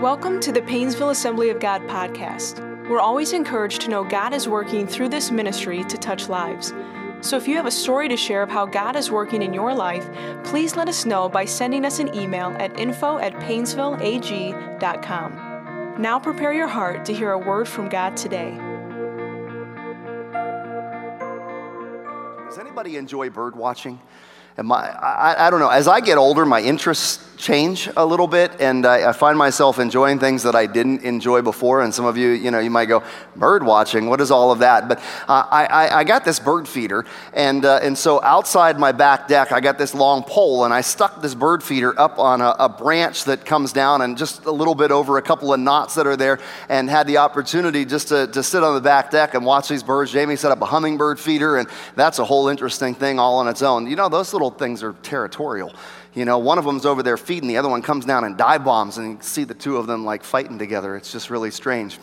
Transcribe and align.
Welcome 0.00 0.40
to 0.40 0.50
the 0.50 0.62
Paynesville 0.62 1.10
Assembly 1.10 1.50
of 1.50 1.60
God 1.60 1.82
podcast. 1.82 2.58
We're 2.88 3.00
always 3.00 3.34
encouraged 3.34 3.82
to 3.82 3.90
know 3.90 4.02
God 4.02 4.32
is 4.32 4.48
working 4.48 4.86
through 4.86 5.10
this 5.10 5.30
ministry 5.30 5.84
to 5.84 5.98
touch 5.98 6.30
lives. 6.30 6.72
So 7.20 7.36
if 7.36 7.46
you 7.46 7.54
have 7.56 7.66
a 7.66 7.70
story 7.70 8.08
to 8.08 8.16
share 8.16 8.42
of 8.42 8.48
how 8.48 8.64
God 8.64 8.96
is 8.96 9.10
working 9.10 9.42
in 9.42 9.52
your 9.52 9.74
life, 9.74 10.08
please 10.42 10.74
let 10.74 10.88
us 10.88 11.04
know 11.04 11.28
by 11.28 11.44
sending 11.44 11.84
us 11.84 11.98
an 11.98 12.14
email 12.14 12.56
at 12.58 12.80
info 12.80 13.18
at 13.18 13.34
paynesvilleag.com. 13.34 16.00
Now 16.00 16.18
prepare 16.18 16.54
your 16.54 16.68
heart 16.68 17.04
to 17.04 17.12
hear 17.12 17.32
a 17.32 17.38
word 17.38 17.68
from 17.68 17.90
God 17.90 18.16
today. 18.16 18.52
Does 22.48 22.58
anybody 22.58 22.96
enjoy 22.96 23.28
bird 23.28 23.54
watching? 23.54 24.00
My, 24.62 24.90
I, 24.90 25.46
I, 25.46 25.50
don't 25.50 25.60
know. 25.60 25.70
As 25.70 25.88
I 25.88 26.00
get 26.00 26.18
older, 26.18 26.44
my 26.44 26.60
interests 26.60 27.24
change 27.38 27.88
a 27.96 28.04
little 28.04 28.26
bit, 28.26 28.52
and 28.60 28.84
I, 28.84 29.08
I, 29.08 29.12
find 29.12 29.38
myself 29.38 29.78
enjoying 29.78 30.18
things 30.18 30.42
that 30.42 30.54
I 30.54 30.66
didn't 30.66 31.02
enjoy 31.02 31.40
before. 31.40 31.80
And 31.80 31.94
some 31.94 32.04
of 32.04 32.18
you, 32.18 32.28
you 32.30 32.50
know, 32.50 32.58
you 32.58 32.68
might 32.68 32.84
go, 32.84 33.02
bird 33.34 33.64
watching, 33.64 34.10
what 34.10 34.20
is 34.20 34.30
all 34.30 34.52
of 34.52 34.58
that? 34.58 34.88
But 34.88 34.98
uh, 35.26 35.46
I, 35.50 35.88
I, 36.00 36.04
got 36.04 36.24
this 36.24 36.38
bird 36.38 36.68
feeder, 36.68 37.06
and, 37.32 37.64
uh, 37.64 37.80
and 37.82 37.96
so 37.96 38.22
outside 38.22 38.78
my 38.78 38.92
back 38.92 39.26
deck, 39.28 39.52
I 39.52 39.60
got 39.60 39.78
this 39.78 39.94
long 39.94 40.22
pole, 40.22 40.64
and 40.64 40.74
I 40.74 40.82
stuck 40.82 41.22
this 41.22 41.34
bird 41.34 41.62
feeder 41.62 41.98
up 41.98 42.18
on 42.18 42.42
a, 42.42 42.54
a 42.58 42.68
branch 42.68 43.24
that 43.24 43.46
comes 43.46 43.72
down 43.72 44.02
and 44.02 44.18
just 44.18 44.44
a 44.44 44.52
little 44.52 44.74
bit 44.74 44.90
over 44.90 45.16
a 45.16 45.22
couple 45.22 45.54
of 45.54 45.60
knots 45.60 45.94
that 45.94 46.06
are 46.06 46.16
there, 46.16 46.38
and 46.68 46.90
had 46.90 47.06
the 47.06 47.16
opportunity 47.16 47.86
just 47.86 48.08
to, 48.08 48.26
to 48.28 48.42
sit 48.42 48.62
on 48.62 48.74
the 48.74 48.80
back 48.82 49.10
deck 49.10 49.32
and 49.32 49.46
watch 49.46 49.68
these 49.68 49.82
birds. 49.82 50.12
Jamie 50.12 50.36
set 50.36 50.52
up 50.52 50.60
a 50.60 50.66
hummingbird 50.66 51.18
feeder, 51.18 51.56
and 51.56 51.68
that's 51.96 52.18
a 52.18 52.24
whole 52.24 52.48
interesting 52.48 52.94
thing 52.94 53.18
all 53.18 53.38
on 53.38 53.48
its 53.48 53.62
own. 53.62 53.86
You 53.86 53.96
know, 53.96 54.10
those 54.10 54.34
little 54.34 54.49
things 54.58 54.82
are 54.82 54.92
territorial. 55.02 55.74
You 56.14 56.24
know, 56.24 56.38
one 56.38 56.58
of 56.58 56.64
them's 56.64 56.86
over 56.86 57.02
there 57.02 57.16
feeding, 57.16 57.48
the 57.48 57.56
other 57.56 57.68
one 57.68 57.82
comes 57.82 58.04
down 58.04 58.24
and 58.24 58.36
dive 58.36 58.64
bombs, 58.64 58.98
and 58.98 59.16
you 59.16 59.18
see 59.22 59.44
the 59.44 59.54
two 59.54 59.76
of 59.76 59.86
them 59.86 60.04
like 60.04 60.24
fighting 60.24 60.58
together. 60.58 60.96
It's 60.96 61.12
just 61.12 61.30
really 61.30 61.50
strange. 61.50 61.98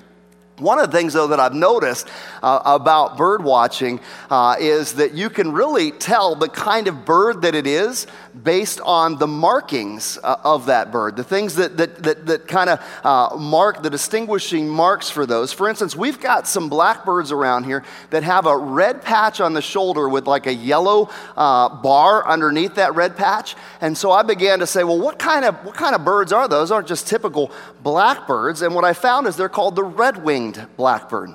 One 0.60 0.80
of 0.80 0.90
the 0.90 0.98
things, 0.98 1.14
though, 1.14 1.28
that 1.28 1.40
I've 1.40 1.54
noticed 1.54 2.08
uh, 2.42 2.62
about 2.66 3.16
bird 3.16 3.44
watching 3.44 4.00
uh, 4.32 4.56
is 4.60 4.94
that 4.94 5.14
you 5.14 5.30
can 5.30 5.52
really 5.52 5.92
tell 5.92 6.34
the 6.34 6.50
kind 6.50 6.88
of 6.88 7.06
bird 7.06 7.44
that 7.44 7.54
it 7.54 7.68
is 7.68 8.08
based 8.44 8.80
on 8.82 9.18
the 9.18 9.28
markings 9.28 10.18
uh, 10.24 10.36
of 10.44 10.68
that 10.68 10.92
bird, 10.92 11.16
the 11.16 11.24
things 11.24 11.56
that, 11.56 11.78
that, 11.78 12.04
that, 12.04 12.26
that 12.26 12.48
kind 12.48 12.70
of 12.70 12.80
uh, 13.04 13.36
mark 13.38 13.84
the 13.84 13.90
distinguishing 13.90 14.68
marks 14.68 15.10
for 15.10 15.26
those. 15.26 15.54
For 15.54 15.70
instance, 15.70 15.96
we've 15.96 16.20
got 16.20 16.48
some 16.48 16.70
blackbirds 16.70 17.32
around 17.32 17.64
here 17.64 17.84
that 18.10 18.24
have 18.24 18.46
a 18.46 18.58
red 18.58 19.02
patch 19.02 19.42
on 19.42 19.54
the 19.54 19.62
shoulder 19.62 20.08
with 20.08 20.28
like 20.28 20.48
a 20.48 20.54
yellow 20.54 21.10
uh, 21.36 21.70
bar 21.70 22.28
underneath 22.28 22.76
that 22.76 22.96
red 22.96 23.18
patch. 23.18 23.56
And 23.82 23.98
so 23.98 24.12
I 24.12 24.24
began 24.24 24.60
to 24.60 24.68
say, 24.68 24.84
well, 24.84 25.00
what 25.00 25.20
kind 25.20 25.46
of, 25.46 25.56
what 25.66 25.76
kind 25.76 25.96
of 25.96 26.06
birds 26.06 26.32
are 26.32 26.48
those? 26.48 26.72
Aren't 26.72 26.88
just 26.88 27.08
typical 27.08 27.52
blackbirds. 27.82 28.62
And 28.62 28.76
what 28.76 28.86
I 28.86 28.94
found 28.94 29.28
is 29.28 29.36
they're 29.36 29.50
called 29.50 29.76
the 29.76 29.84
red 29.84 30.24
winged 30.24 30.66
blackbird. 30.78 31.32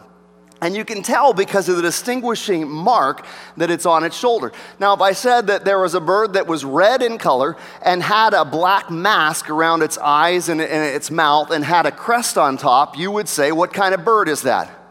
And 0.62 0.76
you 0.76 0.84
can 0.84 1.02
tell 1.02 1.34
because 1.34 1.68
of 1.68 1.74
the 1.74 1.82
distinguishing 1.82 2.70
mark 2.70 3.26
that 3.56 3.68
it's 3.68 3.84
on 3.84 4.04
its 4.04 4.16
shoulder. 4.16 4.52
Now, 4.78 4.94
if 4.94 5.00
I 5.00 5.10
said 5.10 5.48
that 5.48 5.64
there 5.64 5.80
was 5.80 5.94
a 5.94 6.00
bird 6.00 6.34
that 6.34 6.46
was 6.46 6.64
red 6.64 7.02
in 7.02 7.18
color 7.18 7.56
and 7.84 8.00
had 8.00 8.32
a 8.32 8.44
black 8.44 8.88
mask 8.88 9.50
around 9.50 9.82
its 9.82 9.98
eyes 9.98 10.48
and, 10.48 10.60
its 10.60 11.10
mouth 11.10 11.50
and 11.50 11.64
had 11.64 11.84
a 11.84 11.90
crest 11.90 12.38
on 12.38 12.56
top, 12.56 12.96
you 12.96 13.10
would 13.10 13.28
say, 13.28 13.50
What 13.50 13.72
kind 13.74 13.92
of 13.92 14.04
bird 14.04 14.28
is 14.28 14.42
that? 14.42 14.81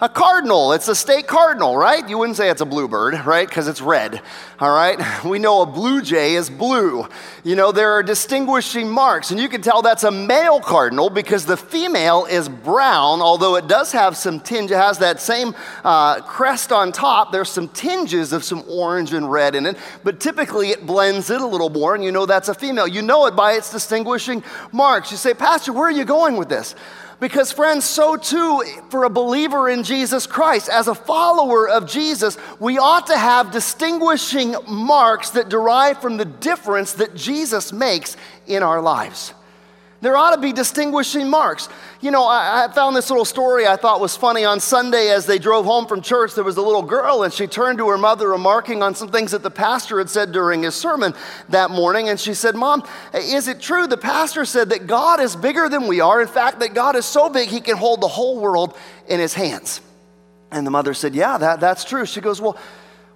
A 0.00 0.08
cardinal. 0.08 0.72
It's 0.72 0.88
a 0.88 0.94
state 0.94 1.26
cardinal, 1.26 1.76
right? 1.76 2.08
You 2.08 2.16
wouldn't 2.18 2.36
say 2.36 2.48
it's 2.48 2.62
a 2.62 2.66
bluebird, 2.66 3.26
right? 3.26 3.46
Because 3.46 3.68
it's 3.68 3.82
red, 3.82 4.22
all 4.58 4.70
right? 4.70 4.98
We 5.30 5.38
know 5.38 5.62
a 5.62 5.66
blue 5.66 6.02
jay 6.02 6.34
is 6.34 6.48
blue. 6.48 7.06
You 7.44 7.54
know, 7.54 7.72
there 7.72 7.92
are 7.92 8.02
distinguishing 8.02 8.88
marks, 8.88 9.30
and 9.30 9.38
you 9.38 9.48
can 9.48 9.60
tell 9.60 9.82
that's 9.82 10.02
a 10.02 10.10
male 10.10 10.60
cardinal 10.60 11.10
because 11.10 11.44
the 11.44 11.56
female 11.56 12.24
is 12.24 12.48
brown, 12.48 13.20
although 13.20 13.56
it 13.56 13.68
does 13.68 13.92
have 13.92 14.16
some 14.16 14.40
tinge, 14.40 14.70
it 14.70 14.76
has 14.76 14.98
that 14.98 15.20
same 15.20 15.54
uh, 15.84 16.20
crest 16.22 16.72
on 16.72 16.90
top. 16.90 17.32
There's 17.32 17.50
some 17.50 17.68
tinges 17.68 18.32
of 18.32 18.42
some 18.42 18.64
orange 18.66 19.12
and 19.12 19.30
red 19.30 19.54
in 19.54 19.66
it, 19.66 19.76
but 20.02 20.20
typically 20.20 20.70
it 20.70 20.86
blends 20.86 21.30
it 21.30 21.40
a 21.40 21.46
little 21.46 21.70
more, 21.70 21.94
and 21.94 22.02
you 22.02 22.10
know 22.10 22.26
that's 22.26 22.48
a 22.48 22.54
female. 22.54 22.88
You 22.88 23.02
know 23.02 23.26
it 23.26 23.36
by 23.36 23.52
its 23.52 23.70
distinguishing 23.70 24.42
marks. 24.72 25.10
You 25.10 25.16
say, 25.18 25.34
Pastor, 25.34 25.72
where 25.72 25.84
are 25.84 25.92
you 25.92 26.04
going 26.04 26.36
with 26.36 26.48
this? 26.48 26.74
Because, 27.20 27.52
friends, 27.52 27.84
so 27.84 28.16
too 28.16 28.64
for 28.88 29.04
a 29.04 29.10
believer 29.10 29.68
in 29.68 29.82
Jesus 29.82 30.26
Christ, 30.26 30.70
as 30.70 30.88
a 30.88 30.94
follower 30.94 31.68
of 31.68 31.86
Jesus, 31.86 32.38
we 32.58 32.78
ought 32.78 33.06
to 33.08 33.18
have 33.18 33.50
distinguishing 33.50 34.56
marks 34.66 35.30
that 35.30 35.50
derive 35.50 36.00
from 36.00 36.16
the 36.16 36.24
difference 36.24 36.94
that 36.94 37.14
Jesus 37.14 37.72
makes 37.72 38.16
in 38.46 38.62
our 38.62 38.80
lives. 38.80 39.34
There 40.02 40.16
ought 40.16 40.34
to 40.34 40.40
be 40.40 40.52
distinguishing 40.52 41.28
marks. 41.28 41.68
You 42.00 42.10
know, 42.10 42.24
I, 42.24 42.64
I, 42.64 42.72
found 42.72 42.96
this 42.96 43.10
little 43.10 43.26
story 43.26 43.66
I 43.66 43.76
thought 43.76 44.00
was 44.00 44.16
funny. 44.16 44.44
On 44.46 44.58
Sunday, 44.58 45.08
as 45.08 45.26
they 45.26 45.38
drove 45.38 45.66
home 45.66 45.86
from 45.86 46.00
church, 46.00 46.34
there 46.34 46.44
was 46.44 46.56
a 46.56 46.62
little 46.62 46.82
girl, 46.82 47.22
and 47.22 47.32
she 47.32 47.46
turned 47.46 47.76
to 47.78 47.88
her 47.90 47.98
mother, 47.98 48.28
remarking 48.28 48.82
on 48.82 48.94
some 48.94 49.10
things 49.10 49.32
that 49.32 49.42
the 49.42 49.50
pastor 49.50 49.98
had 49.98 50.08
said 50.08 50.32
during 50.32 50.62
his 50.62 50.74
sermon 50.74 51.12
that 51.50 51.70
morning. 51.70 52.08
And 52.08 52.18
she 52.18 52.32
said, 52.32 52.54
Mom, 52.54 52.82
is 53.12 53.46
it 53.46 53.60
true? 53.60 53.86
The 53.86 53.98
pastor 53.98 54.46
said 54.46 54.70
that 54.70 54.86
God 54.86 55.20
is 55.20 55.36
bigger 55.36 55.68
than 55.68 55.86
we 55.86 56.00
are. 56.00 56.22
In 56.22 56.28
fact, 56.28 56.60
that 56.60 56.72
God 56.72 56.96
is 56.96 57.04
so 57.04 57.28
big 57.28 57.50
he 57.50 57.60
can 57.60 57.76
hold 57.76 58.00
the 58.00 58.08
whole 58.08 58.40
world 58.40 58.78
in 59.06 59.20
his 59.20 59.34
hands. 59.34 59.82
And 60.50 60.66
the 60.66 60.70
mother 60.70 60.94
said, 60.94 61.14
Yeah, 61.14 61.36
that, 61.36 61.60
that's 61.60 61.84
true. 61.84 62.06
She 62.06 62.22
goes, 62.22 62.40
Well, 62.40 62.56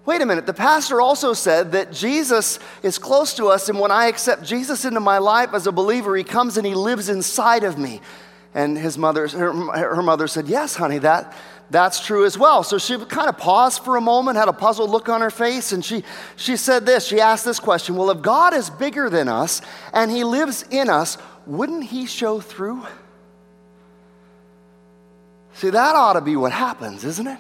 Wait 0.07 0.21
a 0.21 0.27
minute, 0.27 0.45
the 0.45 0.53
pastor 0.53 1.01
also 1.01 1.33
said 1.33 1.73
that 1.73 1.91
Jesus 1.91 2.59
is 2.83 2.99
close 2.99 3.33
to 3.35 3.47
us, 3.47 3.71
and 3.71 3.81
when 3.81 3.91
I 3.91 4.07
accept 4.07 4.45
Jesus 4.45 4.85
into 4.85 5.01
my 5.01 5.17
life 5.17 5.55
as 5.55 5.67
a 5.67 5.73
believer, 5.73 6.15
he 6.15 6.25
comes 6.25 6.59
and 6.59 6.67
he 6.67 6.75
lives 6.75 7.09
inside 7.09 7.65
of 7.65 7.79
me. 7.79 8.03
And 8.55 8.77
his 8.77 8.99
mother, 8.99 9.27
her, 9.27 9.53
her 9.53 10.03
mother 10.03 10.29
said, 10.29 10.47
Yes, 10.47 10.77
honey, 10.77 10.99
that, 10.99 11.35
that's 11.71 12.05
true 12.05 12.25
as 12.25 12.39
well. 12.39 12.63
So 12.63 12.79
she 12.79 12.99
kind 12.99 13.29
of 13.29 13.39
paused 13.39 13.83
for 13.83 13.97
a 13.97 14.01
moment, 14.01 14.37
had 14.37 14.49
a 14.49 14.53
puzzled 14.53 14.91
look 14.91 15.09
on 15.09 15.23
her 15.23 15.31
face, 15.31 15.73
and 15.73 15.85
she, 15.85 16.05
she 16.37 16.57
said 16.57 16.85
this. 16.87 17.07
She 17.07 17.21
asked 17.21 17.45
this 17.45 17.59
question 17.59 17.97
Well, 17.97 18.11
if 18.11 18.21
God 18.21 18.55
is 18.55 18.69
bigger 18.71 19.09
than 19.09 19.29
us 19.29 19.63
and 19.93 20.11
he 20.11 20.23
lives 20.23 20.65
in 20.71 20.91
us, 20.91 21.19
wouldn't 21.47 21.85
he 21.85 22.07
show 22.07 22.41
through? 22.41 22.87
See, 25.55 25.71
that 25.71 25.97
ought 25.97 26.13
to 26.13 26.21
be 26.21 26.37
what 26.37 26.53
happens, 26.53 27.05
isn't 27.05 27.27
it? 27.27 27.39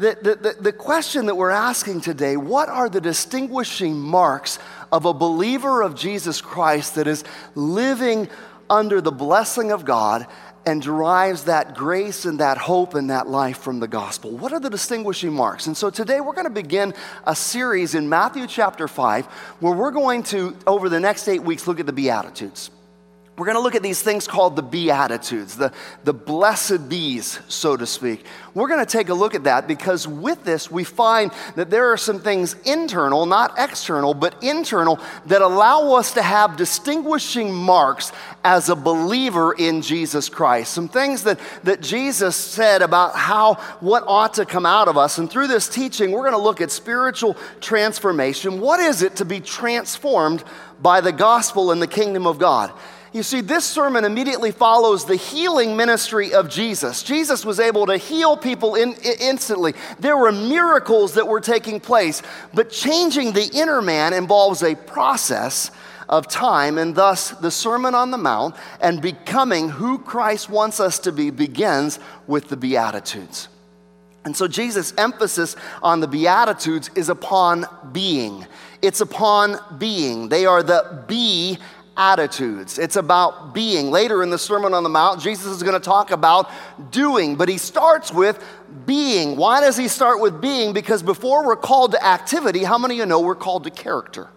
The, 0.00 0.16
the, 0.40 0.62
the, 0.62 0.72
question 0.72 1.26
that 1.26 1.34
we're 1.34 1.50
asking 1.50 2.00
today 2.00 2.38
what 2.38 2.70
are 2.70 2.88
the 2.88 3.02
distinguishing 3.02 4.00
marks 4.00 4.58
of 4.90 5.04
a 5.04 5.12
believer 5.12 5.82
of 5.82 5.94
Jesus 5.94 6.40
Christ 6.40 6.94
that 6.94 7.06
is 7.06 7.22
living 7.54 8.30
under 8.70 9.02
the 9.02 9.12
blessing 9.12 9.70
of 9.70 9.84
God 9.84 10.26
and 10.64 10.80
derives 10.80 11.44
that 11.44 11.74
grace 11.74 12.24
and 12.24 12.40
that 12.40 12.56
hope 12.56 12.94
and 12.94 13.10
that 13.10 13.28
life 13.28 13.58
from 13.58 13.78
the 13.78 13.88
gospel? 13.88 14.30
What 14.30 14.54
are 14.54 14.60
the 14.60 14.70
distinguishing 14.70 15.34
marks? 15.34 15.66
And 15.66 15.76
so 15.76 15.90
today 15.90 16.22
we're 16.22 16.32
going 16.32 16.44
to 16.44 16.50
begin 16.50 16.94
a 17.26 17.36
series 17.36 17.94
in 17.94 18.08
Matthew 18.08 18.46
chapter 18.46 18.88
5 18.88 19.26
where 19.60 19.74
we're 19.74 19.90
going 19.90 20.22
to, 20.22 20.56
over 20.66 20.88
the 20.88 21.00
next 21.00 21.28
eight 21.28 21.42
weeks, 21.42 21.66
look 21.66 21.78
at 21.78 21.84
the 21.84 21.92
Beatitudes. 21.92 22.70
We're 23.40 23.46
going 23.46 23.56
to 23.56 23.62
look 23.62 23.74
at 23.74 23.82
these 23.82 24.02
things 24.02 24.26
called 24.26 24.54
the 24.54 24.62
Beatitudes, 24.62 25.56
the, 25.56 25.72
the 26.04 26.12
blessed 26.12 26.90
bees, 26.90 27.40
so 27.48 27.74
to 27.74 27.86
speak. 27.86 28.26
We're 28.52 28.68
going 28.68 28.84
to 28.84 28.92
take 28.92 29.08
a 29.08 29.14
look 29.14 29.34
at 29.34 29.44
that 29.44 29.66
because 29.66 30.06
with 30.06 30.44
this, 30.44 30.70
we 30.70 30.84
find 30.84 31.32
that 31.54 31.70
there 31.70 31.90
are 31.90 31.96
some 31.96 32.20
things 32.20 32.54
internal, 32.66 33.24
not 33.24 33.54
external, 33.56 34.12
but 34.12 34.34
internal, 34.42 35.00
that 35.24 35.40
allow 35.40 35.94
us 35.94 36.12
to 36.14 36.22
have 36.22 36.58
distinguishing 36.58 37.50
marks 37.50 38.12
as 38.44 38.68
a 38.68 38.76
believer 38.76 39.54
in 39.54 39.80
Jesus 39.80 40.28
Christ. 40.28 40.74
Some 40.74 40.88
things 40.88 41.22
that, 41.22 41.40
that 41.62 41.80
Jesus 41.80 42.36
said 42.36 42.82
about 42.82 43.16
how, 43.16 43.54
what 43.80 44.04
ought 44.06 44.34
to 44.34 44.44
come 44.44 44.66
out 44.66 44.86
of 44.86 44.98
us. 44.98 45.16
And 45.16 45.30
through 45.30 45.46
this 45.46 45.66
teaching, 45.66 46.12
we're 46.12 46.28
going 46.28 46.32
to 46.32 46.38
look 46.38 46.60
at 46.60 46.70
spiritual 46.70 47.38
transformation. 47.62 48.60
What 48.60 48.80
is 48.80 49.00
it 49.00 49.16
to 49.16 49.24
be 49.24 49.40
transformed 49.40 50.44
by 50.82 51.00
the 51.00 51.12
gospel 51.12 51.70
and 51.70 51.80
the 51.80 51.86
kingdom 51.86 52.26
of 52.26 52.38
God? 52.38 52.70
You 53.12 53.24
see, 53.24 53.40
this 53.40 53.64
sermon 53.64 54.04
immediately 54.04 54.52
follows 54.52 55.04
the 55.04 55.16
healing 55.16 55.76
ministry 55.76 56.32
of 56.32 56.48
Jesus. 56.48 57.02
Jesus 57.02 57.44
was 57.44 57.58
able 57.58 57.86
to 57.86 57.96
heal 57.96 58.36
people 58.36 58.76
in, 58.76 58.94
instantly. 59.20 59.74
There 59.98 60.16
were 60.16 60.30
miracles 60.30 61.14
that 61.14 61.26
were 61.26 61.40
taking 61.40 61.80
place, 61.80 62.22
but 62.54 62.70
changing 62.70 63.32
the 63.32 63.50
inner 63.52 63.82
man 63.82 64.12
involves 64.12 64.62
a 64.62 64.76
process 64.76 65.72
of 66.08 66.28
time, 66.28 66.78
and 66.78 66.94
thus 66.94 67.30
the 67.30 67.50
Sermon 67.50 67.94
on 67.94 68.12
the 68.12 68.18
Mount 68.18 68.54
and 68.80 69.02
becoming 69.02 69.68
who 69.68 69.98
Christ 69.98 70.48
wants 70.48 70.78
us 70.78 70.98
to 71.00 71.12
be 71.12 71.30
begins 71.30 71.98
with 72.28 72.48
the 72.48 72.56
Beatitudes. 72.56 73.48
And 74.24 74.36
so 74.36 74.46
Jesus' 74.46 74.92
emphasis 74.98 75.56
on 75.82 76.00
the 76.00 76.06
Beatitudes 76.06 76.90
is 76.94 77.08
upon 77.08 77.66
being. 77.92 78.46
It's 78.82 79.00
upon 79.00 79.58
being. 79.78 80.28
They 80.28 80.46
are 80.46 80.62
the 80.62 81.04
be 81.06 81.58
attitudes. 81.96 82.78
It's 82.78 82.96
about 82.96 83.54
being. 83.54 83.90
Later 83.90 84.22
in 84.22 84.30
the 84.30 84.38
Sermon 84.38 84.74
on 84.74 84.82
the 84.82 84.88
Mount, 84.88 85.20
Jesus 85.20 85.46
is 85.46 85.62
going 85.62 85.74
to 85.74 85.84
talk 85.84 86.10
about 86.10 86.50
doing, 86.90 87.36
but 87.36 87.48
he 87.48 87.58
starts 87.58 88.12
with 88.12 88.42
being. 88.86 89.36
Why 89.36 89.60
does 89.60 89.76
he 89.76 89.88
start 89.88 90.20
with 90.20 90.40
being? 90.40 90.72
Because 90.72 91.02
before 91.02 91.46
we're 91.46 91.56
called 91.56 91.92
to 91.92 92.04
activity, 92.04 92.64
how 92.64 92.78
many 92.78 92.94
of 92.94 92.98
you 92.98 93.06
know 93.06 93.20
we're 93.20 93.34
called 93.34 93.64
to 93.64 93.70
character? 93.70 94.28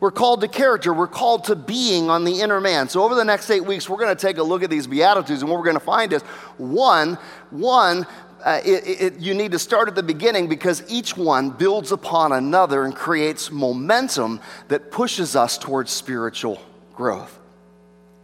We're 0.00 0.10
called 0.10 0.42
to 0.42 0.48
character. 0.48 0.92
We're 0.92 1.06
called 1.06 1.44
to 1.44 1.56
being 1.56 2.10
on 2.10 2.24
the 2.24 2.40
inner 2.40 2.60
man. 2.60 2.88
So 2.88 3.02
over 3.02 3.14
the 3.14 3.24
next 3.24 3.48
eight 3.50 3.64
weeks, 3.64 3.88
we're 3.88 3.96
going 3.96 4.14
to 4.14 4.20
take 4.20 4.36
a 4.36 4.42
look 4.42 4.62
at 4.62 4.68
these 4.68 4.86
beatitudes, 4.86 5.40
and 5.40 5.50
what 5.50 5.58
we're 5.58 5.64
going 5.64 5.78
to 5.78 5.80
find 5.80 6.12
is 6.12 6.20
one, 6.58 7.16
one, 7.50 8.06
uh, 8.44 8.60
it, 8.62 8.86
it, 8.86 9.20
you 9.20 9.32
need 9.32 9.52
to 9.52 9.58
start 9.58 9.88
at 9.88 9.94
the 9.94 10.02
beginning 10.02 10.48
because 10.48 10.84
each 10.88 11.16
one 11.16 11.48
builds 11.48 11.92
upon 11.92 12.32
another 12.32 12.84
and 12.84 12.94
creates 12.94 13.50
momentum 13.50 14.38
that 14.68 14.90
pushes 14.90 15.34
us 15.34 15.56
towards 15.56 15.90
spiritual 15.90 16.60
growth. 16.94 17.40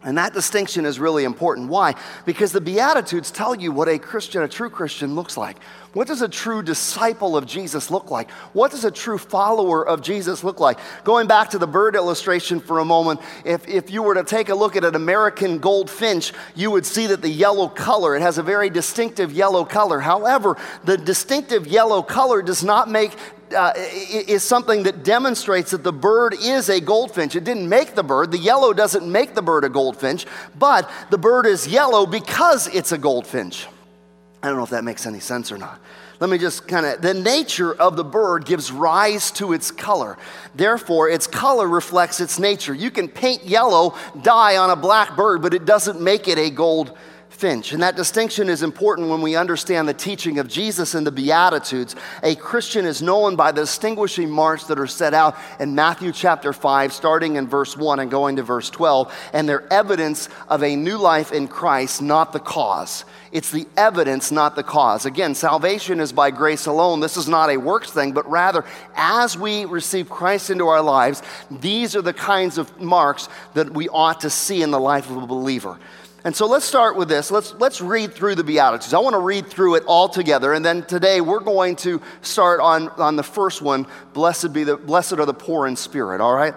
And 0.02 0.16
that 0.18 0.32
distinction 0.32 0.86
is 0.86 0.98
really 0.98 1.24
important. 1.24 1.68
Why? 1.68 1.94
Because 2.24 2.52
the 2.52 2.60
Beatitudes 2.60 3.30
tell 3.30 3.54
you 3.54 3.72
what 3.72 3.88
a 3.88 3.98
Christian, 3.98 4.42
a 4.42 4.48
true 4.48 4.70
Christian, 4.70 5.14
looks 5.14 5.36
like. 5.36 5.58
What 5.92 6.06
does 6.06 6.22
a 6.22 6.28
true 6.28 6.62
disciple 6.62 7.36
of 7.36 7.46
Jesus 7.46 7.90
look 7.90 8.12
like? 8.12 8.30
What 8.52 8.70
does 8.70 8.84
a 8.84 8.92
true 8.92 9.18
follower 9.18 9.84
of 9.84 10.02
Jesus 10.02 10.44
look 10.44 10.60
like? 10.60 10.78
Going 11.02 11.26
back 11.26 11.50
to 11.50 11.58
the 11.58 11.66
bird 11.66 11.96
illustration 11.96 12.60
for 12.60 12.78
a 12.78 12.84
moment, 12.84 13.20
if, 13.44 13.66
if 13.68 13.90
you 13.90 14.04
were 14.04 14.14
to 14.14 14.22
take 14.22 14.50
a 14.50 14.54
look 14.54 14.76
at 14.76 14.84
an 14.84 14.94
American 14.94 15.58
goldfinch, 15.58 16.32
you 16.54 16.70
would 16.70 16.86
see 16.86 17.08
that 17.08 17.22
the 17.22 17.28
yellow 17.28 17.66
color, 17.66 18.14
it 18.14 18.22
has 18.22 18.38
a 18.38 18.42
very 18.42 18.70
distinctive 18.70 19.32
yellow 19.32 19.64
color. 19.64 19.98
However, 19.98 20.56
the 20.84 20.96
distinctive 20.96 21.66
yellow 21.66 22.02
color 22.02 22.40
does 22.40 22.62
not 22.62 22.88
make 22.88 23.16
uh, 23.52 23.72
is 23.76 24.44
something 24.44 24.84
that 24.84 25.02
demonstrates 25.02 25.72
that 25.72 25.82
the 25.82 25.92
bird 25.92 26.36
is 26.40 26.68
a 26.68 26.80
goldfinch. 26.80 27.34
It 27.34 27.42
didn't 27.42 27.68
make 27.68 27.96
the 27.96 28.04
bird. 28.04 28.30
The 28.30 28.38
yellow 28.38 28.72
doesn't 28.72 29.10
make 29.10 29.34
the 29.34 29.42
bird 29.42 29.64
a 29.64 29.68
goldfinch, 29.68 30.24
but 30.56 30.88
the 31.10 31.18
bird 31.18 31.46
is 31.46 31.66
yellow 31.66 32.06
because 32.06 32.68
it's 32.68 32.92
a 32.92 32.98
goldfinch. 32.98 33.66
I 34.42 34.48
don't 34.48 34.56
know 34.56 34.64
if 34.64 34.70
that 34.70 34.84
makes 34.84 35.06
any 35.06 35.20
sense 35.20 35.52
or 35.52 35.58
not. 35.58 35.80
Let 36.18 36.30
me 36.30 36.38
just 36.38 36.66
kind 36.68 36.86
of, 36.86 37.00
the 37.02 37.14
nature 37.14 37.74
of 37.74 37.96
the 37.96 38.04
bird 38.04 38.44
gives 38.44 38.70
rise 38.70 39.30
to 39.32 39.52
its 39.52 39.70
color. 39.70 40.18
Therefore, 40.54 41.08
its 41.08 41.26
color 41.26 41.66
reflects 41.66 42.20
its 42.20 42.38
nature. 42.38 42.74
You 42.74 42.90
can 42.90 43.08
paint 43.08 43.44
yellow 43.44 43.94
dye 44.22 44.56
on 44.56 44.70
a 44.70 44.76
black 44.76 45.16
bird, 45.16 45.42
but 45.42 45.54
it 45.54 45.64
doesn't 45.64 46.00
make 46.00 46.28
it 46.28 46.38
a 46.38 46.50
gold 46.50 46.96
Finch. 47.40 47.72
And 47.72 47.82
that 47.82 47.96
distinction 47.96 48.50
is 48.50 48.62
important 48.62 49.08
when 49.08 49.22
we 49.22 49.34
understand 49.34 49.88
the 49.88 49.94
teaching 49.94 50.38
of 50.38 50.46
Jesus 50.46 50.94
in 50.94 51.04
the 51.04 51.10
Beatitudes. 51.10 51.96
A 52.22 52.34
Christian 52.34 52.84
is 52.84 53.00
known 53.00 53.34
by 53.34 53.50
the 53.50 53.62
distinguishing 53.62 54.28
marks 54.28 54.64
that 54.64 54.78
are 54.78 54.86
set 54.86 55.14
out 55.14 55.38
in 55.58 55.74
Matthew 55.74 56.12
chapter 56.12 56.52
5, 56.52 56.92
starting 56.92 57.36
in 57.36 57.48
verse 57.48 57.78
1 57.78 57.98
and 57.98 58.10
going 58.10 58.36
to 58.36 58.42
verse 58.42 58.68
12. 58.68 59.12
And 59.32 59.48
they're 59.48 59.72
evidence 59.72 60.28
of 60.50 60.62
a 60.62 60.76
new 60.76 60.98
life 60.98 61.32
in 61.32 61.48
Christ, 61.48 62.02
not 62.02 62.34
the 62.34 62.40
cause. 62.40 63.06
It's 63.32 63.50
the 63.50 63.66
evidence, 63.74 64.30
not 64.30 64.54
the 64.54 64.62
cause. 64.62 65.06
Again, 65.06 65.34
salvation 65.34 66.00
is 66.00 66.12
by 66.12 66.30
grace 66.30 66.66
alone. 66.66 67.00
This 67.00 67.16
is 67.16 67.28
not 67.28 67.48
a 67.48 67.56
works 67.56 67.90
thing, 67.90 68.12
but 68.12 68.28
rather, 68.28 68.66
as 68.96 69.38
we 69.38 69.64
receive 69.64 70.10
Christ 70.10 70.50
into 70.50 70.66
our 70.66 70.82
lives, 70.82 71.22
these 71.50 71.96
are 71.96 72.02
the 72.02 72.12
kinds 72.12 72.58
of 72.58 72.78
marks 72.80 73.28
that 73.54 73.72
we 73.72 73.88
ought 73.88 74.20
to 74.20 74.30
see 74.30 74.62
in 74.62 74.72
the 74.72 74.80
life 74.80 75.08
of 75.08 75.22
a 75.22 75.26
believer. 75.26 75.78
And 76.24 76.36
so 76.36 76.46
let's 76.46 76.66
start 76.66 76.96
with 76.96 77.08
this. 77.08 77.30
Let's, 77.30 77.54
let's 77.54 77.80
read 77.80 78.12
through 78.12 78.34
the 78.34 78.44
Beatitudes. 78.44 78.92
I 78.92 78.98
want 78.98 79.14
to 79.14 79.20
read 79.20 79.46
through 79.46 79.76
it 79.76 79.84
all 79.86 80.08
together. 80.08 80.52
And 80.52 80.62
then 80.62 80.84
today 80.84 81.22
we're 81.22 81.40
going 81.40 81.76
to 81.76 82.02
start 82.20 82.60
on, 82.60 82.88
on 82.90 83.16
the 83.16 83.22
first 83.22 83.62
one 83.62 83.86
Blessed, 84.12 84.52
be 84.52 84.64
the, 84.64 84.76
blessed 84.76 85.14
are 85.14 85.26
the 85.26 85.32
poor 85.32 85.66
in 85.66 85.76
spirit, 85.76 86.20
all 86.20 86.34
right? 86.34 86.54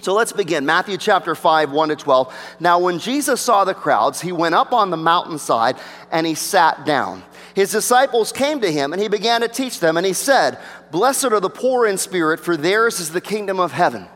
So 0.00 0.14
let's 0.14 0.32
begin. 0.32 0.64
Matthew 0.64 0.96
chapter 0.96 1.34
5, 1.34 1.72
1 1.72 1.88
to 1.88 1.96
12. 1.96 2.56
Now, 2.60 2.78
when 2.78 2.98
Jesus 2.98 3.40
saw 3.40 3.64
the 3.64 3.74
crowds, 3.74 4.20
he 4.20 4.30
went 4.30 4.54
up 4.54 4.72
on 4.72 4.90
the 4.90 4.96
mountainside 4.96 5.76
and 6.12 6.26
he 6.26 6.34
sat 6.34 6.84
down. 6.84 7.22
His 7.54 7.72
disciples 7.72 8.30
came 8.30 8.60
to 8.60 8.70
him 8.70 8.92
and 8.92 9.02
he 9.02 9.08
began 9.08 9.40
to 9.40 9.48
teach 9.48 9.80
them. 9.80 9.96
And 9.96 10.06
he 10.06 10.12
said, 10.12 10.58
Blessed 10.92 11.26
are 11.26 11.40
the 11.40 11.50
poor 11.50 11.86
in 11.86 11.98
spirit, 11.98 12.38
for 12.38 12.56
theirs 12.56 13.00
is 13.00 13.10
the 13.10 13.20
kingdom 13.20 13.58
of 13.58 13.72
heaven. 13.72 14.06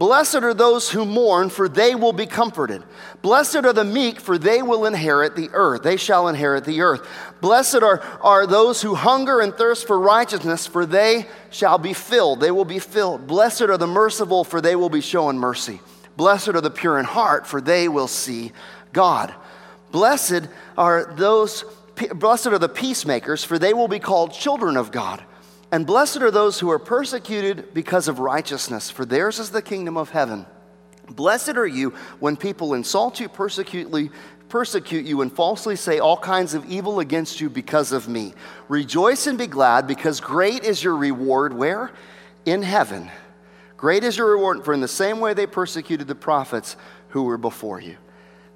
Blessed 0.00 0.36
are 0.36 0.54
those 0.54 0.88
who 0.88 1.04
mourn, 1.04 1.50
for 1.50 1.68
they 1.68 1.94
will 1.94 2.14
be 2.14 2.24
comforted. 2.24 2.82
Blessed 3.20 3.56
are 3.56 3.72
the 3.74 3.84
meek, 3.84 4.18
for 4.18 4.38
they 4.38 4.62
will 4.62 4.86
inherit 4.86 5.36
the 5.36 5.50
earth. 5.52 5.82
They 5.82 5.98
shall 5.98 6.28
inherit 6.28 6.64
the 6.64 6.80
earth. 6.80 7.06
Blessed 7.42 7.82
are, 7.82 8.00
are 8.22 8.46
those 8.46 8.80
who 8.80 8.94
hunger 8.94 9.40
and 9.40 9.54
thirst 9.54 9.86
for 9.86 10.00
righteousness, 10.00 10.66
for 10.66 10.86
they 10.86 11.26
shall 11.50 11.76
be 11.76 11.92
filled. 11.92 12.40
They 12.40 12.50
will 12.50 12.64
be 12.64 12.78
filled. 12.78 13.26
Blessed 13.26 13.60
are 13.60 13.76
the 13.76 13.86
merciful, 13.86 14.42
for 14.42 14.62
they 14.62 14.74
will 14.74 14.88
be 14.88 15.02
shown 15.02 15.38
mercy. 15.38 15.80
Blessed 16.16 16.48
are 16.48 16.62
the 16.62 16.70
pure 16.70 16.98
in 16.98 17.04
heart, 17.04 17.46
for 17.46 17.60
they 17.60 17.86
will 17.86 18.08
see 18.08 18.52
God. 18.94 19.34
Blessed 19.92 20.48
are 20.78 21.12
those, 21.14 21.62
blessed 22.14 22.46
are 22.46 22.58
the 22.58 22.70
peacemakers, 22.70 23.44
for 23.44 23.58
they 23.58 23.74
will 23.74 23.86
be 23.86 23.98
called 23.98 24.32
children 24.32 24.78
of 24.78 24.92
God. 24.92 25.22
And 25.72 25.86
blessed 25.86 26.18
are 26.18 26.30
those 26.30 26.58
who 26.58 26.70
are 26.70 26.78
persecuted 26.80 27.72
because 27.72 28.08
of 28.08 28.18
righteousness, 28.18 28.90
for 28.90 29.04
theirs 29.04 29.38
is 29.38 29.50
the 29.50 29.62
kingdom 29.62 29.96
of 29.96 30.10
heaven. 30.10 30.46
Blessed 31.08 31.56
are 31.56 31.66
you 31.66 31.90
when 32.18 32.36
people 32.36 32.74
insult 32.74 33.20
you, 33.20 33.28
persecute, 33.28 34.10
persecute 34.48 35.06
you, 35.06 35.22
and 35.22 35.32
falsely 35.32 35.76
say 35.76 35.98
all 35.98 36.16
kinds 36.16 36.54
of 36.54 36.64
evil 36.66 36.98
against 36.98 37.40
you 37.40 37.48
because 37.48 37.92
of 37.92 38.08
me. 38.08 38.34
Rejoice 38.68 39.26
and 39.26 39.38
be 39.38 39.46
glad, 39.46 39.86
because 39.86 40.20
great 40.20 40.64
is 40.64 40.82
your 40.82 40.96
reward. 40.96 41.52
Where? 41.52 41.92
In 42.44 42.62
heaven. 42.62 43.10
Great 43.76 44.02
is 44.02 44.16
your 44.16 44.30
reward, 44.30 44.64
for 44.64 44.74
in 44.74 44.80
the 44.80 44.88
same 44.88 45.20
way 45.20 45.34
they 45.34 45.46
persecuted 45.46 46.08
the 46.08 46.14
prophets 46.14 46.76
who 47.10 47.22
were 47.22 47.38
before 47.38 47.80
you. 47.80 47.96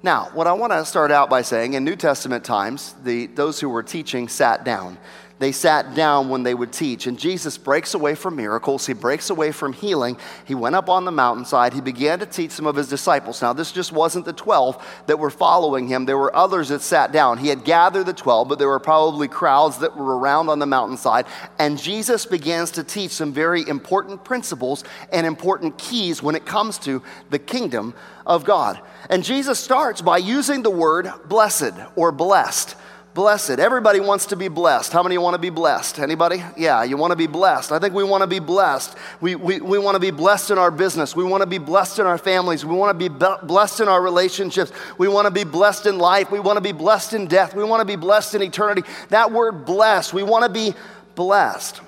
Now, 0.03 0.29
what 0.33 0.47
I 0.47 0.53
want 0.53 0.71
to 0.71 0.85
start 0.85 1.11
out 1.11 1.29
by 1.29 1.41
saying, 1.41 1.73
in 1.73 1.83
New 1.83 1.95
Testament 1.95 2.43
times, 2.43 2.93
the, 3.03 3.25
those 3.27 3.59
who 3.59 3.69
were 3.69 3.81
teaching 3.81 4.27
sat 4.27 4.63
down 4.63 4.97
they 5.37 5.51
sat 5.51 5.95
down 5.95 6.29
when 6.29 6.43
they 6.43 6.53
would 6.53 6.71
teach. 6.71 7.07
And 7.07 7.19
Jesus 7.19 7.57
breaks 7.57 7.93
away 7.93 8.15
from 8.15 8.35
miracles, 8.35 8.85
he 8.85 8.93
breaks 8.93 9.29
away 9.29 9.51
from 9.51 9.73
healing. 9.73 10.17
He 10.45 10.55
went 10.55 10.75
up 10.75 10.89
on 10.89 11.05
the 11.05 11.11
mountainside, 11.11 11.73
he 11.73 11.81
began 11.81 12.19
to 12.19 12.25
teach 12.25 12.51
some 12.51 12.65
of 12.65 12.75
his 12.75 12.87
disciples. 12.87 13.41
Now, 13.41 13.53
this 13.53 13.71
just 13.71 13.91
wasn't 13.91 14.25
the 14.25 14.33
12 14.33 15.03
that 15.07 15.19
were 15.19 15.29
following 15.29 15.87
him, 15.87 16.05
there 16.05 16.17
were 16.17 16.35
others 16.35 16.69
that 16.69 16.81
sat 16.81 17.11
down. 17.11 17.37
He 17.37 17.49
had 17.49 17.65
gathered 17.65 18.05
the 18.05 18.13
12, 18.13 18.47
but 18.47 18.59
there 18.59 18.69
were 18.69 18.79
probably 18.79 19.27
crowds 19.27 19.79
that 19.79 19.97
were 19.97 20.17
around 20.17 20.49
on 20.49 20.59
the 20.59 20.65
mountainside. 20.65 21.25
And 21.59 21.77
Jesus 21.77 22.25
begins 22.25 22.71
to 22.71 22.83
teach 22.83 23.11
some 23.11 23.33
very 23.33 23.67
important 23.67 24.23
principles 24.23 24.83
and 25.11 25.25
important 25.25 25.77
keys 25.77 26.23
when 26.23 26.35
it 26.35 26.45
comes 26.45 26.77
to 26.79 27.03
the 27.29 27.39
kingdom 27.39 27.93
of 28.25 28.45
God. 28.45 28.79
And 29.09 29.23
Jesus 29.23 29.59
starts 29.59 30.01
by 30.01 30.17
using 30.17 30.63
the 30.63 30.69
word 30.69 31.11
blessed 31.25 31.73
or 31.95 32.11
blessed 32.11 32.75
blessed. 33.15 33.59
Everybody 33.59 34.01
wants 34.01 34.25
to 34.27 34.35
be 34.35 34.49
blessed. 34.49 34.91
How 34.91 35.01
many 35.01 35.17
want 35.17 35.35
to 35.35 35.39
be 35.39 35.49
blessed? 35.49 35.99
Anybody? 35.99 36.43
Yeah, 36.57 36.83
you 36.83 36.97
want 36.97 37.11
to 37.11 37.15
be 37.15 37.27
blessed. 37.27 37.71
I 37.71 37.79
think 37.79 37.93
we 37.93 38.03
want 38.03 38.21
to 38.21 38.27
be 38.27 38.39
blessed. 38.39 38.95
We, 39.21 39.35
we, 39.35 39.61
we 39.61 39.79
want 39.79 39.95
to 39.95 40.01
be 40.01 40.11
blessed 40.11 40.51
in 40.51 40.57
our 40.57 40.69
business. 40.69 41.15
We 41.15 41.23
want 41.23 41.41
to 41.41 41.47
be 41.47 41.57
blessed 41.57 41.99
in 41.99 42.05
our 42.05 42.17
families. 42.17 42.65
We 42.65 42.75
want 42.75 42.99
to 42.99 43.09
be 43.09 43.15
blessed 43.47 43.79
in 43.79 43.87
our 43.87 44.01
relationships. 44.01 44.73
We 44.97 45.07
want 45.07 45.27
to 45.27 45.31
be 45.31 45.45
blessed 45.45 45.85
in 45.85 45.97
life. 45.97 46.29
We 46.29 46.41
want 46.41 46.57
to 46.57 46.61
be 46.61 46.73
blessed 46.73 47.13
in 47.13 47.27
death. 47.27 47.55
We 47.55 47.63
want 47.63 47.79
to 47.79 47.85
be 47.85 47.95
blessed 47.95 48.35
in 48.35 48.43
eternity. 48.43 48.83
That 49.09 49.31
word 49.31 49.65
blessed, 49.65 50.13
we 50.13 50.23
want 50.23 50.43
to 50.43 50.49
be 50.51 50.75
blessed. 51.15 51.79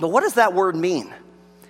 But 0.00 0.08
what 0.08 0.22
does 0.22 0.34
that 0.34 0.54
word 0.54 0.74
mean? 0.74 1.14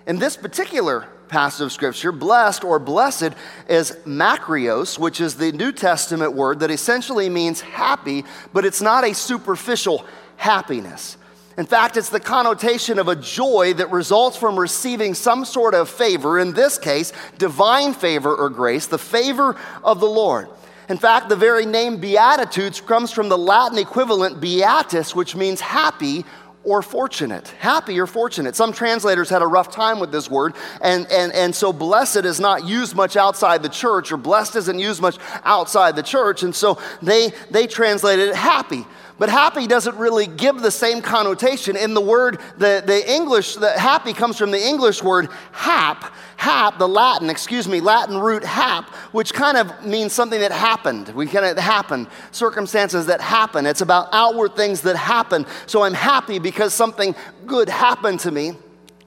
In 0.07 0.17
this 0.17 0.35
particular 0.35 1.07
passage 1.29 1.63
of 1.63 1.71
Scripture, 1.71 2.11
blessed 2.11 2.63
or 2.63 2.79
blessed 2.79 3.31
is 3.69 3.91
makarios, 4.05 4.99
which 4.99 5.21
is 5.21 5.35
the 5.35 5.51
New 5.51 5.71
Testament 5.71 6.33
word 6.33 6.59
that 6.59 6.71
essentially 6.71 7.29
means 7.29 7.61
happy, 7.61 8.25
but 8.51 8.65
it's 8.65 8.81
not 8.81 9.05
a 9.05 9.13
superficial 9.13 10.05
happiness. 10.35 11.17
In 11.57 11.65
fact, 11.65 11.97
it's 11.97 12.09
the 12.09 12.19
connotation 12.19 12.99
of 12.99 13.09
a 13.09 13.15
joy 13.15 13.73
that 13.73 13.91
results 13.91 14.37
from 14.37 14.57
receiving 14.57 15.13
some 15.13 15.43
sort 15.43 15.73
of 15.73 15.89
favor, 15.89 16.39
in 16.39 16.53
this 16.53 16.77
case, 16.77 17.11
divine 17.37 17.93
favor 17.93 18.33
or 18.35 18.49
grace, 18.49 18.87
the 18.87 18.97
favor 18.97 19.57
of 19.83 19.99
the 19.99 20.07
Lord. 20.07 20.47
In 20.89 20.97
fact, 20.97 21.29
the 21.29 21.35
very 21.35 21.67
name 21.67 21.97
Beatitudes 21.97 22.81
comes 22.81 23.11
from 23.11 23.29
the 23.29 23.37
Latin 23.37 23.77
equivalent 23.77 24.41
beatus, 24.41 25.13
which 25.13 25.35
means 25.35 25.61
happy 25.61 26.25
or 26.69 26.83
fortunate. 26.83 27.47
Happy 27.57 27.99
or 27.99 28.05
fortunate. 28.05 28.55
Some 28.55 28.71
translators 28.71 29.27
had 29.27 29.41
a 29.41 29.47
rough 29.47 29.71
time 29.71 29.99
with 29.99 30.11
this 30.11 30.29
word, 30.29 30.53
and, 30.81 31.07
and, 31.11 31.33
and 31.33 31.55
so 31.55 31.73
blessed 31.73 32.25
is 32.25 32.39
not 32.39 32.63
used 32.63 32.95
much 32.95 33.17
outside 33.17 33.63
the 33.63 33.69
church, 33.69 34.11
or 34.11 34.17
blessed 34.17 34.55
isn't 34.55 34.77
used 34.77 35.01
much 35.01 35.17
outside 35.45 35.95
the 35.95 36.03
church, 36.03 36.43
and 36.43 36.55
so 36.55 36.77
they, 37.01 37.31
they 37.49 37.65
translated 37.65 38.29
it 38.29 38.35
happy. 38.35 38.85
But 39.19 39.29
happy 39.29 39.67
doesn't 39.67 39.97
really 39.97 40.25
give 40.25 40.61
the 40.61 40.71
same 40.71 41.01
connotation. 41.01 41.75
In 41.75 41.93
the 41.93 42.01
word, 42.01 42.39
the, 42.57 42.81
the 42.85 43.11
English, 43.11 43.55
the 43.55 43.77
happy 43.77 44.13
comes 44.13 44.37
from 44.37 44.51
the 44.51 44.65
English 44.65 45.03
word 45.03 45.29
hap. 45.51 46.13
Hap, 46.37 46.79
the 46.79 46.87
Latin, 46.87 47.29
excuse 47.29 47.67
me, 47.67 47.81
Latin 47.81 48.17
root 48.17 48.45
hap, 48.45 48.85
which 49.11 49.33
kind 49.33 49.57
of 49.57 49.85
means 49.85 50.13
something 50.13 50.39
that 50.39 50.53
happened. 50.53 51.09
We 51.09 51.27
kind 51.27 51.45
of 51.45 51.57
happen, 51.57 52.07
circumstances 52.31 53.07
that 53.07 53.19
happen. 53.19 53.65
It's 53.65 53.81
about 53.81 54.07
outward 54.13 54.55
things 54.55 54.81
that 54.83 54.95
happen. 54.95 55.45
So 55.65 55.83
I'm 55.83 55.93
happy 55.93 56.39
because 56.39 56.73
something 56.73 57.13
good 57.45 57.67
happened 57.67 58.21
to 58.21 58.31
me. 58.31 58.53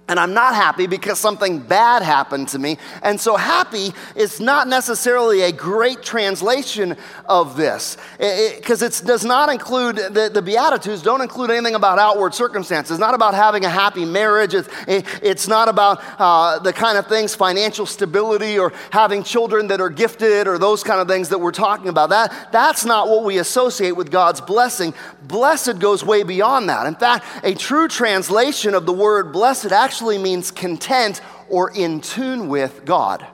And 0.09 0.19
I'm 0.19 0.35
not 0.35 0.55
happy 0.55 0.87
because 0.87 1.19
something 1.19 1.61
bad 1.61 2.03
happened 2.03 2.49
to 2.49 2.59
me. 2.59 2.77
And 3.03 3.21
so, 3.21 3.37
happy 3.37 3.93
is 4.17 4.41
not 4.41 4.67
necessarily 4.67 5.43
a 5.43 5.53
great 5.53 6.03
translation 6.03 6.97
of 7.27 7.57
this 7.57 7.97
because 8.19 8.83
it, 8.83 9.01
it, 9.01 9.07
does 9.07 9.25
not 9.25 9.49
include, 9.49 9.97
the, 9.97 10.31
the 10.33 10.43
Beatitudes 10.43 11.03
don't 11.03 11.21
include 11.21 11.51
anything 11.51 11.77
about 11.77 11.99
outward 11.99 12.35
circumstances. 12.35 12.91
It's 12.93 13.01
not 13.01 13.15
about 13.15 13.35
having 13.35 13.65
a 13.65 13.69
happy 13.69 14.05
marriage, 14.05 14.55
it's, 14.55 14.69
it, 14.89 15.07
it's 15.23 15.47
not 15.47 15.69
about 15.69 16.03
uh, 16.19 16.59
the 16.59 16.73
kind 16.73 16.99
of 16.99 17.07
things, 17.07 17.35
financial 17.35 17.87
stability 17.87 18.59
or 18.59 18.73
having 18.91 19.23
children 19.23 19.69
that 19.69 19.81
are 19.81 19.91
gifted 19.91 20.49
or 20.49 20.59
those 20.59 20.83
kind 20.83 21.01
of 21.01 21.07
things 21.07 21.29
that 21.29 21.39
we're 21.39 21.53
talking 21.53 21.89
about. 21.89 22.11
That, 22.11 22.51
that's 22.51 22.85
not 22.85 23.09
what 23.09 23.25
we 23.25 23.39
associate 23.39 23.93
with 23.93 24.11
God's 24.11 24.41
blessing. 24.41 24.95
Blessed 25.23 25.79
goes 25.79 26.05
way 26.05 26.25
beyond 26.25 26.69
that. 26.69 26.87
In 26.87 26.97
fact, 26.97 27.25
a 27.45 27.55
true 27.55 27.87
translation 27.87 28.75
of 28.75 28.85
the 28.85 28.93
word 28.93 29.33
blessed 29.33 29.71
actually 29.73 29.92
actually 29.93 30.17
means 30.17 30.51
content 30.51 31.21
or 31.51 31.71
in 31.71 32.01
tune 32.01 32.49
with 32.49 32.83
God. 32.87 33.27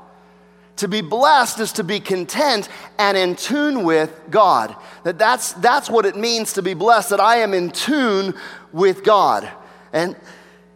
To 0.78 0.88
be 0.88 1.02
blessed 1.02 1.60
is 1.60 1.72
to 1.74 1.84
be 1.84 2.00
content 2.00 2.68
and 2.98 3.16
in 3.16 3.36
tune 3.36 3.84
with 3.84 4.20
God. 4.28 4.74
That 5.04 5.18
that's, 5.18 5.52
that's 5.52 5.88
what 5.88 6.04
it 6.04 6.16
means 6.16 6.54
to 6.54 6.62
be 6.62 6.74
blessed, 6.74 7.10
that 7.10 7.20
I 7.20 7.36
am 7.36 7.54
in 7.54 7.70
tune 7.70 8.34
with 8.72 9.04
God. 9.04 9.48
And, 9.92 10.16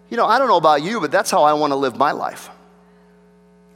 you 0.09 0.17
know, 0.17 0.25
I 0.25 0.39
don't 0.39 0.47
know 0.47 0.57
about 0.57 0.85
you, 0.85 1.01
but 1.01 1.11
that's 1.11 1.33
how 1.33 1.43
I 1.43 1.55
want 1.55 1.73
to 1.73 1.77
live 1.77 1.97
my 1.97 2.13
life. 2.13 2.49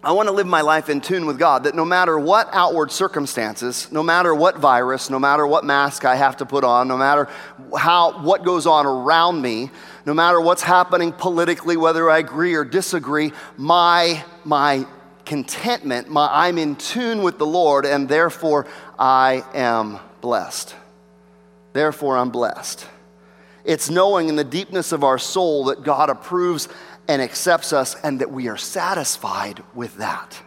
I 0.04 0.12
want 0.12 0.28
to 0.28 0.32
live 0.32 0.46
my 0.46 0.60
life 0.60 0.88
in 0.88 1.00
tune 1.00 1.26
with 1.26 1.40
God, 1.40 1.64
that 1.64 1.74
no 1.74 1.84
matter 1.84 2.16
what 2.16 2.48
outward 2.52 2.92
circumstances, 2.92 3.90
no 3.90 4.04
matter 4.04 4.32
what 4.32 4.58
virus, 4.58 5.10
no 5.10 5.18
matter 5.18 5.44
what 5.44 5.64
mask 5.64 6.04
I 6.04 6.14
have 6.14 6.36
to 6.36 6.46
put 6.46 6.62
on, 6.62 6.86
no 6.86 6.96
matter 6.96 7.28
how, 7.76 8.22
what 8.22 8.44
goes 8.44 8.64
on 8.64 8.86
around 8.86 9.42
me, 9.42 9.72
no 10.06 10.14
matter 10.14 10.40
what's 10.40 10.62
happening 10.62 11.12
politically, 11.12 11.76
whether 11.76 12.08
I 12.08 12.18
agree 12.18 12.54
or 12.54 12.64
disagree, 12.64 13.32
my, 13.56 14.24
my 14.44 14.86
contentment, 15.24 16.08
my, 16.08 16.28
I'm 16.32 16.58
in 16.58 16.76
tune 16.76 17.24
with 17.24 17.38
the 17.38 17.46
Lord, 17.46 17.84
and 17.84 18.08
therefore 18.08 18.68
I 18.96 19.44
am 19.52 19.98
blessed. 20.20 20.76
Therefore, 21.72 22.16
I'm 22.16 22.30
blessed. 22.30 22.86
It's 23.64 23.90
knowing 23.90 24.28
in 24.28 24.36
the 24.36 24.44
deepness 24.44 24.92
of 24.92 25.02
our 25.02 25.18
soul 25.18 25.64
that 25.66 25.82
God 25.82 26.08
approves 26.08 26.68
and 27.08 27.20
accepts 27.20 27.72
us 27.72 27.96
and 28.02 28.20
that 28.20 28.30
we 28.30 28.48
are 28.48 28.56
satisfied 28.56 29.62
with 29.74 29.96
that. 29.96 30.40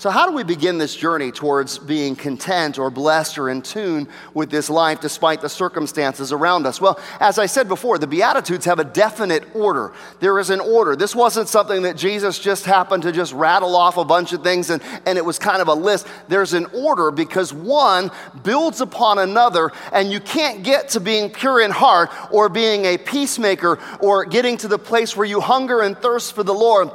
So, 0.00 0.08
how 0.08 0.26
do 0.26 0.32
we 0.32 0.44
begin 0.44 0.78
this 0.78 0.96
journey 0.96 1.30
towards 1.30 1.78
being 1.78 2.16
content 2.16 2.78
or 2.78 2.88
blessed 2.88 3.36
or 3.36 3.50
in 3.50 3.60
tune 3.60 4.08
with 4.32 4.48
this 4.50 4.70
life 4.70 5.02
despite 5.02 5.42
the 5.42 5.48
circumstances 5.50 6.32
around 6.32 6.64
us? 6.64 6.80
Well, 6.80 6.98
as 7.20 7.38
I 7.38 7.44
said 7.44 7.68
before, 7.68 7.98
the 7.98 8.06
Beatitudes 8.06 8.64
have 8.64 8.78
a 8.78 8.84
definite 8.84 9.54
order. 9.54 9.92
There 10.20 10.38
is 10.38 10.48
an 10.48 10.60
order. 10.60 10.96
This 10.96 11.14
wasn't 11.14 11.50
something 11.50 11.82
that 11.82 11.98
Jesus 11.98 12.38
just 12.38 12.64
happened 12.64 13.02
to 13.02 13.12
just 13.12 13.34
rattle 13.34 13.76
off 13.76 13.98
a 13.98 14.04
bunch 14.06 14.32
of 14.32 14.42
things 14.42 14.70
and, 14.70 14.82
and 15.04 15.18
it 15.18 15.24
was 15.26 15.38
kind 15.38 15.60
of 15.60 15.68
a 15.68 15.74
list. 15.74 16.06
There's 16.28 16.54
an 16.54 16.64
order 16.72 17.10
because 17.10 17.52
one 17.52 18.10
builds 18.42 18.80
upon 18.80 19.18
another, 19.18 19.70
and 19.92 20.10
you 20.10 20.20
can't 20.20 20.62
get 20.62 20.88
to 20.90 21.00
being 21.00 21.28
pure 21.28 21.60
in 21.60 21.70
heart 21.70 22.08
or 22.30 22.48
being 22.48 22.86
a 22.86 22.96
peacemaker 22.96 23.78
or 24.00 24.24
getting 24.24 24.56
to 24.56 24.68
the 24.68 24.78
place 24.78 25.14
where 25.14 25.26
you 25.26 25.42
hunger 25.42 25.82
and 25.82 25.94
thirst 25.98 26.34
for 26.34 26.42
the 26.42 26.54
Lord 26.54 26.88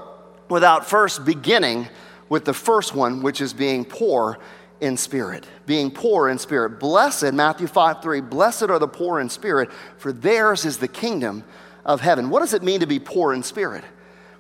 without 0.50 0.88
first 0.88 1.24
beginning 1.24 1.88
with 2.30 2.46
the 2.46 2.54
first 2.54 2.96
one, 2.96 3.22
which 3.22 3.42
is 3.42 3.54
being 3.54 3.86
poor 3.86 4.40
in 4.82 4.98
spirit. 4.98 5.46
Being 5.66 5.92
poor 5.92 6.30
in 6.30 6.38
spirit. 6.38 6.80
Blessed, 6.80 7.34
Matthew 7.34 7.68
5 7.68 8.02
3, 8.02 8.22
blessed 8.22 8.64
are 8.64 8.80
the 8.80 8.88
poor 8.88 9.20
in 9.20 9.30
spirit, 9.30 9.72
for 9.98 10.12
theirs 10.12 10.66
is 10.66 10.78
the 10.78 10.88
kingdom 10.88 11.44
of 11.86 12.02
heaven. 12.02 12.30
What 12.30 12.40
does 12.40 12.54
it 12.54 12.64
mean 12.64 12.80
to 12.82 12.88
be 12.88 13.00
poor 13.00 13.34
in 13.34 13.44
spirit? 13.44 13.84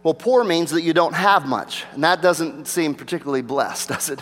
Well, 0.06 0.13
poor 0.13 0.44
means 0.44 0.70
that 0.70 0.84
you 0.84 0.94
don't 0.94 1.15
have 1.15 1.48
much, 1.48 1.84
and 1.94 2.04
that 2.04 2.22
doesn't 2.22 2.68
seem 2.68 2.94
particularly 2.94 3.42
blessed, 3.42 3.89
does 3.89 4.10
it? 4.10 4.22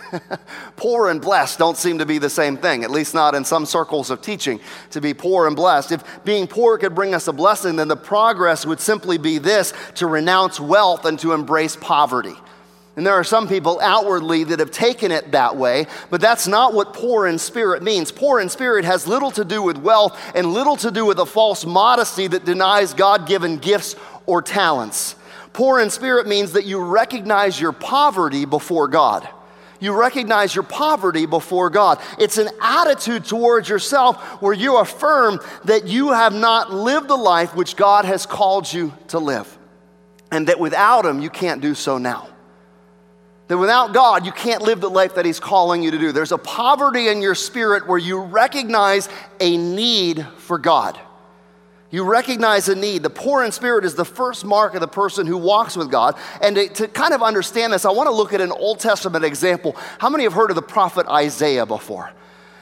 poor 0.78 1.10
and 1.10 1.20
blessed 1.20 1.60
don't 1.60 1.76
seem 1.76 1.98
to 1.98 2.06
be 2.06 2.20
the 2.20 2.30
same 2.30 2.56
thing, 2.56 2.86
at 2.86 2.92
least 2.92 3.14
not 3.14 3.36
in 3.36 3.44
some 3.44 3.66
circles 3.66 4.10
of 4.10 4.22
teaching, 4.22 4.62
to 4.92 5.02
be 5.02 5.14
poor 5.14 5.46
and 5.46 5.58
blessed. 5.58 5.92
If 5.92 6.24
being 6.24 6.48
poor 6.48 6.78
could 6.78 6.96
bring 6.96 7.14
us 7.14 7.28
a 7.28 7.34
blessing, 7.34 7.76
then 7.76 7.90
the 7.90 7.98
progress 7.98 8.66
would 8.66 8.80
simply 8.80 9.18
be 9.18 9.40
this 9.40 9.74
to 9.96 10.08
renounce 10.08 10.58
wealth 10.58 11.04
and 11.04 11.20
to 11.20 11.34
embrace 11.34 11.76
poverty. 11.76 12.36
And 12.96 13.08
there 13.08 13.16
are 13.16 13.24
some 13.24 13.48
people 13.48 13.80
outwardly 13.82 14.44
that 14.46 14.60
have 14.60 14.70
taken 14.70 15.12
it 15.12 15.32
that 15.32 15.58
way, 15.58 15.88
but 16.12 16.22
that's 16.22 16.48
not 16.48 16.76
what 16.76 16.94
poor 16.94 17.26
in 17.26 17.40
spirit 17.40 17.82
means. 17.82 18.12
Poor 18.12 18.40
in 18.40 18.50
spirit 18.50 18.86
has 18.86 19.08
little 19.08 19.32
to 19.32 19.44
do 19.44 19.64
with 19.64 19.78
wealth 19.78 20.20
and 20.36 20.54
little 20.54 20.76
to 20.78 20.92
do 20.92 21.04
with 21.04 21.18
a 21.18 21.26
false 21.26 21.66
modesty 21.66 22.28
that 22.28 22.46
denies 22.46 22.94
God 22.94 23.28
given 23.28 23.58
gifts 23.58 23.96
or 24.28 24.44
talents. 24.44 25.16
Poor 25.54 25.80
in 25.80 25.90
spirit 25.90 26.28
means 26.28 26.52
that 26.54 26.66
you 26.66 26.84
recognize 26.84 27.60
your 27.60 27.72
poverty 27.72 28.46
before 28.46 28.88
God. 28.88 29.28
You 29.80 29.92
recognize 29.94 30.54
your 30.54 30.64
poverty 30.64 31.26
before 31.26 31.70
God. 31.70 32.00
It's 32.20 32.38
an 32.38 32.50
attitude 32.62 33.26
towards 33.26 33.68
yourself 33.68 34.42
where 34.42 34.54
you 34.54 34.78
affirm 34.78 35.40
that 35.66 35.88
you 35.88 36.12
have 36.12 36.34
not 36.34 36.72
lived 36.72 37.08
the 37.08 37.18
life 37.18 37.56
which 37.56 37.76
God 37.76 38.06
has 38.06 38.26
called 38.26 38.72
you 38.72 38.94
to 39.10 39.20
live, 39.20 39.58
and 40.32 40.48
that 40.48 40.60
without 40.60 41.06
Him, 41.06 41.22
you 41.22 41.30
can't 41.30 41.60
do 41.60 41.76
so 41.76 41.98
now. 41.98 42.30
That 43.48 43.58
without 43.58 43.94
God, 43.94 44.26
you 44.26 44.32
can't 44.32 44.62
live 44.62 44.80
the 44.80 44.90
life 44.90 45.16
that 45.16 45.26
He's 45.26 45.40
calling 45.40 45.84
you 45.84 45.92
to 45.92 45.98
do. 45.98 46.12
There's 46.12 46.32
a 46.32 46.38
poverty 46.38 47.10
in 47.10 47.22
your 47.22 47.36
spirit 47.36 47.88
where 47.88 47.98
you 47.98 48.22
recognize 48.22 49.10
a 49.40 49.58
need 49.58 50.26
for 50.38 50.58
God. 50.58 51.00
You 51.94 52.04
recognize 52.04 52.70
a 52.70 52.76
need. 52.76 53.04
The 53.04 53.12
poor 53.12 53.44
in 53.44 53.52
spirit 53.52 53.86
is 53.86 53.94
the 53.94 54.06
first 54.06 54.46
mark 54.46 54.74
of 54.74 54.82
the 54.82 54.88
person 54.88 55.28
who 55.28 55.38
walks 55.38 55.78
with 55.78 55.92
God. 55.92 56.18
And 56.42 56.56
to, 56.56 56.68
to 56.70 56.88
kind 56.88 57.14
of 57.14 57.22
understand 57.22 57.72
this, 57.72 57.86
I 57.86 57.92
want 57.92 58.08
to 58.08 58.16
look 58.16 58.34
at 58.34 58.42
an 58.42 58.52
Old 58.52 58.80
Testament 58.80 59.24
example. 59.24 59.76
How 60.00 60.10
many 60.10 60.24
have 60.24 60.34
heard 60.34 60.50
of 60.50 60.56
the 60.56 60.64
prophet 60.64 61.06
Isaiah 61.08 61.68
before? 61.68 62.12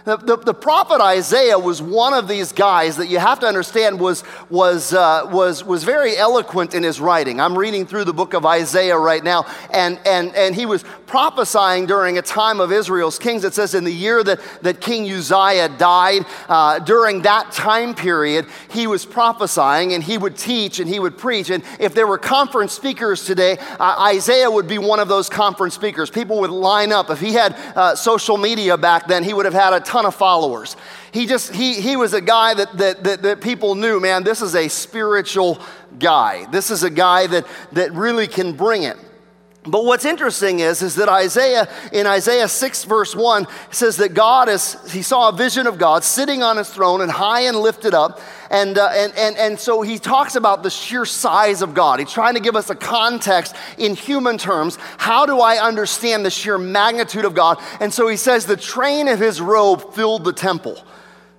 The, 0.04 0.18
the, 0.18 0.38
the, 0.38 0.54
prophet 0.54 1.00
Isaiah 1.00 1.60
was 1.60 1.80
one 1.80 2.14
of 2.14 2.28
these 2.28 2.52
guys 2.52 2.98
that 2.98 3.08
you 3.08 3.20
have 3.20 3.40
to 3.42 3.46
understand 3.46 4.00
was, 4.00 4.24
was, 4.50 4.94
uh, 4.94 5.28
was, 5.32 5.64
was 5.64 5.84
very 5.84 6.18
eloquent 6.18 6.74
in 6.74 6.82
his 6.82 7.00
writing. 7.00 7.40
I'm 7.40 7.56
reading 7.56 7.86
through 7.86 8.06
the 8.06 8.14
book 8.14 8.34
of 8.34 8.44
Isaiah 8.44 8.98
right 8.98 9.24
now, 9.24 9.46
and, 9.72 10.00
and, 10.06 10.36
and 10.36 10.56
he 10.56 10.66
was 10.66 10.84
prophesying 11.06 11.86
during 11.86 12.18
a 12.18 12.22
time 12.22 12.60
of 12.62 12.72
Israel's 12.72 13.20
kings. 13.20 13.44
It 13.44 13.54
says 13.54 13.76
in 13.76 13.84
the 13.84 13.92
year 13.92 14.24
that, 14.24 14.40
that 14.62 14.80
King 14.82 15.12
Uzziah 15.12 15.70
died, 15.78 16.26
uh, 16.48 16.80
during 16.80 17.22
that 17.24 17.52
time 17.52 17.94
period, 17.94 18.48
he 18.72 18.88
was 18.88 19.06
prophesying 19.06 19.94
and 19.94 20.02
he 20.02 20.18
would 20.18 20.38
teach 20.38 20.80
and 20.80 20.90
he 20.90 21.00
would 21.00 21.18
preach. 21.18 21.50
And 21.50 21.64
if 21.80 21.94
there 21.94 22.08
were 22.08 22.18
conference 22.18 22.72
speakers 22.72 23.26
today, 23.26 23.58
uh, 23.78 24.08
Isaiah 24.08 24.50
would 24.50 24.68
be 24.68 24.78
one 24.78 25.00
of 25.00 25.10
those 25.10 25.30
conference 25.30 25.76
speakers. 25.76 26.10
People 26.10 26.40
would 26.40 26.50
line 26.50 26.94
up. 26.94 27.10
If 27.10 27.20
he 27.20 27.34
had 27.34 27.54
uh, 27.76 27.94
social 27.96 28.38
media 28.38 28.78
back 28.78 29.08
then, 29.08 29.24
he 29.24 29.34
would 29.34 29.46
have 29.46 29.54
had 29.54 29.74
a 29.74 29.82
ton 29.92 30.06
of 30.06 30.16
followers. 30.16 30.78
He 31.12 31.26
just, 31.26 31.54
he, 31.54 31.74
he 31.82 31.98
was 31.98 32.14
a 32.14 32.22
guy 32.22 32.54
that, 32.54 32.78
that, 32.78 33.04
that, 33.04 33.22
that 33.24 33.42
people 33.42 33.76
knew, 33.76 34.00
man, 34.00 34.24
this 34.24 34.42
is 34.42 34.56
a 34.56 34.70
spiritual 34.70 35.60
guy. 36.00 36.46
This 36.50 36.72
is 36.72 36.84
a 36.84 36.90
guy 36.90 37.28
that, 37.28 37.46
that 37.74 37.92
really 37.92 38.28
can 38.28 38.54
bring 38.54 38.84
it. 38.84 38.98
But 39.64 39.86
what's 39.86 40.06
interesting 40.06 40.60
is, 40.60 40.82
is 40.82 40.96
that 40.96 41.08
Isaiah, 41.08 41.70
in 41.94 42.08
Isaiah 42.08 42.48
6, 42.48 42.84
verse 42.86 43.16
1, 43.16 43.46
says 43.70 43.98
that 43.98 44.16
God 44.16 44.50
is, 44.50 44.76
he 44.92 45.04
saw 45.04 45.30
a 45.30 45.32
vision 45.32 45.68
of 45.68 45.78
God 45.78 46.04
sitting 46.04 46.42
on 46.42 46.58
his 46.58 46.68
throne 46.68 47.02
and 47.02 47.12
high 47.12 47.42
and 47.42 47.56
lifted 47.58 47.94
up. 47.94 48.20
And, 48.50 48.80
uh, 48.80 48.90
and, 48.92 49.14
and, 49.16 49.38
and 49.38 49.60
so 49.60 49.84
he 49.84 50.00
talks 50.00 50.36
about 50.36 50.64
the 50.64 50.72
sheer 50.72 51.06
size 51.06 51.62
of 51.62 51.76
God. 51.76 52.00
He's 52.00 52.12
trying 52.12 52.34
to 52.34 52.40
give 52.40 52.56
us 52.56 52.72
a 52.72 52.76
context 52.76 53.56
in 53.78 53.94
human 53.96 54.40
terms. 54.40 54.80
How 54.98 55.28
do 55.28 55.40
I 55.40 55.58
understand 55.58 56.26
the 56.26 56.32
sheer 56.32 56.58
magnitude 56.58 57.24
of 57.24 57.36
God? 57.36 57.62
And 57.80 57.94
so 57.94 58.08
he 58.08 58.18
says, 58.18 58.48
the 58.48 58.58
train 58.58 59.08
of 59.08 59.20
his 59.20 59.40
robe 59.40 59.94
filled 59.94 60.24
the 60.24 60.34
temple. 60.34 60.84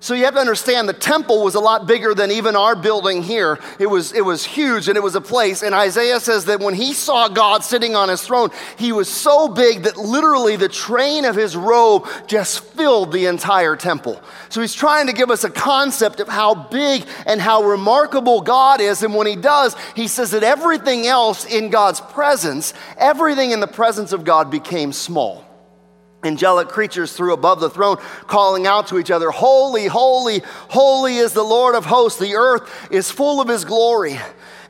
So 0.02 0.14
you 0.14 0.24
have 0.24 0.34
to 0.34 0.40
understand 0.40 0.88
the 0.88 0.94
temple 0.94 1.44
was 1.44 1.54
a 1.54 1.60
lot 1.60 1.86
bigger 1.86 2.12
than 2.12 2.32
even 2.32 2.56
our 2.56 2.74
building 2.74 3.22
here. 3.22 3.60
It 3.78 3.86
was, 3.86 4.12
it 4.12 4.24
was 4.24 4.44
huge 4.44 4.88
and 4.88 4.96
it 4.96 5.00
was 5.00 5.14
a 5.14 5.20
place. 5.20 5.62
And 5.62 5.76
Isaiah 5.76 6.18
says 6.18 6.46
that 6.46 6.58
when 6.58 6.74
he 6.74 6.92
saw 6.92 7.28
God 7.28 7.62
sitting 7.62 7.94
on 7.94 8.08
his 8.08 8.20
throne, 8.20 8.50
he 8.76 8.90
was 8.90 9.08
so 9.08 9.46
big 9.46 9.84
that 9.84 9.96
literally 9.96 10.56
the 10.56 10.68
train 10.68 11.24
of 11.24 11.36
his 11.36 11.56
robe 11.56 12.08
just 12.26 12.64
filled 12.64 13.12
the 13.12 13.26
entire 13.26 13.76
temple. 13.76 14.20
So 14.48 14.60
he's 14.60 14.74
trying 14.74 15.06
to 15.06 15.12
give 15.12 15.30
us 15.30 15.44
a 15.44 15.50
concept 15.50 16.18
of 16.18 16.26
how 16.26 16.52
big 16.56 17.04
and 17.24 17.40
how 17.40 17.62
remarkable 17.62 18.40
God 18.40 18.80
is. 18.80 19.04
And 19.04 19.14
when 19.14 19.28
he 19.28 19.36
does, 19.36 19.76
he 19.94 20.08
says 20.08 20.32
that 20.32 20.42
everything 20.42 21.06
else 21.06 21.44
in 21.44 21.70
God's 21.70 22.00
presence, 22.00 22.74
everything 22.96 23.52
in 23.52 23.60
the 23.60 23.68
presence 23.68 24.10
of 24.10 24.24
God 24.24 24.50
became 24.50 24.92
small 24.92 25.44
angelic 26.24 26.68
creatures 26.68 27.12
threw 27.12 27.32
above 27.32 27.60
the 27.60 27.70
throne, 27.70 27.96
calling 28.26 28.66
out 28.66 28.86
to 28.88 28.98
each 28.98 29.10
other, 29.10 29.30
Holy, 29.30 29.86
holy, 29.86 30.42
holy 30.44 31.16
is 31.16 31.32
the 31.32 31.42
Lord 31.42 31.74
of 31.74 31.84
hosts. 31.84 32.18
The 32.18 32.34
earth 32.34 32.70
is 32.90 33.10
full 33.10 33.40
of 33.40 33.48
his 33.48 33.64
glory. 33.64 34.18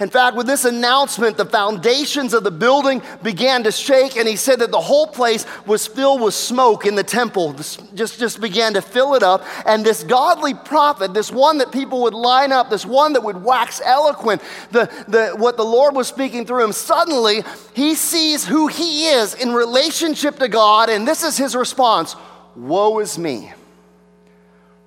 In 0.02 0.10
fact, 0.10 0.36
with 0.36 0.48
this 0.48 0.64
announcement, 0.64 1.36
the 1.36 1.44
foundations 1.44 2.34
of 2.34 2.42
the 2.42 2.50
building 2.50 3.02
began 3.22 3.62
to 3.62 3.70
shake, 3.70 4.16
and 4.16 4.26
he 4.26 4.34
said 4.34 4.58
that 4.58 4.72
the 4.72 4.80
whole 4.80 5.06
place 5.06 5.46
was 5.64 5.86
filled 5.86 6.22
with 6.22 6.34
smoke 6.34 6.86
in 6.86 6.96
the 6.96 7.04
temple. 7.04 7.52
This 7.52 7.76
just, 7.94 8.18
just 8.18 8.40
began 8.40 8.74
to 8.74 8.82
fill 8.82 9.14
it 9.14 9.22
up. 9.22 9.44
And 9.64 9.86
this 9.86 10.02
godly 10.02 10.54
prophet, 10.54 11.14
this 11.14 11.30
one 11.30 11.58
that 11.58 11.70
people 11.70 12.02
would 12.02 12.14
line 12.14 12.50
up, 12.50 12.68
this 12.68 12.84
one 12.84 13.12
that 13.12 13.22
would 13.22 13.44
wax 13.44 13.80
eloquent, 13.84 14.42
the, 14.72 14.90
the, 15.06 15.36
what 15.36 15.56
the 15.56 15.64
Lord 15.64 15.94
was 15.94 16.08
speaking 16.08 16.46
through 16.46 16.64
him, 16.64 16.72
suddenly 16.72 17.44
he 17.72 17.94
sees 17.94 18.44
who 18.44 18.66
he 18.66 19.06
is 19.06 19.34
in 19.34 19.52
relationship 19.52 20.36
to 20.40 20.48
God, 20.48 20.90
and 20.90 21.06
this 21.06 21.22
is 21.22 21.36
his 21.36 21.54
response 21.54 22.16
Woe 22.56 22.98
is 22.98 23.20
me! 23.20 23.52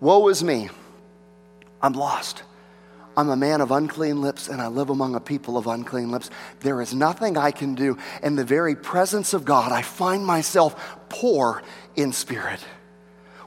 Woe 0.02 0.28
is 0.28 0.44
me! 0.44 0.70
I'm 1.82 1.94
lost. 1.94 2.44
I'm 3.18 3.30
a 3.30 3.36
man 3.36 3.62
of 3.62 3.72
unclean 3.72 4.22
lips 4.22 4.48
and 4.48 4.62
I 4.62 4.68
live 4.68 4.90
among 4.90 5.16
a 5.16 5.20
people 5.20 5.58
of 5.58 5.68
unclean 5.68 6.12
lips. 6.12 6.30
There 6.60 6.82
is 6.82 6.94
nothing 6.94 7.38
I 7.38 7.52
can 7.52 7.76
do. 7.76 7.98
In 8.22 8.36
the 8.36 8.44
very 8.44 8.76
presence 8.76 9.34
of 9.34 9.46
God, 9.46 9.72
I 9.72 9.82
find 9.82 10.26
myself 10.26 10.98
poor 11.10 11.62
in 11.96 12.12
spirit. 12.12 12.60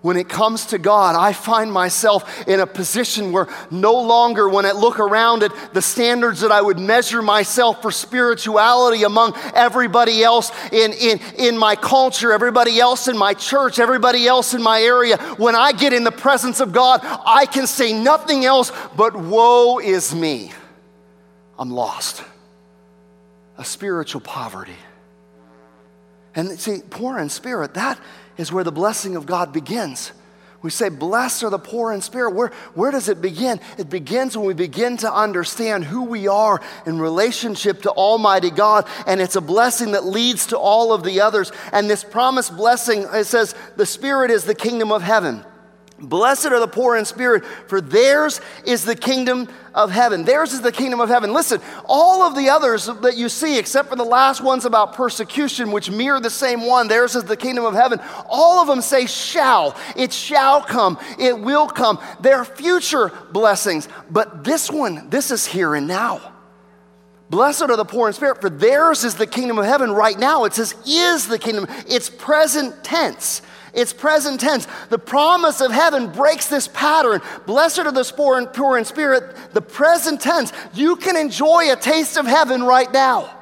When 0.00 0.16
it 0.16 0.28
comes 0.28 0.66
to 0.66 0.78
God, 0.78 1.16
I 1.16 1.32
find 1.32 1.72
myself 1.72 2.46
in 2.46 2.60
a 2.60 2.66
position 2.66 3.32
where 3.32 3.48
no 3.70 4.00
longer, 4.00 4.48
when 4.48 4.64
I 4.64 4.72
look 4.72 5.00
around 5.00 5.42
at 5.42 5.52
the 5.74 5.82
standards 5.82 6.40
that 6.40 6.52
I 6.52 6.62
would 6.62 6.78
measure 6.78 7.20
myself 7.20 7.82
for 7.82 7.90
spirituality 7.90 9.02
among 9.02 9.36
everybody 9.54 10.22
else 10.22 10.52
in, 10.72 10.92
in, 10.92 11.20
in 11.36 11.58
my 11.58 11.74
culture, 11.74 12.32
everybody 12.32 12.78
else 12.78 13.08
in 13.08 13.18
my 13.18 13.34
church, 13.34 13.78
everybody 13.78 14.26
else 14.28 14.54
in 14.54 14.62
my 14.62 14.80
area, 14.80 15.16
when 15.36 15.56
I 15.56 15.72
get 15.72 15.92
in 15.92 16.04
the 16.04 16.12
presence 16.12 16.60
of 16.60 16.72
God, 16.72 17.00
I 17.02 17.46
can 17.46 17.66
say 17.66 17.92
nothing 17.92 18.44
else 18.44 18.70
but, 18.96 19.16
Woe 19.16 19.78
is 19.78 20.14
me. 20.14 20.52
I'm 21.58 21.70
lost. 21.70 22.22
A 23.56 23.64
spiritual 23.64 24.20
poverty. 24.20 24.76
And 26.34 26.58
see, 26.58 26.82
poor 26.88 27.18
in 27.18 27.28
spirit, 27.28 27.74
that 27.74 27.98
is 28.38 28.50
where 28.50 28.64
the 28.64 28.72
blessing 28.72 29.16
of 29.16 29.26
God 29.26 29.52
begins. 29.52 30.12
We 30.60 30.70
say, 30.70 30.88
Blessed 30.88 31.44
are 31.44 31.50
the 31.50 31.58
poor 31.58 31.92
in 31.92 32.00
spirit. 32.00 32.34
Where, 32.34 32.48
where 32.74 32.90
does 32.90 33.08
it 33.08 33.22
begin? 33.22 33.60
It 33.76 33.88
begins 33.90 34.36
when 34.36 34.46
we 34.46 34.54
begin 34.54 34.96
to 34.98 35.12
understand 35.12 35.84
who 35.84 36.04
we 36.04 36.26
are 36.26 36.60
in 36.84 37.00
relationship 37.00 37.82
to 37.82 37.90
Almighty 37.90 38.50
God, 38.50 38.88
and 39.06 39.20
it's 39.20 39.36
a 39.36 39.40
blessing 39.40 39.92
that 39.92 40.04
leads 40.04 40.46
to 40.46 40.58
all 40.58 40.92
of 40.92 41.04
the 41.04 41.20
others. 41.20 41.52
And 41.72 41.88
this 41.88 42.02
promised 42.02 42.56
blessing, 42.56 43.06
it 43.12 43.26
says, 43.26 43.54
the 43.76 43.86
Spirit 43.86 44.30
is 44.30 44.44
the 44.44 44.54
kingdom 44.54 44.90
of 44.90 45.02
heaven. 45.02 45.44
Blessed 46.00 46.46
are 46.46 46.60
the 46.60 46.68
poor 46.68 46.96
in 46.96 47.04
spirit, 47.04 47.44
for 47.66 47.80
theirs 47.80 48.40
is 48.64 48.84
the 48.84 48.94
kingdom 48.94 49.48
of 49.74 49.90
heaven. 49.90 50.24
Theirs 50.24 50.52
is 50.52 50.60
the 50.60 50.70
kingdom 50.70 51.00
of 51.00 51.08
heaven. 51.08 51.32
Listen, 51.32 51.60
all 51.86 52.22
of 52.22 52.36
the 52.36 52.50
others 52.50 52.86
that 52.86 53.16
you 53.16 53.28
see, 53.28 53.58
except 53.58 53.88
for 53.88 53.96
the 53.96 54.04
last 54.04 54.40
ones 54.40 54.64
about 54.64 54.94
persecution, 54.94 55.72
which 55.72 55.90
mirror 55.90 56.20
the 56.20 56.30
same 56.30 56.64
one, 56.64 56.86
theirs 56.86 57.16
is 57.16 57.24
the 57.24 57.36
kingdom 57.36 57.64
of 57.64 57.74
heaven. 57.74 57.98
All 58.28 58.60
of 58.60 58.68
them 58.68 58.80
say 58.80 59.06
shall. 59.06 59.76
It 59.96 60.12
shall 60.12 60.62
come. 60.62 60.98
It 61.18 61.36
will 61.36 61.66
come. 61.66 61.98
They're 62.20 62.44
future 62.44 63.10
blessings. 63.32 63.88
But 64.08 64.44
this 64.44 64.70
one, 64.70 65.10
this 65.10 65.32
is 65.32 65.46
here 65.46 65.74
and 65.74 65.88
now. 65.88 66.32
Blessed 67.28 67.62
are 67.62 67.76
the 67.76 67.84
poor 67.84 68.06
in 68.06 68.14
spirit, 68.14 68.40
for 68.40 68.48
theirs 68.48 69.02
is 69.02 69.16
the 69.16 69.26
kingdom 69.26 69.58
of 69.58 69.64
heaven 69.64 69.90
right 69.90 70.18
now. 70.18 70.44
It 70.44 70.54
says, 70.54 70.74
is 70.86 71.26
the 71.26 71.40
kingdom. 71.40 71.66
It's 71.88 72.08
present 72.08 72.84
tense. 72.84 73.42
It's 73.78 73.92
present 73.92 74.40
tense. 74.40 74.66
The 74.90 74.98
promise 74.98 75.60
of 75.60 75.70
heaven 75.70 76.10
breaks 76.10 76.48
this 76.48 76.66
pattern. 76.66 77.20
Blessed 77.46 77.78
are 77.78 77.92
the 77.92 78.02
poor 78.14 78.36
and 78.36 78.52
poor 78.52 78.76
in 78.76 78.84
spirit. 78.84 79.54
The 79.54 79.62
present 79.62 80.20
tense. 80.20 80.52
You 80.74 80.96
can 80.96 81.16
enjoy 81.16 81.72
a 81.72 81.76
taste 81.76 82.16
of 82.16 82.26
heaven 82.26 82.64
right 82.64 82.92
now. 82.92 83.32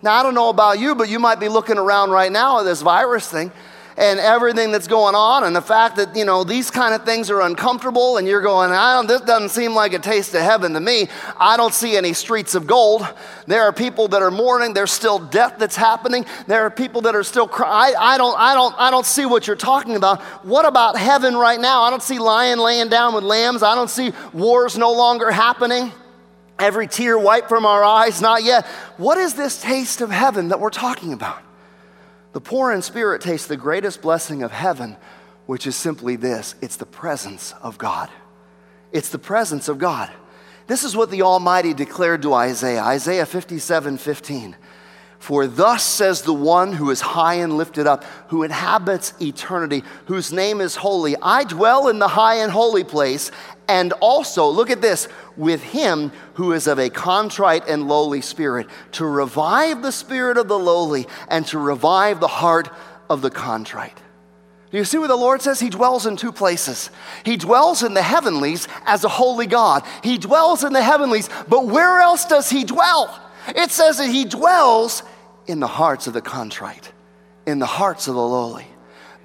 Now, 0.00 0.14
I 0.14 0.22
don't 0.22 0.34
know 0.34 0.48
about 0.48 0.78
you, 0.78 0.94
but 0.94 1.10
you 1.10 1.18
might 1.18 1.38
be 1.38 1.48
looking 1.48 1.76
around 1.76 2.10
right 2.10 2.32
now 2.32 2.60
at 2.60 2.62
this 2.62 2.80
virus 2.80 3.28
thing 3.28 3.52
and 3.98 4.20
everything 4.20 4.70
that's 4.70 4.86
going 4.86 5.16
on, 5.16 5.42
and 5.42 5.56
the 5.56 5.60
fact 5.60 5.96
that, 5.96 6.14
you 6.14 6.24
know, 6.24 6.44
these 6.44 6.70
kind 6.70 6.94
of 6.94 7.04
things 7.04 7.30
are 7.30 7.40
uncomfortable, 7.40 8.16
and 8.16 8.28
you're 8.28 8.40
going, 8.40 8.70
I 8.70 8.94
don't, 8.94 9.08
this 9.08 9.22
doesn't 9.22 9.48
seem 9.48 9.74
like 9.74 9.92
a 9.92 9.98
taste 9.98 10.34
of 10.34 10.40
heaven 10.40 10.72
to 10.74 10.80
me. 10.80 11.08
I 11.36 11.56
don't 11.56 11.74
see 11.74 11.96
any 11.96 12.12
streets 12.12 12.54
of 12.54 12.68
gold. 12.68 13.04
There 13.48 13.64
are 13.64 13.72
people 13.72 14.06
that 14.08 14.22
are 14.22 14.30
mourning. 14.30 14.72
There's 14.72 14.92
still 14.92 15.18
death 15.18 15.56
that's 15.58 15.74
happening. 15.74 16.26
There 16.46 16.62
are 16.62 16.70
people 16.70 17.00
that 17.02 17.16
are 17.16 17.24
still 17.24 17.48
crying. 17.48 17.96
I, 17.98 18.16
don't, 18.18 18.38
I, 18.38 18.54
don't, 18.54 18.72
I 18.78 18.92
don't 18.92 19.04
see 19.04 19.26
what 19.26 19.48
you're 19.48 19.56
talking 19.56 19.96
about. 19.96 20.22
What 20.44 20.64
about 20.64 20.96
heaven 20.96 21.34
right 21.34 21.58
now? 21.58 21.82
I 21.82 21.90
don't 21.90 22.02
see 22.02 22.20
lion 22.20 22.60
laying 22.60 22.88
down 22.88 23.16
with 23.16 23.24
lambs. 23.24 23.64
I 23.64 23.74
don't 23.74 23.90
see 23.90 24.12
wars 24.32 24.78
no 24.78 24.92
longer 24.92 25.32
happening. 25.32 25.90
Every 26.56 26.86
tear 26.86 27.18
wiped 27.18 27.48
from 27.48 27.66
our 27.66 27.82
eyes, 27.82 28.20
not 28.20 28.44
yet. 28.44 28.64
What 28.96 29.18
is 29.18 29.34
this 29.34 29.60
taste 29.60 30.00
of 30.00 30.10
heaven 30.10 30.50
that 30.50 30.60
we're 30.60 30.70
talking 30.70 31.12
about? 31.12 31.47
The 32.32 32.40
poor 32.40 32.72
in 32.72 32.82
spirit 32.82 33.22
taste 33.22 33.48
the 33.48 33.56
greatest 33.56 34.02
blessing 34.02 34.42
of 34.42 34.52
heaven, 34.52 34.96
which 35.46 35.66
is 35.66 35.76
simply 35.76 36.16
this 36.16 36.54
it's 36.60 36.76
the 36.76 36.86
presence 36.86 37.54
of 37.62 37.78
God. 37.78 38.10
It's 38.92 39.10
the 39.10 39.18
presence 39.18 39.68
of 39.68 39.78
God. 39.78 40.10
This 40.66 40.84
is 40.84 40.94
what 40.94 41.10
the 41.10 41.22
Almighty 41.22 41.72
declared 41.72 42.22
to 42.22 42.34
Isaiah 42.34 42.82
Isaiah 42.82 43.26
57 43.26 43.98
15. 43.98 44.56
For 45.18 45.48
thus 45.48 45.82
says 45.82 46.22
the 46.22 46.34
one 46.34 46.72
who 46.72 46.90
is 46.90 47.00
high 47.00 47.34
and 47.34 47.56
lifted 47.56 47.86
up, 47.88 48.04
who 48.28 48.44
inhabits 48.44 49.14
eternity, 49.20 49.82
whose 50.06 50.32
name 50.32 50.60
is 50.60 50.76
holy. 50.76 51.16
I 51.20 51.42
dwell 51.44 51.88
in 51.88 51.98
the 51.98 52.06
high 52.06 52.36
and 52.36 52.52
holy 52.52 52.84
place, 52.84 53.32
and 53.68 53.92
also, 54.00 54.48
look 54.48 54.70
at 54.70 54.80
this, 54.80 55.08
with 55.36 55.62
him 55.62 56.10
who 56.34 56.52
is 56.52 56.66
of 56.66 56.78
a 56.78 56.88
contrite 56.88 57.68
and 57.68 57.86
lowly 57.86 58.22
spirit, 58.22 58.66
to 58.92 59.04
revive 59.04 59.82
the 59.82 59.92
spirit 59.92 60.38
of 60.38 60.48
the 60.48 60.58
lowly 60.58 61.06
and 61.28 61.46
to 61.48 61.58
revive 61.58 62.18
the 62.18 62.28
heart 62.28 62.70
of 63.10 63.20
the 63.20 63.30
contrite. 63.30 63.98
Do 64.70 64.78
you 64.78 64.84
see 64.84 64.98
what 64.98 65.08
the 65.08 65.16
Lord 65.16 65.40
says? 65.42 65.60
He 65.60 65.70
dwells 65.70 66.06
in 66.06 66.16
two 66.16 66.32
places. 66.32 66.90
He 67.24 67.36
dwells 67.36 67.82
in 67.82 67.94
the 67.94 68.02
heavenlies 68.02 68.68
as 68.84 69.04
a 69.04 69.08
holy 69.08 69.46
God. 69.46 69.82
He 70.02 70.18
dwells 70.18 70.64
in 70.64 70.72
the 70.72 70.82
heavenlies, 70.82 71.28
but 71.48 71.66
where 71.66 72.00
else 72.00 72.24
does 72.24 72.50
he 72.50 72.64
dwell? 72.64 73.18
It 73.48 73.70
says 73.70 73.98
that 73.98 74.08
he 74.08 74.24
dwells 74.24 75.02
in 75.46 75.60
the 75.60 75.66
hearts 75.66 76.06
of 76.06 76.12
the 76.12 76.20
contrite, 76.20 76.92
in 77.46 77.58
the 77.58 77.66
hearts 77.66 78.08
of 78.08 78.14
the 78.14 78.20
lowly. 78.20 78.66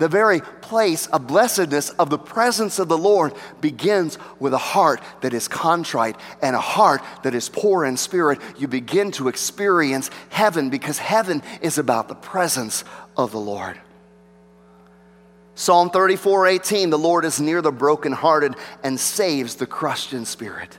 The 0.03 0.09
very 0.09 0.41
place 0.41 1.07
of 1.07 1.27
blessedness 1.27 1.91
of 1.91 2.09
the 2.09 2.17
presence 2.17 2.77
of 2.77 2.89
the 2.89 2.97
Lord 2.97 3.33
begins 3.61 4.17
with 4.37 4.53
a 4.53 4.57
heart 4.57 4.99
that 5.21 5.33
is 5.33 5.47
contrite 5.47 6.17
and 6.41 6.57
a 6.57 6.59
heart 6.59 7.01
that 7.23 7.33
is 7.33 7.47
poor 7.47 7.85
in 7.85 7.95
spirit. 7.95 8.41
You 8.57 8.67
begin 8.67 9.11
to 9.11 9.29
experience 9.29 10.11
heaven 10.27 10.69
because 10.69 10.97
heaven 10.97 11.41
is 11.61 11.77
about 11.77 12.09
the 12.09 12.15
presence 12.15 12.83
of 13.15 13.31
the 13.31 13.39
Lord. 13.39 13.79
Psalm 15.55 15.89
34 15.89 16.47
18, 16.47 16.89
the 16.89 16.99
Lord 16.99 17.23
is 17.23 17.39
near 17.39 17.61
the 17.61 17.71
brokenhearted 17.71 18.55
and 18.83 18.99
saves 18.99 19.55
the 19.55 19.65
crushed 19.65 20.11
in 20.11 20.25
spirit. 20.25 20.77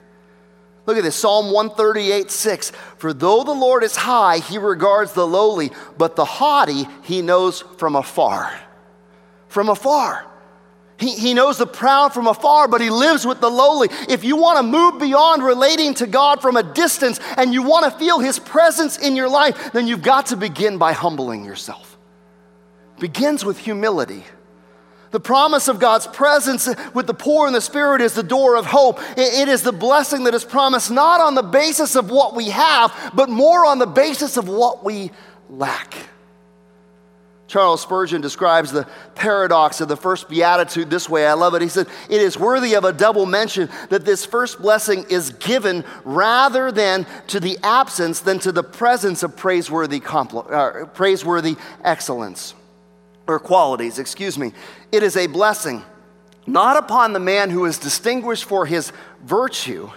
Look 0.84 0.98
at 0.98 1.02
this 1.02 1.16
Psalm 1.16 1.50
138 1.50 2.30
6. 2.30 2.72
For 2.98 3.14
though 3.14 3.42
the 3.42 3.52
Lord 3.52 3.84
is 3.84 3.96
high, 3.96 4.40
he 4.40 4.58
regards 4.58 5.14
the 5.14 5.26
lowly, 5.26 5.70
but 5.96 6.14
the 6.14 6.26
haughty 6.26 6.86
he 7.04 7.22
knows 7.22 7.62
from 7.78 7.96
afar 7.96 8.52
from 9.54 9.68
afar. 9.68 10.26
He, 10.98 11.14
he 11.14 11.32
knows 11.32 11.58
the 11.58 11.66
proud 11.66 12.12
from 12.12 12.26
afar, 12.26 12.68
but 12.68 12.80
he 12.80 12.90
lives 12.90 13.24
with 13.24 13.40
the 13.40 13.50
lowly. 13.50 13.88
If 14.08 14.24
you 14.24 14.36
want 14.36 14.58
to 14.58 14.62
move 14.62 15.00
beyond 15.00 15.42
relating 15.42 15.94
to 15.94 16.06
God 16.06 16.42
from 16.42 16.56
a 16.56 16.62
distance 16.62 17.20
and 17.36 17.54
you 17.54 17.62
want 17.62 17.90
to 17.90 17.98
feel 17.98 18.18
his 18.18 18.38
presence 18.38 18.98
in 18.98 19.16
your 19.16 19.28
life, 19.28 19.72
then 19.72 19.86
you've 19.86 20.02
got 20.02 20.26
to 20.26 20.36
begin 20.36 20.76
by 20.76 20.92
humbling 20.92 21.44
yourself. 21.44 21.96
Begins 22.98 23.44
with 23.44 23.58
humility. 23.58 24.24
The 25.12 25.20
promise 25.20 25.68
of 25.68 25.78
God's 25.78 26.08
presence 26.08 26.68
with 26.92 27.06
the 27.06 27.14
poor 27.14 27.46
and 27.46 27.54
the 27.54 27.60
spirit 27.60 28.00
is 28.00 28.14
the 28.14 28.24
door 28.24 28.56
of 28.56 28.66
hope. 28.66 28.98
It 29.16 29.48
is 29.48 29.62
the 29.62 29.72
blessing 29.72 30.24
that 30.24 30.34
is 30.34 30.44
promised 30.44 30.90
not 30.90 31.20
on 31.20 31.36
the 31.36 31.42
basis 31.42 31.94
of 31.94 32.10
what 32.10 32.34
we 32.34 32.50
have, 32.50 33.12
but 33.14 33.28
more 33.28 33.64
on 33.64 33.78
the 33.78 33.86
basis 33.86 34.36
of 34.36 34.48
what 34.48 34.84
we 34.84 35.12
lack. 35.48 35.94
Charles 37.54 37.82
Spurgeon 37.82 38.20
describes 38.20 38.72
the 38.72 38.84
paradox 39.14 39.80
of 39.80 39.86
the 39.86 39.96
first 39.96 40.28
beatitude 40.28 40.90
this 40.90 41.08
way. 41.08 41.24
I 41.24 41.34
love 41.34 41.54
it. 41.54 41.62
He 41.62 41.68
said, 41.68 41.86
It 42.08 42.20
is 42.20 42.36
worthy 42.36 42.74
of 42.74 42.82
a 42.82 42.92
double 42.92 43.26
mention 43.26 43.68
that 43.90 44.04
this 44.04 44.26
first 44.26 44.60
blessing 44.60 45.04
is 45.08 45.30
given 45.30 45.84
rather 46.04 46.72
than 46.72 47.06
to 47.28 47.38
the 47.38 47.56
absence 47.62 48.18
than 48.18 48.40
to 48.40 48.50
the 48.50 48.64
presence 48.64 49.22
of 49.22 49.36
praiseworthy, 49.36 50.00
compl- 50.00 50.50
uh, 50.50 50.86
praiseworthy 50.86 51.54
excellence 51.84 52.54
or 53.28 53.38
qualities. 53.38 54.00
Excuse 54.00 54.36
me. 54.36 54.50
It 54.90 55.04
is 55.04 55.16
a 55.16 55.28
blessing 55.28 55.84
not 56.48 56.76
upon 56.76 57.12
the 57.12 57.20
man 57.20 57.50
who 57.50 57.66
is 57.66 57.78
distinguished 57.78 58.46
for 58.46 58.66
his 58.66 58.90
virtue 59.22 59.92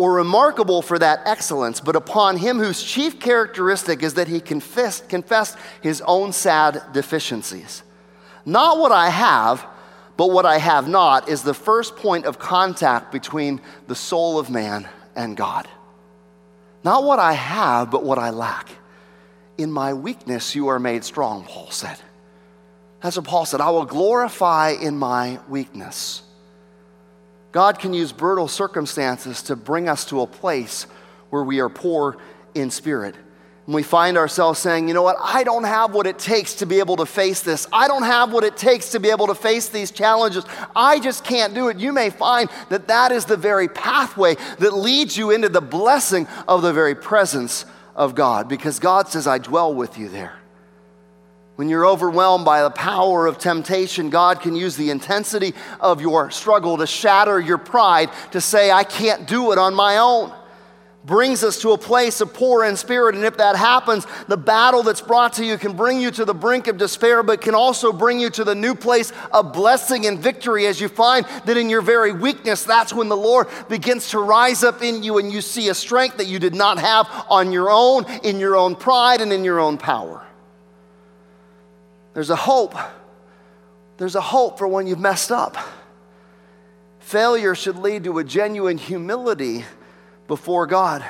or 0.00 0.14
remarkable 0.14 0.80
for 0.80 0.98
that 0.98 1.20
excellence, 1.26 1.78
but 1.78 1.94
upon 1.94 2.38
him 2.38 2.58
whose 2.58 2.82
chief 2.82 3.20
characteristic 3.20 4.02
is 4.02 4.14
that 4.14 4.28
he 4.28 4.40
confessed, 4.40 5.10
confessed 5.10 5.58
his 5.82 6.00
own 6.06 6.32
sad 6.32 6.82
deficiencies. 6.94 7.82
Not 8.46 8.78
what 8.78 8.92
I 8.92 9.10
have, 9.10 9.66
but 10.16 10.30
what 10.30 10.46
I 10.46 10.56
have 10.56 10.88
not 10.88 11.28
is 11.28 11.42
the 11.42 11.52
first 11.52 11.96
point 11.96 12.24
of 12.24 12.38
contact 12.38 13.12
between 13.12 13.60
the 13.88 13.94
soul 13.94 14.38
of 14.38 14.48
man 14.48 14.88
and 15.14 15.36
God. 15.36 15.68
Not 16.82 17.04
what 17.04 17.18
I 17.18 17.34
have, 17.34 17.90
but 17.90 18.02
what 18.02 18.18
I 18.18 18.30
lack. 18.30 18.70
In 19.58 19.70
my 19.70 19.92
weakness, 19.92 20.54
you 20.54 20.68
are 20.68 20.78
made 20.78 21.04
strong, 21.04 21.44
Paul 21.44 21.70
said. 21.70 21.98
That's 23.02 23.18
what 23.18 23.26
Paul 23.26 23.44
said. 23.44 23.60
I 23.60 23.68
will 23.68 23.84
glorify 23.84 24.70
in 24.70 24.96
my 24.96 25.40
weakness. 25.46 26.22
God 27.52 27.78
can 27.78 27.92
use 27.92 28.12
brutal 28.12 28.48
circumstances 28.48 29.42
to 29.42 29.56
bring 29.56 29.88
us 29.88 30.04
to 30.06 30.20
a 30.20 30.26
place 30.26 30.84
where 31.30 31.42
we 31.42 31.60
are 31.60 31.68
poor 31.68 32.16
in 32.54 32.70
spirit. 32.70 33.14
And 33.66 33.74
we 33.74 33.82
find 33.82 34.16
ourselves 34.16 34.58
saying, 34.58 34.88
you 34.88 34.94
know 34.94 35.02
what, 35.02 35.16
I 35.20 35.44
don't 35.44 35.64
have 35.64 35.94
what 35.94 36.06
it 36.06 36.18
takes 36.18 36.54
to 36.56 36.66
be 36.66 36.80
able 36.80 36.96
to 36.96 37.06
face 37.06 37.40
this. 37.42 37.68
I 37.72 37.88
don't 37.88 38.02
have 38.02 38.32
what 38.32 38.42
it 38.42 38.56
takes 38.56 38.90
to 38.90 39.00
be 39.00 39.10
able 39.10 39.28
to 39.28 39.34
face 39.34 39.68
these 39.68 39.90
challenges. 39.90 40.44
I 40.74 40.98
just 40.98 41.24
can't 41.24 41.54
do 41.54 41.68
it. 41.68 41.78
You 41.78 41.92
may 41.92 42.10
find 42.10 42.48
that 42.68 42.88
that 42.88 43.12
is 43.12 43.26
the 43.26 43.36
very 43.36 43.68
pathway 43.68 44.36
that 44.58 44.74
leads 44.74 45.16
you 45.16 45.30
into 45.30 45.48
the 45.48 45.60
blessing 45.60 46.26
of 46.48 46.62
the 46.62 46.72
very 46.72 46.94
presence 46.94 47.64
of 47.94 48.14
God 48.14 48.48
because 48.48 48.78
God 48.78 49.08
says, 49.08 49.26
I 49.26 49.38
dwell 49.38 49.74
with 49.74 49.98
you 49.98 50.08
there. 50.08 50.39
When 51.60 51.68
you're 51.68 51.84
overwhelmed 51.84 52.46
by 52.46 52.62
the 52.62 52.70
power 52.70 53.26
of 53.26 53.36
temptation, 53.36 54.08
God 54.08 54.40
can 54.40 54.56
use 54.56 54.76
the 54.76 54.88
intensity 54.88 55.52
of 55.78 56.00
your 56.00 56.30
struggle 56.30 56.78
to 56.78 56.86
shatter 56.86 57.38
your 57.38 57.58
pride, 57.58 58.08
to 58.30 58.40
say, 58.40 58.70
I 58.70 58.82
can't 58.82 59.28
do 59.28 59.52
it 59.52 59.58
on 59.58 59.74
my 59.74 59.98
own. 59.98 60.32
Brings 61.04 61.44
us 61.44 61.60
to 61.60 61.72
a 61.72 61.76
place 61.76 62.22
of 62.22 62.32
poor 62.32 62.64
in 62.64 62.78
spirit. 62.78 63.14
And 63.14 63.26
if 63.26 63.36
that 63.36 63.56
happens, 63.56 64.06
the 64.26 64.38
battle 64.38 64.82
that's 64.82 65.02
brought 65.02 65.34
to 65.34 65.44
you 65.44 65.58
can 65.58 65.76
bring 65.76 66.00
you 66.00 66.10
to 66.12 66.24
the 66.24 66.32
brink 66.32 66.66
of 66.66 66.78
despair, 66.78 67.22
but 67.22 67.42
can 67.42 67.54
also 67.54 67.92
bring 67.92 68.18
you 68.18 68.30
to 68.30 68.42
the 68.42 68.54
new 68.54 68.74
place 68.74 69.12
of 69.30 69.52
blessing 69.52 70.06
and 70.06 70.18
victory 70.18 70.66
as 70.66 70.80
you 70.80 70.88
find 70.88 71.26
that 71.44 71.58
in 71.58 71.68
your 71.68 71.82
very 71.82 72.12
weakness, 72.12 72.64
that's 72.64 72.94
when 72.94 73.10
the 73.10 73.18
Lord 73.18 73.48
begins 73.68 74.08
to 74.12 74.18
rise 74.18 74.64
up 74.64 74.82
in 74.82 75.02
you 75.02 75.18
and 75.18 75.30
you 75.30 75.42
see 75.42 75.68
a 75.68 75.74
strength 75.74 76.16
that 76.16 76.26
you 76.26 76.38
did 76.38 76.54
not 76.54 76.78
have 76.78 77.06
on 77.28 77.52
your 77.52 77.70
own, 77.70 78.06
in 78.22 78.40
your 78.40 78.56
own 78.56 78.76
pride, 78.76 79.20
and 79.20 79.30
in 79.30 79.44
your 79.44 79.60
own 79.60 79.76
power. 79.76 80.24
There's 82.14 82.30
a 82.30 82.36
hope. 82.36 82.74
There's 83.96 84.14
a 84.14 84.20
hope 84.20 84.58
for 84.58 84.66
when 84.66 84.86
you've 84.86 84.98
messed 84.98 85.30
up. 85.30 85.56
Failure 87.00 87.54
should 87.54 87.78
lead 87.78 88.04
to 88.04 88.18
a 88.18 88.24
genuine 88.24 88.78
humility 88.78 89.64
before 90.26 90.66
God. 90.66 91.04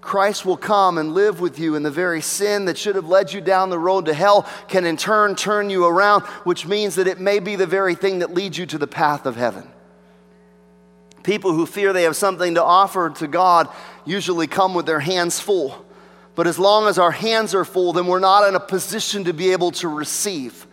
Christ 0.00 0.46
will 0.46 0.56
come 0.56 0.96
and 0.96 1.12
live 1.12 1.40
with 1.40 1.58
you, 1.58 1.76
and 1.76 1.84
the 1.84 1.90
very 1.90 2.22
sin 2.22 2.64
that 2.64 2.78
should 2.78 2.96
have 2.96 3.06
led 3.06 3.32
you 3.32 3.40
down 3.40 3.68
the 3.68 3.78
road 3.78 4.06
to 4.06 4.14
hell 4.14 4.48
can 4.66 4.86
in 4.86 4.96
turn 4.96 5.36
turn 5.36 5.68
you 5.68 5.84
around, 5.84 6.22
which 6.44 6.66
means 6.66 6.94
that 6.94 7.06
it 7.06 7.20
may 7.20 7.38
be 7.38 7.54
the 7.54 7.66
very 7.66 7.94
thing 7.94 8.20
that 8.20 8.32
leads 8.32 8.56
you 8.56 8.64
to 8.66 8.78
the 8.78 8.86
path 8.86 9.26
of 9.26 9.36
heaven. 9.36 9.68
People 11.22 11.52
who 11.52 11.66
fear 11.66 11.92
they 11.92 12.04
have 12.04 12.16
something 12.16 12.54
to 12.54 12.64
offer 12.64 13.10
to 13.10 13.26
God 13.26 13.68
usually 14.06 14.46
come 14.46 14.72
with 14.72 14.86
their 14.86 15.00
hands 15.00 15.38
full. 15.38 15.84
But 16.34 16.46
as 16.46 16.58
long 16.58 16.88
as 16.88 16.98
our 16.98 17.10
hands 17.10 17.54
are 17.54 17.64
full, 17.64 17.92
then 17.92 18.06
we're 18.06 18.18
not 18.18 18.48
in 18.48 18.54
a 18.54 18.60
position 18.60 19.24
to 19.24 19.32
be 19.32 19.52
able 19.52 19.72
to 19.72 19.88
receive. 19.88 20.66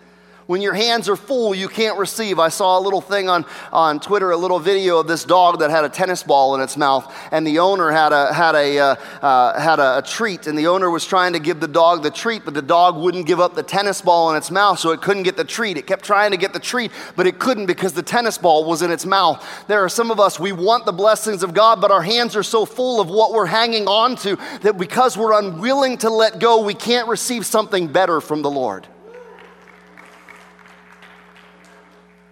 When 0.48 0.62
your 0.62 0.74
hands 0.74 1.10
are 1.10 1.18
full, 1.18 1.54
you 1.54 1.68
can't 1.68 2.00
receive. 2.00 2.40
I 2.40 2.48
saw 2.48 2.80
a 2.80 2.82
little 2.82 3.02
thing 3.02 3.28
on, 3.28 3.46
on 3.74 4.00
Twitter, 4.00 4.32
a 4.32 4.38
little 4.38 4.60
video 4.60 4.98
of 5.00 5.06
this 5.08 5.26
dog 5.26 5.60
that 5.60 5.70
had 5.70 5.84
a 5.84 5.90
tennis 5.90 6.24
ball 6.24 6.56
in 6.56 6.62
its 6.62 6.78
mouth, 6.78 7.14
and 7.34 7.46
the 7.46 7.60
owner 7.60 7.92
had, 7.92 8.14
a, 8.14 8.34
had, 8.34 8.56
a, 8.56 8.80
uh, 8.80 8.96
uh, 9.22 9.60
had 9.60 9.80
a, 9.80 9.98
a 9.98 10.02
treat, 10.02 10.48
and 10.48 10.58
the 10.58 10.68
owner 10.68 10.90
was 10.90 11.06
trying 11.06 11.34
to 11.34 11.40
give 11.40 11.60
the 11.60 11.68
dog 11.68 12.02
the 12.02 12.10
treat, 12.10 12.46
but 12.46 12.54
the 12.54 12.62
dog 12.62 12.96
wouldn't 12.96 13.28
give 13.28 13.42
up 13.42 13.56
the 13.56 13.64
tennis 13.64 14.02
ball 14.02 14.32
in 14.32 14.38
its 14.38 14.50
mouth, 14.50 14.80
so 14.80 14.92
it 14.92 15.02
couldn't 15.02 15.24
get 15.24 15.36
the 15.36 15.44
treat. 15.44 15.76
It 15.76 15.86
kept 15.86 16.06
trying 16.06 16.32
to 16.32 16.38
get 16.38 16.54
the 16.54 16.62
treat, 16.62 16.94
but 17.18 17.28
it 17.28 17.40
couldn't 17.40 17.66
because 17.66 17.92
the 17.92 18.02
tennis 18.02 18.38
ball 18.38 18.64
was 18.64 18.82
in 18.82 18.90
its 18.90 19.06
mouth. 19.06 19.46
There 19.68 19.84
are 19.84 19.90
some 19.90 20.12
of 20.12 20.20
us, 20.22 20.40
we 20.40 20.54
want 20.54 20.86
the 20.86 20.94
blessings 20.94 21.44
of 21.44 21.54
God, 21.54 21.82
but 21.82 21.92
our 21.92 22.04
hands 22.04 22.38
are 22.38 22.44
so 22.44 22.64
full 22.64 23.02
of 23.02 23.10
what 23.10 23.34
we're 23.34 23.48
hanging 23.48 23.90
on 23.90 24.16
to 24.18 24.38
that 24.62 24.78
because 24.78 25.18
we're 25.18 25.38
unwilling 25.38 25.98
to 25.98 26.10
let 26.10 26.40
go, 26.40 26.62
we 26.62 26.74
can't 26.74 27.10
receive 27.10 27.46
something 27.46 27.90
better 27.90 28.22
from 28.22 28.44
the 28.44 28.50
Lord. 28.50 28.88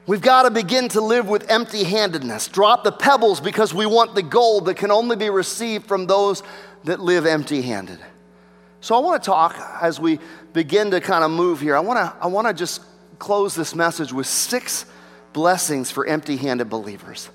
We've 0.07 0.21
got 0.21 0.43
to 0.43 0.51
begin 0.51 0.87
to 0.89 1.01
live 1.01 1.27
with 1.27 1.49
empty 1.49 1.83
handedness. 1.83 2.47
Drop 2.47 2.83
the 2.83 2.91
pebbles 2.91 3.39
because 3.39 3.73
we 3.73 3.87
want 3.87 4.13
the 4.13 4.21
gold 4.21 4.65
that 4.65 4.75
can 4.75 4.91
only 4.91 5.15
be 5.15 5.31
received 5.31 5.87
from 5.87 6.05
those 6.05 6.43
that 6.83 6.99
live 6.99 7.25
empty 7.25 7.63
handed. 7.63 7.99
So 8.81 8.95
I 8.95 8.99
want 8.99 9.21
to 9.21 9.25
talk 9.25 9.57
as 9.81 9.99
we 9.99 10.19
begin 10.53 10.91
to 10.91 11.01
kind 11.01 11.23
of 11.23 11.31
move 11.31 11.59
here. 11.59 11.75
I 11.75 11.79
want 11.79 11.97
to, 11.97 12.15
I 12.23 12.27
want 12.27 12.47
to 12.47 12.53
just 12.53 12.83
close 13.17 13.55
this 13.55 13.73
message 13.73 14.13
with 14.13 14.27
six 14.27 14.85
blessings 15.33 15.89
for 15.89 16.05
empty 16.05 16.37
handed 16.37 16.69
believers. 16.69 17.29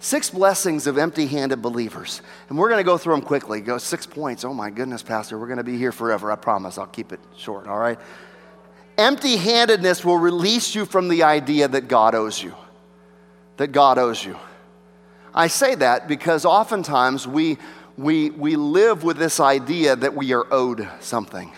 Six 0.00 0.30
blessings 0.30 0.86
of 0.86 0.96
empty 0.96 1.26
handed 1.26 1.60
believers. 1.60 2.22
And 2.48 2.56
we're 2.56 2.68
going 2.68 2.80
to 2.80 2.84
go 2.84 2.96
through 2.96 3.16
them 3.16 3.22
quickly. 3.22 3.60
Go 3.60 3.76
six 3.76 4.06
points. 4.06 4.44
Oh 4.44 4.54
my 4.54 4.70
goodness, 4.70 5.02
Pastor, 5.02 5.38
we're 5.38 5.46
going 5.46 5.58
to 5.58 5.64
be 5.64 5.76
here 5.76 5.92
forever. 5.92 6.32
I 6.32 6.36
promise. 6.36 6.78
I'll 6.78 6.86
keep 6.86 7.12
it 7.12 7.20
short, 7.36 7.66
all 7.66 7.78
right? 7.78 7.98
Empty 8.96 9.36
handedness 9.36 10.04
will 10.04 10.18
release 10.18 10.74
you 10.74 10.84
from 10.84 11.08
the 11.08 11.24
idea 11.24 11.66
that 11.66 11.88
God 11.88 12.14
owes 12.14 12.42
you. 12.42 12.54
That 13.56 13.68
God 13.68 13.98
owes 13.98 14.24
you. 14.24 14.36
I 15.34 15.48
say 15.48 15.74
that 15.76 16.06
because 16.06 16.44
oftentimes 16.44 17.26
we, 17.26 17.58
we, 17.98 18.30
we 18.30 18.54
live 18.54 19.02
with 19.02 19.16
this 19.16 19.40
idea 19.40 19.96
that 19.96 20.14
we 20.14 20.32
are 20.32 20.46
owed 20.52 20.88
something. 21.00 21.52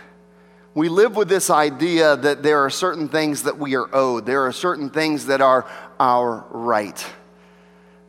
We 0.74 0.88
live 0.88 1.16
with 1.16 1.28
this 1.28 1.50
idea 1.50 2.16
that 2.16 2.42
there 2.42 2.60
are 2.64 2.70
certain 2.70 3.08
things 3.08 3.42
that 3.44 3.58
we 3.58 3.76
are 3.76 3.88
owed, 3.94 4.26
there 4.26 4.46
are 4.46 4.52
certain 4.52 4.90
things 4.90 5.26
that 5.26 5.40
are 5.40 5.66
our 6.00 6.44
right. 6.50 7.04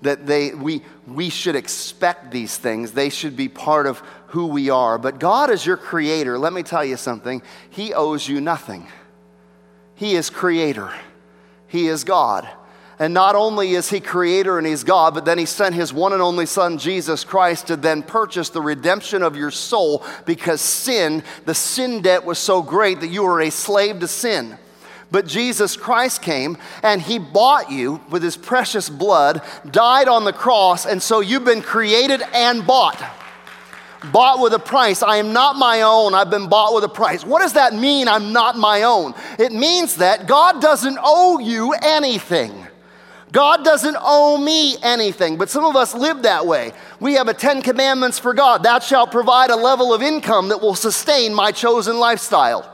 That 0.03 0.25
they, 0.25 0.53
we, 0.53 0.83
we 1.07 1.29
should 1.29 1.55
expect 1.55 2.29
these 2.31 2.55
things. 2.55 2.91
They 2.91 3.09
should 3.09 3.35
be 3.35 3.49
part 3.49 3.87
of 3.87 3.99
who 4.27 4.47
we 4.47 4.69
are. 4.69 4.97
But 4.99 5.19
God 5.19 5.49
is 5.49 5.65
your 5.65 5.77
creator. 5.77 6.37
Let 6.37 6.53
me 6.53 6.61
tell 6.61 6.85
you 6.85 6.97
something. 6.97 7.41
He 7.71 7.93
owes 7.93 8.27
you 8.27 8.39
nothing. 8.39 8.87
He 9.97 10.13
is 10.13 10.29
creator, 10.29 10.93
He 11.67 11.87
is 11.87 12.03
God. 12.03 12.47
And 12.99 13.13
not 13.13 13.35
only 13.35 13.73
is 13.73 13.89
He 13.89 13.99
creator 13.99 14.57
and 14.57 14.65
He's 14.65 14.83
God, 14.83 15.13
but 15.13 15.25
then 15.25 15.37
He 15.37 15.45
sent 15.45 15.75
His 15.75 15.93
one 15.93 16.13
and 16.13 16.21
only 16.21 16.45
Son, 16.45 16.77
Jesus 16.77 17.23
Christ, 17.23 17.67
to 17.67 17.75
then 17.75 18.01
purchase 18.01 18.49
the 18.49 18.61
redemption 18.61 19.21
of 19.21 19.35
your 19.35 19.51
soul 19.51 20.03
because 20.25 20.61
sin, 20.61 21.23
the 21.45 21.53
sin 21.53 22.01
debt 22.01 22.25
was 22.25 22.39
so 22.39 22.61
great 22.61 23.01
that 23.01 23.09
you 23.09 23.23
were 23.23 23.41
a 23.41 23.51
slave 23.51 23.99
to 23.99 24.07
sin. 24.07 24.57
But 25.09 25.25
Jesus 25.25 25.75
Christ 25.75 26.21
came 26.21 26.57
and 26.83 27.01
He 27.01 27.17
bought 27.17 27.71
you 27.71 28.01
with 28.09 28.23
His 28.23 28.37
precious 28.37 28.89
blood, 28.89 29.41
died 29.69 30.07
on 30.07 30.25
the 30.25 30.33
cross, 30.33 30.85
and 30.85 31.01
so 31.01 31.19
you've 31.21 31.45
been 31.45 31.61
created 31.61 32.21
and 32.33 32.65
bought 32.65 33.03
bought 34.11 34.39
with 34.39 34.53
a 34.53 34.59
price. 34.59 35.01
I 35.01 35.17
am 35.17 35.33
not 35.33 35.55
my 35.55 35.81
own. 35.81 36.13
I've 36.13 36.29
been 36.29 36.47
bought 36.47 36.73
with 36.75 36.83
a 36.83 36.89
price. 36.89 37.25
What 37.25 37.41
does 37.41 37.53
that 37.53 37.73
mean, 37.73 38.07
I'm 38.07 38.31
not 38.31 38.57
my 38.57 38.83
own? 38.83 39.13
It 39.39 39.51
means 39.51 39.95
that 39.97 40.27
God 40.27 40.61
doesn't 40.61 40.97
owe 41.01 41.39
you 41.39 41.73
anything. 41.73 42.67
God 43.31 43.65
doesn't 43.65 43.97
owe 43.99 44.37
me 44.37 44.77
anything, 44.81 45.37
but 45.37 45.49
some 45.49 45.65
of 45.65 45.75
us 45.75 45.93
live 45.93 46.21
that 46.21 46.45
way. 46.45 46.71
We 46.99 47.15
have 47.15 47.27
a 47.27 47.33
10 47.33 47.61
commandments 47.61 48.17
for 48.17 48.33
God. 48.33 48.63
Thou 48.63 48.79
shalt 48.79 49.11
provide 49.11 49.49
a 49.49 49.55
level 49.55 49.93
of 49.93 50.01
income 50.01 50.47
that 50.49 50.61
will 50.61 50.75
sustain 50.75 51.33
my 51.33 51.51
chosen 51.51 51.99
lifestyle. 51.99 52.73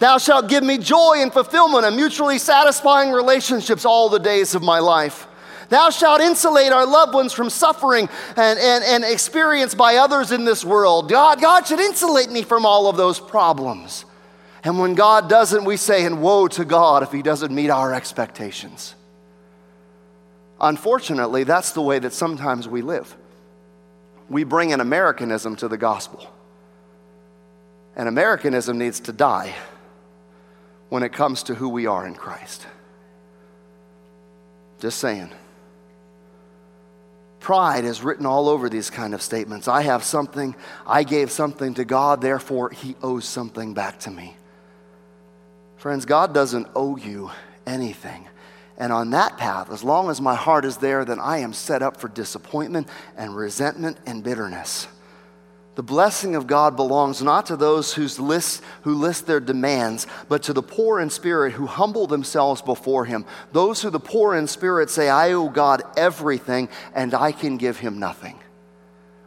Thou 0.00 0.18
shalt 0.18 0.48
give 0.48 0.64
me 0.64 0.78
joy 0.78 1.16
and 1.18 1.32
fulfillment 1.32 1.84
and 1.84 1.94
mutually 1.94 2.38
satisfying 2.38 3.12
relationships 3.12 3.84
all 3.84 4.08
the 4.08 4.18
days 4.18 4.54
of 4.54 4.62
my 4.62 4.80
life. 4.80 5.27
Thou 5.68 5.90
shalt 5.90 6.20
insulate 6.20 6.72
our 6.72 6.86
loved 6.86 7.14
ones 7.14 7.32
from 7.32 7.50
suffering 7.50 8.08
and, 8.36 8.58
and, 8.58 8.84
and 8.84 9.04
experience 9.04 9.74
by 9.74 9.96
others 9.96 10.32
in 10.32 10.44
this 10.44 10.64
world. 10.64 11.10
God, 11.10 11.40
God 11.40 11.66
should 11.66 11.80
insulate 11.80 12.30
me 12.30 12.42
from 12.42 12.64
all 12.64 12.88
of 12.88 12.96
those 12.96 13.20
problems. 13.20 14.04
And 14.64 14.78
when 14.78 14.94
God 14.94 15.28
doesn't, 15.28 15.64
we 15.64 15.76
say, 15.76 16.04
and 16.04 16.22
woe 16.22 16.48
to 16.48 16.64
God 16.64 17.02
if 17.02 17.12
He 17.12 17.22
doesn't 17.22 17.54
meet 17.54 17.70
our 17.70 17.94
expectations. 17.94 18.94
Unfortunately, 20.60 21.44
that's 21.44 21.72
the 21.72 21.82
way 21.82 21.98
that 21.98 22.12
sometimes 22.12 22.66
we 22.66 22.82
live. 22.82 23.14
We 24.28 24.44
bring 24.44 24.72
an 24.72 24.80
Americanism 24.80 25.56
to 25.56 25.68
the 25.68 25.78
gospel. 25.78 26.26
And 27.94 28.08
Americanism 28.08 28.78
needs 28.78 29.00
to 29.00 29.12
die 29.12 29.54
when 30.88 31.02
it 31.02 31.12
comes 31.12 31.44
to 31.44 31.54
who 31.54 31.68
we 31.68 31.86
are 31.86 32.06
in 32.06 32.14
Christ. 32.14 32.66
Just 34.80 34.98
saying. 34.98 35.30
Pride 37.48 37.86
is 37.86 38.02
written 38.02 38.26
all 38.26 38.46
over 38.46 38.68
these 38.68 38.90
kind 38.90 39.14
of 39.14 39.22
statements. 39.22 39.68
I 39.68 39.80
have 39.80 40.04
something, 40.04 40.54
I 40.86 41.02
gave 41.02 41.30
something 41.30 41.72
to 41.72 41.84
God, 41.86 42.20
therefore 42.20 42.68
he 42.68 42.94
owes 43.02 43.24
something 43.24 43.72
back 43.72 44.00
to 44.00 44.10
me. 44.10 44.36
Friends, 45.78 46.04
God 46.04 46.34
doesn't 46.34 46.68
owe 46.76 46.98
you 46.98 47.30
anything. 47.66 48.28
And 48.76 48.92
on 48.92 49.08
that 49.12 49.38
path, 49.38 49.72
as 49.72 49.82
long 49.82 50.10
as 50.10 50.20
my 50.20 50.34
heart 50.34 50.66
is 50.66 50.76
there, 50.76 51.06
then 51.06 51.18
I 51.18 51.38
am 51.38 51.54
set 51.54 51.80
up 51.80 51.96
for 51.96 52.08
disappointment 52.08 52.86
and 53.16 53.34
resentment 53.34 53.96
and 54.04 54.22
bitterness. 54.22 54.86
The 55.78 55.84
blessing 55.84 56.34
of 56.34 56.48
God 56.48 56.74
belongs 56.74 57.22
not 57.22 57.46
to 57.46 57.56
those 57.56 57.94
whose 57.94 58.16
who 58.16 58.94
list 58.94 59.26
their 59.28 59.38
demands, 59.38 60.08
but 60.28 60.42
to 60.42 60.52
the 60.52 60.60
poor 60.60 60.98
in 60.98 61.08
spirit 61.08 61.52
who 61.52 61.66
humble 61.66 62.08
themselves 62.08 62.60
before 62.60 63.04
Him. 63.04 63.24
Those 63.52 63.80
who 63.80 63.90
the 63.90 64.00
poor 64.00 64.34
in 64.34 64.48
spirit 64.48 64.90
say, 64.90 65.08
I 65.08 65.34
owe 65.34 65.48
God 65.48 65.84
everything 65.96 66.68
and 66.96 67.14
I 67.14 67.30
can 67.30 67.58
give 67.58 67.78
Him 67.78 68.00
nothing. 68.00 68.40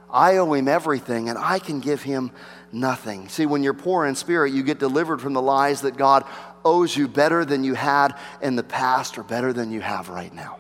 I 0.10 0.36
owe 0.36 0.52
him 0.52 0.68
everything 0.68 1.30
and 1.30 1.38
I 1.38 1.58
can 1.58 1.80
give 1.80 2.04
him 2.04 2.32
nothing. 2.74 3.30
See, 3.30 3.46
when 3.46 3.64
you're 3.64 3.74
poor 3.74 4.06
in 4.06 4.14
spirit, 4.14 4.52
you 4.52 4.62
get 4.62 4.78
delivered 4.78 5.22
from 5.22 5.32
the 5.32 5.42
lies 5.42 5.80
that 5.84 5.96
God 5.96 6.26
owes 6.66 6.98
you 6.98 7.08
better 7.08 7.46
than 7.46 7.64
you 7.64 7.76
had 7.76 8.14
in 8.42 8.58
the 8.58 8.64
past 8.64 9.18
or 9.18 9.24
better 9.24 9.54
than 9.54 9.72
you 9.72 9.80
have 9.80 10.10
right 10.10 10.34
now. 10.34 10.58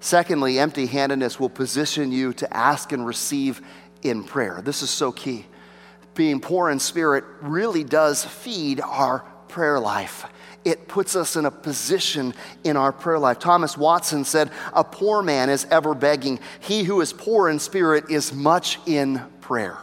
Secondly, 0.00 0.58
empty 0.58 0.86
handedness 0.86 1.38
will 1.38 1.50
position 1.50 2.10
you 2.10 2.32
to 2.32 2.56
ask 2.56 2.92
and 2.92 3.06
receive 3.06 3.60
in 4.02 4.24
prayer. 4.24 4.60
This 4.62 4.82
is 4.82 4.90
so 4.90 5.12
key. 5.12 5.46
Being 6.14 6.40
poor 6.40 6.70
in 6.70 6.78
spirit 6.78 7.24
really 7.40 7.84
does 7.84 8.24
feed 8.24 8.80
our 8.80 9.20
prayer 9.48 9.80
life. 9.80 10.26
It 10.64 10.88
puts 10.88 11.16
us 11.16 11.36
in 11.36 11.46
a 11.46 11.50
position 11.50 12.34
in 12.64 12.76
our 12.76 12.92
prayer 12.92 13.18
life. 13.18 13.38
Thomas 13.38 13.78
Watson 13.78 14.24
said, 14.24 14.50
A 14.72 14.84
poor 14.84 15.22
man 15.22 15.48
is 15.48 15.66
ever 15.70 15.94
begging. 15.94 16.38
He 16.60 16.82
who 16.82 17.00
is 17.00 17.12
poor 17.12 17.48
in 17.48 17.58
spirit 17.58 18.10
is 18.10 18.32
much 18.32 18.78
in 18.86 19.22
prayer. 19.40 19.78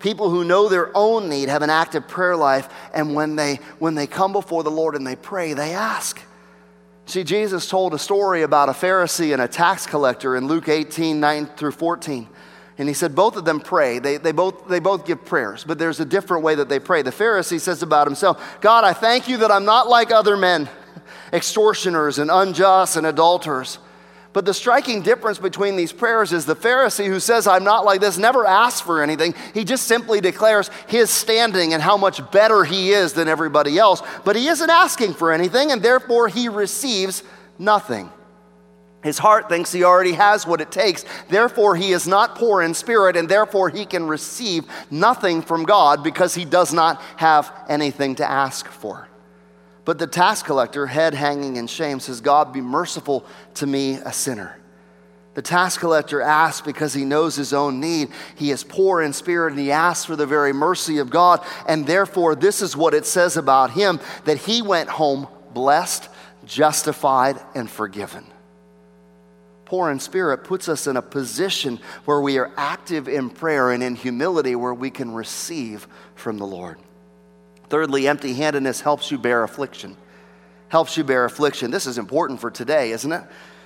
People 0.00 0.28
who 0.28 0.44
know 0.44 0.68
their 0.68 0.94
own 0.94 1.28
need 1.28 1.48
have 1.48 1.62
an 1.62 1.70
active 1.70 2.08
prayer 2.08 2.36
life, 2.36 2.68
and 2.92 3.14
when 3.14 3.36
they, 3.36 3.56
when 3.78 3.94
they 3.94 4.06
come 4.06 4.32
before 4.32 4.62
the 4.62 4.70
Lord 4.70 4.96
and 4.96 5.06
they 5.06 5.16
pray, 5.16 5.54
they 5.54 5.72
ask. 5.72 6.20
See, 7.06 7.22
Jesus 7.22 7.68
told 7.68 7.94
a 7.94 7.98
story 7.98 8.42
about 8.42 8.68
a 8.68 8.72
Pharisee 8.72 9.32
and 9.32 9.40
a 9.40 9.48
tax 9.48 9.86
collector 9.86 10.36
in 10.36 10.46
Luke 10.46 10.68
18 10.68 11.20
9 11.20 11.46
through 11.46 11.72
14. 11.72 12.28
And 12.76 12.88
he 12.88 12.94
said 12.94 13.14
both 13.14 13.36
of 13.36 13.44
them 13.44 13.60
pray. 13.60 14.00
They, 14.00 14.16
they, 14.16 14.32
both, 14.32 14.66
they 14.68 14.80
both 14.80 15.06
give 15.06 15.24
prayers, 15.24 15.62
but 15.64 15.78
there's 15.78 16.00
a 16.00 16.04
different 16.04 16.42
way 16.42 16.56
that 16.56 16.68
they 16.68 16.80
pray. 16.80 17.02
The 17.02 17.12
Pharisee 17.12 17.60
says 17.60 17.82
about 17.82 18.06
himself 18.06 18.60
God, 18.60 18.84
I 18.84 18.92
thank 18.92 19.28
you 19.28 19.38
that 19.38 19.50
I'm 19.50 19.64
not 19.64 19.88
like 19.88 20.10
other 20.10 20.36
men, 20.36 20.68
extortioners 21.32 22.18
and 22.18 22.30
unjust 22.30 22.96
and 22.96 23.06
adulterers. 23.06 23.78
But 24.34 24.44
the 24.44 24.52
striking 24.52 25.02
difference 25.02 25.38
between 25.38 25.76
these 25.76 25.92
prayers 25.92 26.32
is 26.32 26.44
the 26.44 26.56
Pharisee 26.56 27.06
who 27.06 27.20
says, 27.20 27.46
I'm 27.46 27.62
not 27.62 27.84
like 27.84 28.00
this, 28.00 28.18
never 28.18 28.44
asks 28.44 28.80
for 28.80 29.00
anything. 29.00 29.32
He 29.54 29.62
just 29.62 29.86
simply 29.86 30.20
declares 30.20 30.70
his 30.88 31.08
standing 31.08 31.72
and 31.72 31.80
how 31.80 31.96
much 31.96 32.20
better 32.32 32.64
he 32.64 32.90
is 32.90 33.12
than 33.12 33.28
everybody 33.28 33.78
else. 33.78 34.02
But 34.24 34.34
he 34.34 34.48
isn't 34.48 34.68
asking 34.68 35.14
for 35.14 35.30
anything, 35.30 35.70
and 35.70 35.80
therefore 35.80 36.26
he 36.26 36.48
receives 36.48 37.22
nothing. 37.60 38.10
His 39.04 39.18
heart 39.18 39.50
thinks 39.50 39.70
he 39.70 39.84
already 39.84 40.12
has 40.12 40.46
what 40.46 40.62
it 40.62 40.72
takes. 40.72 41.04
Therefore, 41.28 41.76
he 41.76 41.92
is 41.92 42.08
not 42.08 42.36
poor 42.36 42.62
in 42.62 42.72
spirit, 42.72 43.18
and 43.18 43.28
therefore 43.28 43.68
he 43.68 43.84
can 43.84 44.08
receive 44.08 44.64
nothing 44.90 45.42
from 45.42 45.64
God 45.64 46.02
because 46.02 46.34
he 46.34 46.46
does 46.46 46.72
not 46.72 47.02
have 47.18 47.52
anything 47.68 48.14
to 48.14 48.28
ask 48.28 48.66
for. 48.66 49.06
But 49.84 49.98
the 49.98 50.06
tax 50.06 50.42
collector, 50.42 50.86
head 50.86 51.12
hanging 51.12 51.56
in 51.56 51.66
shame, 51.66 52.00
says, 52.00 52.22
God, 52.22 52.50
be 52.54 52.62
merciful 52.62 53.26
to 53.56 53.66
me, 53.66 53.96
a 53.96 54.10
sinner. 54.10 54.58
The 55.34 55.42
tax 55.42 55.76
collector 55.76 56.22
asks 56.22 56.64
because 56.64 56.94
he 56.94 57.04
knows 57.04 57.36
his 57.36 57.52
own 57.52 57.80
need. 57.80 58.08
He 58.36 58.52
is 58.52 58.64
poor 58.64 59.02
in 59.02 59.12
spirit 59.12 59.52
and 59.52 59.60
he 59.60 59.70
asks 59.70 60.06
for 60.06 60.16
the 60.16 60.26
very 60.26 60.54
mercy 60.54 60.96
of 60.96 61.10
God. 61.10 61.44
And 61.68 61.86
therefore, 61.86 62.36
this 62.36 62.62
is 62.62 62.74
what 62.74 62.94
it 62.94 63.04
says 63.04 63.36
about 63.36 63.72
him 63.72 64.00
that 64.24 64.38
he 64.38 64.62
went 64.62 64.88
home 64.88 65.28
blessed, 65.52 66.08
justified, 66.46 67.38
and 67.54 67.68
forgiven. 67.68 68.24
Poor 69.74 69.90
in 69.90 69.98
spirit 69.98 70.44
puts 70.44 70.68
us 70.68 70.86
in 70.86 70.96
a 70.96 71.02
position 71.02 71.80
where 72.04 72.20
we 72.20 72.38
are 72.38 72.52
active 72.56 73.08
in 73.08 73.28
prayer 73.28 73.72
and 73.72 73.82
in 73.82 73.96
humility 73.96 74.54
where 74.54 74.72
we 74.72 74.88
can 74.88 75.12
receive 75.12 75.88
from 76.14 76.38
the 76.38 76.46
Lord. 76.46 76.78
Thirdly, 77.70 78.06
empty 78.06 78.34
handedness 78.34 78.80
helps 78.80 79.10
you 79.10 79.18
bear 79.18 79.42
affliction. 79.42 79.96
Helps 80.68 80.96
you 80.96 81.02
bear 81.02 81.24
affliction. 81.24 81.72
This 81.72 81.88
is 81.88 81.98
important 81.98 82.40
for 82.40 82.52
today, 82.52 82.92
isn't 82.92 83.10
it? 83.10 83.24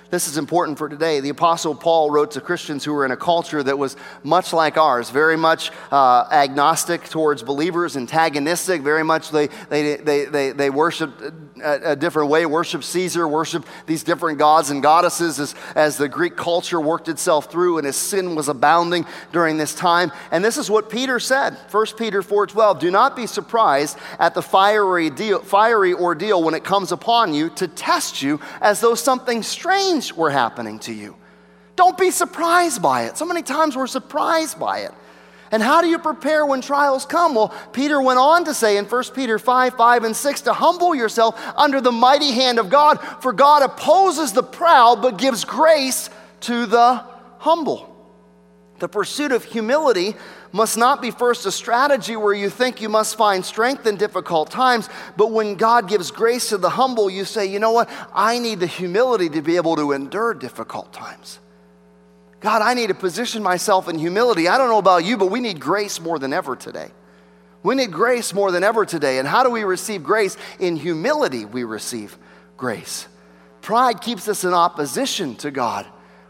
This 0.08 0.26
is 0.26 0.38
important 0.38 0.78
for 0.78 0.88
today. 0.88 1.20
The 1.20 1.28
Apostle 1.28 1.74
Paul 1.74 2.10
wrote 2.10 2.30
to 2.30 2.40
Christians 2.40 2.82
who 2.82 2.94
were 2.94 3.04
in 3.04 3.10
a 3.10 3.16
culture 3.16 3.62
that 3.62 3.78
was 3.78 3.94
much 4.22 4.54
like 4.54 4.78
ours, 4.78 5.10
very 5.10 5.36
much 5.36 5.70
uh, 5.92 6.26
agnostic 6.32 7.04
towards 7.04 7.42
believers, 7.42 7.98
antagonistic, 7.98 8.80
very 8.80 9.02
much 9.02 9.30
they, 9.30 9.48
they, 9.68 9.96
they, 9.96 10.24
they, 10.24 10.52
they 10.52 10.70
worshiped 10.70 11.47
a, 11.62 11.92
a 11.92 11.96
different 11.96 12.30
way, 12.30 12.46
worship 12.46 12.84
Caesar, 12.84 13.26
worship 13.26 13.66
these 13.86 14.02
different 14.02 14.38
gods 14.38 14.70
and 14.70 14.82
goddesses 14.82 15.38
as, 15.38 15.54
as 15.74 15.96
the 15.96 16.08
Greek 16.08 16.36
culture 16.36 16.80
worked 16.80 17.08
itself 17.08 17.50
through 17.50 17.78
and 17.78 17.86
as 17.86 17.96
sin 17.96 18.34
was 18.34 18.48
abounding 18.48 19.06
during 19.32 19.56
this 19.56 19.74
time. 19.74 20.12
And 20.30 20.44
this 20.44 20.56
is 20.56 20.70
what 20.70 20.90
Peter 20.90 21.20
said, 21.20 21.56
1 21.70 21.86
Peter 21.96 22.22
4.12, 22.22 22.80
Do 22.80 22.90
not 22.90 23.16
be 23.16 23.26
surprised 23.26 23.98
at 24.18 24.34
the 24.34 24.42
fiery, 24.42 25.10
deal, 25.10 25.40
fiery 25.40 25.94
ordeal 25.94 26.42
when 26.42 26.54
it 26.54 26.64
comes 26.64 26.92
upon 26.92 27.34
you 27.34 27.50
to 27.50 27.68
test 27.68 28.22
you 28.22 28.40
as 28.60 28.80
though 28.80 28.94
something 28.94 29.42
strange 29.42 30.12
were 30.12 30.30
happening 30.30 30.78
to 30.80 30.92
you. 30.92 31.16
Don't 31.76 31.96
be 31.96 32.10
surprised 32.10 32.82
by 32.82 33.04
it. 33.04 33.16
So 33.16 33.24
many 33.24 33.42
times 33.42 33.76
we're 33.76 33.86
surprised 33.86 34.58
by 34.58 34.80
it. 34.80 34.92
And 35.50 35.62
how 35.62 35.80
do 35.80 35.88
you 35.88 35.98
prepare 35.98 36.44
when 36.44 36.60
trials 36.60 37.06
come? 37.06 37.34
Well, 37.34 37.54
Peter 37.72 38.00
went 38.00 38.18
on 38.18 38.44
to 38.44 38.54
say 38.54 38.76
in 38.76 38.84
1 38.84 39.04
Peter 39.14 39.38
5 39.38 39.74
5 39.74 40.04
and 40.04 40.14
6 40.14 40.40
to 40.42 40.52
humble 40.52 40.94
yourself 40.94 41.40
under 41.56 41.80
the 41.80 41.92
mighty 41.92 42.32
hand 42.32 42.58
of 42.58 42.68
God, 42.68 43.00
for 43.22 43.32
God 43.32 43.62
opposes 43.62 44.32
the 44.32 44.42
proud 44.42 45.00
but 45.00 45.16
gives 45.16 45.44
grace 45.44 46.10
to 46.40 46.66
the 46.66 47.04
humble. 47.38 47.94
The 48.78 48.88
pursuit 48.88 49.32
of 49.32 49.42
humility 49.44 50.14
must 50.52 50.76
not 50.76 51.02
be 51.02 51.10
first 51.10 51.46
a 51.46 51.52
strategy 51.52 52.16
where 52.16 52.32
you 52.32 52.48
think 52.48 52.80
you 52.80 52.88
must 52.88 53.16
find 53.16 53.44
strength 53.44 53.86
in 53.86 53.96
difficult 53.96 54.50
times, 54.50 54.88
but 55.16 55.30
when 55.30 55.56
God 55.56 55.88
gives 55.88 56.10
grace 56.10 56.50
to 56.50 56.58
the 56.58 56.70
humble, 56.70 57.10
you 57.10 57.24
say, 57.24 57.46
you 57.46 57.58
know 57.58 57.72
what? 57.72 57.90
I 58.14 58.38
need 58.38 58.60
the 58.60 58.66
humility 58.66 59.28
to 59.30 59.42
be 59.42 59.56
able 59.56 59.76
to 59.76 59.92
endure 59.92 60.34
difficult 60.34 60.92
times. 60.92 61.40
God, 62.40 62.62
I 62.62 62.74
need 62.74 62.88
to 62.88 62.94
position 62.94 63.42
myself 63.42 63.88
in 63.88 63.98
humility. 63.98 64.48
I 64.48 64.58
don't 64.58 64.68
know 64.68 64.78
about 64.78 65.04
you, 65.04 65.16
but 65.16 65.26
we 65.26 65.40
need 65.40 65.60
grace 65.60 66.00
more 66.00 66.18
than 66.18 66.32
ever 66.32 66.54
today. 66.54 66.90
We 67.62 67.74
need 67.74 67.90
grace 67.90 68.32
more 68.32 68.52
than 68.52 68.62
ever 68.62 68.86
today. 68.86 69.18
And 69.18 69.26
how 69.26 69.42
do 69.42 69.50
we 69.50 69.64
receive 69.64 70.04
grace? 70.04 70.36
In 70.60 70.76
humility, 70.76 71.44
we 71.44 71.64
receive 71.64 72.16
grace. 72.56 73.08
Pride 73.60 74.00
keeps 74.00 74.28
us 74.28 74.44
in 74.44 74.54
opposition 74.54 75.34
to 75.36 75.50
God 75.50 75.86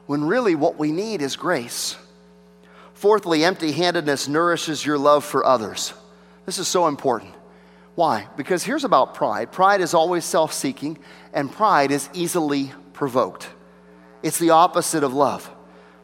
when 0.07 0.25
really 0.25 0.55
what 0.55 0.79
we 0.79 0.91
need 0.91 1.21
is 1.21 1.37
grace. 1.37 1.97
Fourthly, 2.95 3.45
empty 3.45 3.73
handedness 3.73 4.27
nourishes 4.27 4.85
your 4.85 4.99
love 4.99 5.25
for 5.25 5.45
others. 5.45 5.93
This 6.47 6.59
is 6.59 6.67
so 6.67 6.89
important. 6.89 7.35
Why? 7.95 8.27
Because 8.37 8.65
here's 8.65 8.85
about 8.85 9.15
pride 9.15 9.53
pride 9.53 9.81
is 9.81 9.93
always 9.93 10.25
self 10.25 10.53
seeking, 10.53 10.99
and 11.33 11.53
pride 11.53 11.91
is 11.91 12.09
easily 12.15 12.73
provoked. 12.93 13.49
It's 14.23 14.39
the 14.39 14.51
opposite 14.51 15.05
of 15.05 15.13
love, 15.13 15.49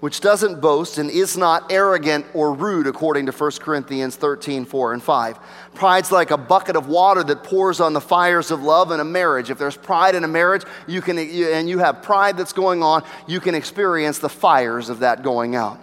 which 0.05 0.21
doesn't 0.21 0.61
boast 0.61 0.99
and 0.99 1.11
is 1.11 1.35
not 1.35 1.73
arrogant 1.73 2.27
or 2.35 2.53
rude, 2.53 2.87
according 2.87 3.25
to 3.25 3.33
1 3.33 3.53
Corinthians 3.53 4.17
13 4.17 4.67
4 4.67 4.93
and 4.93 5.03
5. 5.03 5.39
Pride's 5.73 6.13
like 6.13 6.31
a 6.31 6.37
bucket 6.37 6.77
of 6.77 6.89
water 6.89 7.25
that 7.25 7.43
pours 7.43 7.81
on 7.81 7.95
the 7.95 8.03
fires 8.03 8.51
of 8.51 8.63
love 8.63 8.91
in 8.91 9.01
a 9.01 9.05
marriage. 9.05 9.49
If 9.49 9.57
there's 9.57 9.79
pride 9.79 10.15
in 10.15 10.23
a 10.23 10.29
marriage, 10.29 10.63
you 10.87 11.01
can, 11.01 11.19
and 11.19 11.71
you 11.71 11.79
have 11.79 12.03
pride 12.03 12.37
that's 12.37 12.53
going 12.53 12.83
on, 12.83 13.03
you 13.27 13.41
can 13.41 13.55
experience 13.55 14.19
the 14.19 14.29
fires 14.29 14.91
of 14.91 14.99
that 14.99 15.23
going 15.23 15.55
out. 15.57 15.81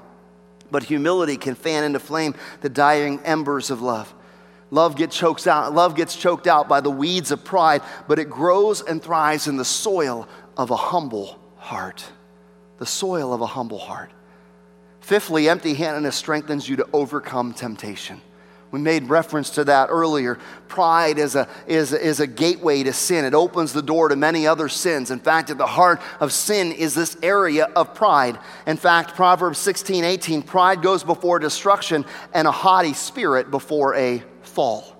But 0.70 0.84
humility 0.84 1.36
can 1.36 1.56
fan 1.56 1.84
into 1.84 1.98
flame 1.98 2.36
the 2.62 2.70
dying 2.70 3.22
embers 3.22 3.72
of 3.72 3.82
love. 3.82 4.14
Love 4.70 4.96
gets 4.98 5.18
choked 5.18 5.48
out, 5.48 5.74
love 5.74 5.96
gets 5.96 6.16
choked 6.16 6.46
out 6.46 6.70
by 6.70 6.80
the 6.80 6.92
weeds 6.92 7.32
of 7.32 7.44
pride, 7.44 7.82
but 8.08 8.20
it 8.20 8.30
grows 8.30 8.82
and 8.84 9.02
thrives 9.02 9.48
in 9.48 9.58
the 9.58 9.66
soil 9.66 10.30
of 10.58 10.70
a 10.70 10.78
humble 10.78 11.40
heart. 11.58 12.06
The 12.82 12.88
soil 12.88 13.32
of 13.32 13.42
a 13.42 13.46
humble 13.46 13.78
heart. 13.78 14.10
Fifthly, 15.02 15.48
empty 15.48 15.76
handedness 15.76 16.16
strengthens 16.16 16.68
you 16.68 16.78
to 16.78 16.88
overcome 16.92 17.54
temptation. 17.54 18.20
We 18.72 18.80
made 18.80 19.08
reference 19.08 19.52
to 19.52 19.66
that 19.66 19.90
earlier. 19.92 20.40
Pride 20.68 21.20
is 21.20 21.36
a, 21.36 21.48
is, 21.68 21.94
is 21.94 22.20
a 22.20 22.26
gateway 22.26 22.82
to 22.82 22.92
sin, 22.92 23.24
it 23.24 23.36
opens 23.36 23.72
the 23.72 23.84
door 23.84 24.10
to 24.10 24.16
many 24.16 24.48
other 24.48 24.68
sins. 24.68 25.12
In 25.12 25.20
fact, 25.20 25.52
at 25.52 25.60
the 25.60 25.68
heart 25.68 26.02
of 26.20 26.34
sin 26.34 26.72
is 26.72 26.96
this 26.96 27.16
area 27.22 27.66
of 27.66 27.94
pride. 27.94 28.40
In 28.66 28.78
fact, 28.78 29.14
Proverbs 29.14 29.60
16 29.60 30.04
18, 30.04 30.42
pride 30.42 30.82
goes 30.82 31.04
before 31.04 31.38
destruction 31.38 32.04
and 32.34 32.48
a 32.48 32.52
haughty 32.52 32.94
spirit 32.94 33.52
before 33.52 33.94
a 33.94 34.24
fall. 34.42 34.91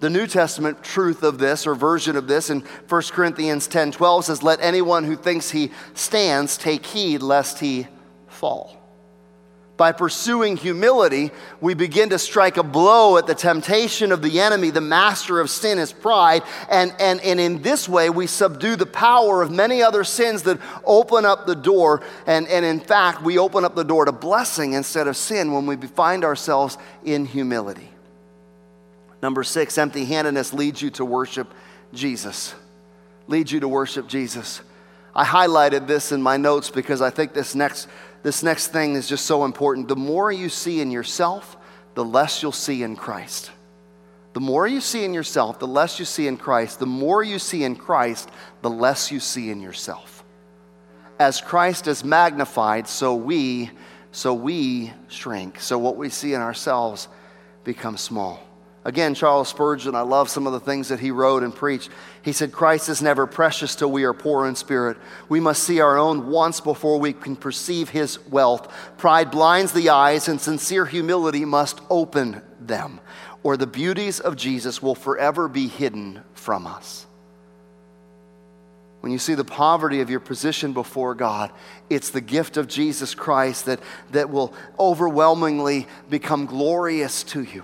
The 0.00 0.10
New 0.10 0.26
Testament 0.26 0.82
truth 0.82 1.22
of 1.22 1.38
this 1.38 1.66
or 1.66 1.74
version 1.74 2.16
of 2.16 2.26
this 2.26 2.50
in 2.50 2.60
1 2.88 3.02
Corinthians 3.10 3.66
10 3.66 3.92
12 3.92 4.24
says, 4.24 4.42
Let 4.42 4.60
anyone 4.60 5.04
who 5.04 5.16
thinks 5.16 5.50
he 5.50 5.70
stands 5.94 6.56
take 6.56 6.86
heed 6.86 7.22
lest 7.22 7.58
he 7.58 7.86
fall 8.26 8.80
by 9.80 9.92
pursuing 9.92 10.58
humility, 10.58 11.30
we 11.62 11.72
begin 11.72 12.10
to 12.10 12.18
strike 12.18 12.58
a 12.58 12.62
blow 12.62 13.16
at 13.16 13.26
the 13.26 13.34
temptation 13.34 14.12
of 14.12 14.20
the 14.20 14.38
enemy. 14.38 14.68
The 14.68 14.82
master 14.82 15.40
of 15.40 15.48
sin 15.48 15.78
is 15.78 15.90
pride. 15.90 16.42
And, 16.68 16.94
and, 17.00 17.18
and 17.22 17.40
in 17.40 17.62
this 17.62 17.88
way, 17.88 18.10
we 18.10 18.26
subdue 18.26 18.76
the 18.76 18.84
power 18.84 19.40
of 19.40 19.50
many 19.50 19.82
other 19.82 20.04
sins 20.04 20.42
that 20.42 20.60
open 20.84 21.24
up 21.24 21.46
the 21.46 21.54
door. 21.54 22.02
And, 22.26 22.46
and 22.48 22.62
in 22.62 22.78
fact, 22.78 23.22
we 23.22 23.38
open 23.38 23.64
up 23.64 23.74
the 23.74 23.82
door 23.82 24.04
to 24.04 24.12
blessing 24.12 24.74
instead 24.74 25.08
of 25.08 25.16
sin 25.16 25.50
when 25.50 25.64
we 25.64 25.76
find 25.76 26.26
ourselves 26.26 26.76
in 27.02 27.24
humility. 27.24 27.89
Number 29.22 29.42
six, 29.42 29.76
empty 29.78 30.04
handedness 30.04 30.52
leads 30.52 30.80
you 30.80 30.90
to 30.90 31.04
worship 31.04 31.52
Jesus. 31.92 32.54
Leads 33.26 33.52
you 33.52 33.60
to 33.60 33.68
worship 33.68 34.08
Jesus. 34.08 34.62
I 35.14 35.24
highlighted 35.24 35.86
this 35.86 36.12
in 36.12 36.22
my 36.22 36.36
notes 36.36 36.70
because 36.70 37.02
I 37.02 37.10
think 37.10 37.34
this 37.34 37.54
next 37.54 37.88
this 38.22 38.42
next 38.42 38.68
thing 38.68 38.94
is 38.94 39.08
just 39.08 39.24
so 39.24 39.44
important. 39.44 39.88
The 39.88 39.96
more 39.96 40.30
you 40.30 40.48
see 40.48 40.80
in 40.80 40.90
yourself, 40.90 41.56
the 41.94 42.04
less 42.04 42.42
you'll 42.42 42.52
see 42.52 42.82
in 42.82 42.96
Christ. 42.96 43.50
The 44.34 44.40
more 44.40 44.66
you 44.66 44.80
see 44.80 45.04
in 45.04 45.14
yourself, 45.14 45.58
the 45.58 45.66
less 45.66 45.98
you 45.98 46.04
see 46.04 46.26
in 46.26 46.36
Christ. 46.36 46.78
The 46.78 46.86
more 46.86 47.22
you 47.22 47.38
see 47.38 47.64
in 47.64 47.76
Christ, 47.76 48.30
the 48.62 48.70
less 48.70 49.10
you 49.10 49.20
see 49.20 49.50
in 49.50 49.60
yourself. 49.60 50.22
As 51.18 51.40
Christ 51.40 51.88
is 51.88 52.04
magnified, 52.04 52.86
so 52.86 53.14
we 53.14 53.70
so 54.12 54.34
we 54.34 54.92
shrink. 55.08 55.60
So 55.60 55.78
what 55.78 55.96
we 55.96 56.08
see 56.08 56.34
in 56.34 56.40
ourselves 56.40 57.08
becomes 57.64 58.00
small. 58.00 58.49
Again, 58.82 59.14
Charles 59.14 59.48
Spurgeon, 59.48 59.94
I 59.94 60.00
love 60.00 60.30
some 60.30 60.46
of 60.46 60.54
the 60.54 60.60
things 60.60 60.88
that 60.88 61.00
he 61.00 61.10
wrote 61.10 61.42
and 61.42 61.54
preached. 61.54 61.90
He 62.22 62.32
said, 62.32 62.50
Christ 62.50 62.88
is 62.88 63.02
never 63.02 63.26
precious 63.26 63.74
till 63.74 63.90
we 63.90 64.04
are 64.04 64.14
poor 64.14 64.46
in 64.46 64.56
spirit. 64.56 64.96
We 65.28 65.38
must 65.38 65.64
see 65.64 65.80
our 65.80 65.98
own 65.98 66.28
wants 66.28 66.62
before 66.62 66.98
we 66.98 67.12
can 67.12 67.36
perceive 67.36 67.90
his 67.90 68.18
wealth. 68.28 68.72
Pride 68.96 69.30
blinds 69.30 69.72
the 69.72 69.90
eyes, 69.90 70.28
and 70.28 70.40
sincere 70.40 70.86
humility 70.86 71.44
must 71.44 71.82
open 71.90 72.40
them, 72.58 73.00
or 73.42 73.58
the 73.58 73.66
beauties 73.66 74.18
of 74.18 74.36
Jesus 74.36 74.80
will 74.80 74.94
forever 74.94 75.46
be 75.46 75.68
hidden 75.68 76.22
from 76.32 76.66
us. 76.66 77.06
When 79.00 79.12
you 79.12 79.18
see 79.18 79.34
the 79.34 79.44
poverty 79.44 80.00
of 80.00 80.08
your 80.08 80.20
position 80.20 80.72
before 80.72 81.14
God, 81.14 81.52
it's 81.90 82.10
the 82.10 82.20
gift 82.22 82.56
of 82.56 82.66
Jesus 82.66 83.14
Christ 83.14 83.66
that, 83.66 83.80
that 84.12 84.30
will 84.30 84.54
overwhelmingly 84.78 85.86
become 86.08 86.46
glorious 86.46 87.22
to 87.24 87.42
you 87.42 87.62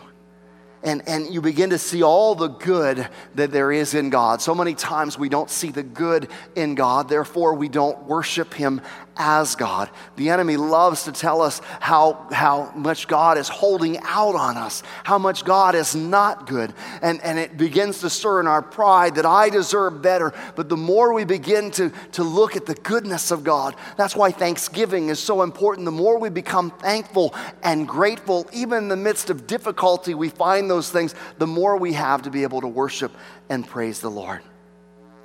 and, 0.87 1.03
and 1.09 1.35
you 1.35 1.41
begin 1.41 1.71
to 1.71 1.79
see 1.79 2.05
all 2.05 2.37
the 2.37 2.47
good 2.47 3.09
that 3.35 3.51
there 3.51 3.73
is 3.73 3.93
in 3.93 4.09
God. 4.09 4.41
So 4.41 4.55
many 4.55 4.75
times 4.75 5.19
we 5.19 5.29
don't 5.29 5.51
see 5.51 5.73
the 5.73 5.83
good 5.83 6.29
in 6.55 6.77
God, 6.77 7.09
therefore, 7.09 7.55
we 7.55 7.69
don't 7.69 8.05
worship 8.05 8.55
Him 8.55 8.81
as 9.17 9.55
God. 9.55 9.91
The 10.17 10.31
enemy 10.31 10.57
loves 10.57 11.05
to 11.05 11.13
tell 11.13 11.41
us 11.43 11.61
how, 11.81 12.27
how 12.33 12.73
much 12.75 13.09
God 13.09 13.39
is 13.39 13.49
holding 13.49 13.99
out 14.03 14.35
on 14.35 14.57
us, 14.57 14.83
how 15.05 15.19
much 15.19 15.45
God 15.45 15.75
is 15.75 15.95
not 15.95 16.47
good. 16.47 16.73
And, 17.03 17.21
and 17.23 17.39
it 17.39 17.57
begins 17.57 18.01
to 18.01 18.11
stir 18.11 18.41
in 18.41 18.47
our 18.47 18.63
pride 18.63 19.15
that 19.17 19.27
I 19.27 19.49
deserve 19.51 20.03
better. 20.03 20.33
But 20.55 20.69
the 20.69 20.77
more 20.77 21.13
we 21.13 21.25
begin 21.25 21.71
to, 21.73 21.91
to 22.13 22.23
look 22.23 22.57
at 22.57 22.67
the 22.67 22.75
goodness 22.75 23.31
of 23.31 23.45
God, 23.45 23.75
that's 23.97 24.17
why 24.17 24.31
Thanksgiving 24.31 25.09
is 25.09 25.19
so 25.19 25.43
important. 25.43 25.85
The 25.85 25.91
more 25.93 26.19
we 26.19 26.29
become 26.29 26.71
thankful 26.71 27.35
and 27.63 27.89
grateful, 27.89 28.47
even 28.53 28.79
in 28.79 28.89
the 28.89 28.97
midst 28.97 29.31
of 29.31 29.47
difficulty, 29.47 30.15
we 30.15 30.29
find 30.29 30.71
those 30.71 30.91
things, 30.91 31.15
the 31.39 31.47
more 31.47 31.77
we 31.77 31.93
have 31.95 32.23
to 32.23 32.31
be 32.31 32.43
able 32.43 32.61
to 32.61 32.69
worship 32.69 33.13
and 33.49 33.67
praise 33.67 34.01
the 34.01 34.11
Lord. 34.11 34.43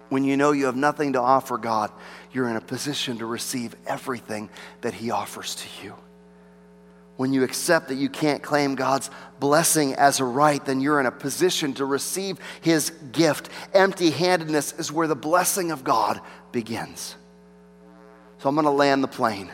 When 0.10 0.26
you 0.26 0.36
know 0.36 0.52
you 0.52 0.66
have 0.66 0.76
nothing 0.76 1.14
to 1.14 1.22
offer 1.22 1.58
God, 1.58 1.90
you're 2.34 2.50
in 2.50 2.56
a 2.56 2.62
position 2.62 3.18
to 3.20 3.26
receive 3.26 3.76
everything 3.86 4.50
that 4.82 4.94
He 4.94 5.12
offers 5.12 5.56
to 5.56 5.86
you. 5.86 5.96
When 7.18 7.34
you 7.34 7.44
accept 7.44 7.90
that 7.90 7.96
you 7.96 8.10
can't 8.10 8.42
claim 8.42 8.76
God's 8.76 9.12
blessing 9.40 9.94
as 9.96 10.20
a 10.20 10.26
right, 10.26 10.64
then 10.64 10.82
you're 10.82 11.00
in 11.00 11.06
a 11.06 11.12
position 11.12 11.74
to 11.76 11.86
receive 11.86 12.38
His 12.62 12.90
gift. 13.12 13.50
Empty 13.74 14.10
handedness 14.12 14.74
is 14.74 14.92
where 14.92 15.08
the 15.08 15.16
blessing 15.16 15.72
of 15.72 15.84
God 15.84 16.20
begins. 16.52 17.16
So 18.40 18.50
I'm 18.50 18.56
going 18.56 18.66
to 18.66 18.72
land 18.72 19.04
the 19.04 19.08
plane. 19.08 19.52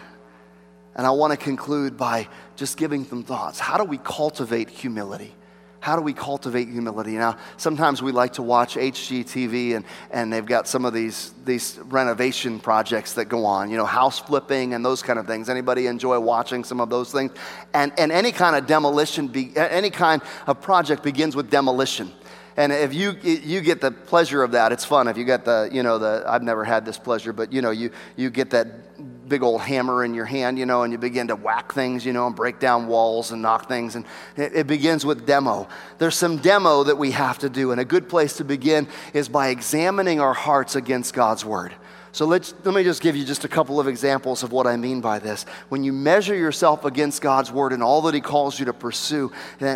And 0.95 1.05
I 1.05 1.11
want 1.11 1.31
to 1.31 1.37
conclude 1.37 1.97
by 1.97 2.27
just 2.55 2.77
giving 2.77 3.05
some 3.05 3.23
thoughts. 3.23 3.59
How 3.59 3.77
do 3.77 3.83
we 3.83 3.97
cultivate 3.97 4.69
humility? 4.69 5.35
How 5.79 5.95
do 5.95 6.01
we 6.01 6.13
cultivate 6.13 6.67
humility? 6.69 7.17
Now, 7.17 7.37
sometimes 7.57 8.01
we 8.01 8.11
like 8.11 8.33
to 8.33 8.41
watch 8.41 8.75
HGTV 8.75 9.75
and, 9.75 9.85
and 10.11 10.33
they've 10.33 10.45
got 10.45 10.67
some 10.67 10.85
of 10.85 10.93
these, 10.93 11.33
these 11.45 11.79
renovation 11.85 12.59
projects 12.59 13.13
that 13.13 13.25
go 13.25 13.45
on, 13.45 13.69
you 13.69 13.77
know, 13.77 13.85
house 13.85 14.19
flipping 14.19 14.73
and 14.73 14.83
those 14.83 15.01
kind 15.01 15.19
of 15.19 15.27
things. 15.27 15.49
Anybody 15.49 15.87
enjoy 15.87 16.19
watching 16.19 16.63
some 16.63 16.81
of 16.81 16.89
those 16.89 17.11
things? 17.11 17.31
And, 17.73 17.93
and 17.97 18.11
any 18.11 18.31
kind 18.31 18.55
of 18.55 18.65
demolition, 18.65 19.27
be, 19.27 19.55
any 19.55 19.89
kind 19.91 20.21
of 20.47 20.61
project 20.61 21.03
begins 21.03 21.35
with 21.35 21.49
demolition. 21.49 22.11
And 22.57 22.71
if 22.73 22.91
you, 22.91 23.15
you 23.21 23.61
get 23.61 23.81
the 23.81 23.91
pleasure 23.91 24.41
of 24.41 24.51
that, 24.53 24.71
it's 24.71 24.83
fun. 24.83 25.07
If 25.07 25.15
you 25.15 25.25
get 25.25 25.45
the, 25.45 25.69
you 25.71 25.83
know, 25.83 25.99
the, 25.99 26.23
I've 26.27 26.41
never 26.41 26.63
had 26.65 26.85
this 26.85 26.97
pleasure, 26.97 27.31
but 27.31 27.53
you 27.53 27.61
know, 27.61 27.69
you, 27.69 27.91
you 28.15 28.31
get 28.31 28.49
that 28.49 28.86
big 29.27 29.43
old 29.43 29.61
hammer 29.61 30.03
in 30.03 30.13
your 30.13 30.25
hand, 30.25 30.57
you 30.57 30.65
know, 30.65 30.83
and 30.83 30.91
you 30.91 30.97
begin 30.97 31.27
to 31.27 31.35
whack 31.35 31.73
things, 31.73 32.05
you 32.05 32.13
know, 32.13 32.27
and 32.27 32.35
break 32.35 32.59
down 32.59 32.87
walls 32.87 33.31
and 33.31 33.41
knock 33.41 33.67
things. 33.67 33.95
And 33.95 34.05
it, 34.35 34.55
it, 34.55 34.67
begins 34.67 35.05
with 35.05 35.25
demo. 35.25 35.67
There's 35.97 36.15
some 36.15 36.37
demo 36.37 36.83
that 36.83 36.97
we 36.97 37.11
have 37.11 37.39
to 37.39 37.49
do. 37.49 37.71
And 37.71 37.81
a 37.81 37.85
good 37.85 38.09
place 38.09 38.37
to 38.37 38.43
begin 38.43 38.87
is 39.13 39.29
by 39.29 39.49
examining 39.49 40.19
our 40.19 40.33
hearts 40.33 40.75
against 40.75 41.13
God's 41.13 41.45
word. 41.45 41.73
So 42.11 42.25
let's, 42.25 42.53
let 42.63 42.73
me 42.73 42.83
just 42.83 43.01
give 43.01 43.15
you 43.15 43.23
just 43.23 43.43
a 43.43 43.47
couple 43.47 43.79
of 43.79 43.87
examples 43.87 44.41
of 44.41 44.51
what 44.51 44.65
I 44.65 44.75
mean 44.75 45.01
by 45.01 45.19
this. 45.19 45.45
When 45.69 45.83
you 45.83 45.93
measure 45.93 46.35
yourself 46.35 46.83
against 46.83 47.21
God's 47.21 47.51
word 47.51 47.73
and 47.73 47.83
all 47.83 48.01
that 48.03 48.15
he 48.15 48.21
calls 48.21 48.57
you 48.57 48.65
to 48.65 48.73
pursue, 48.73 49.31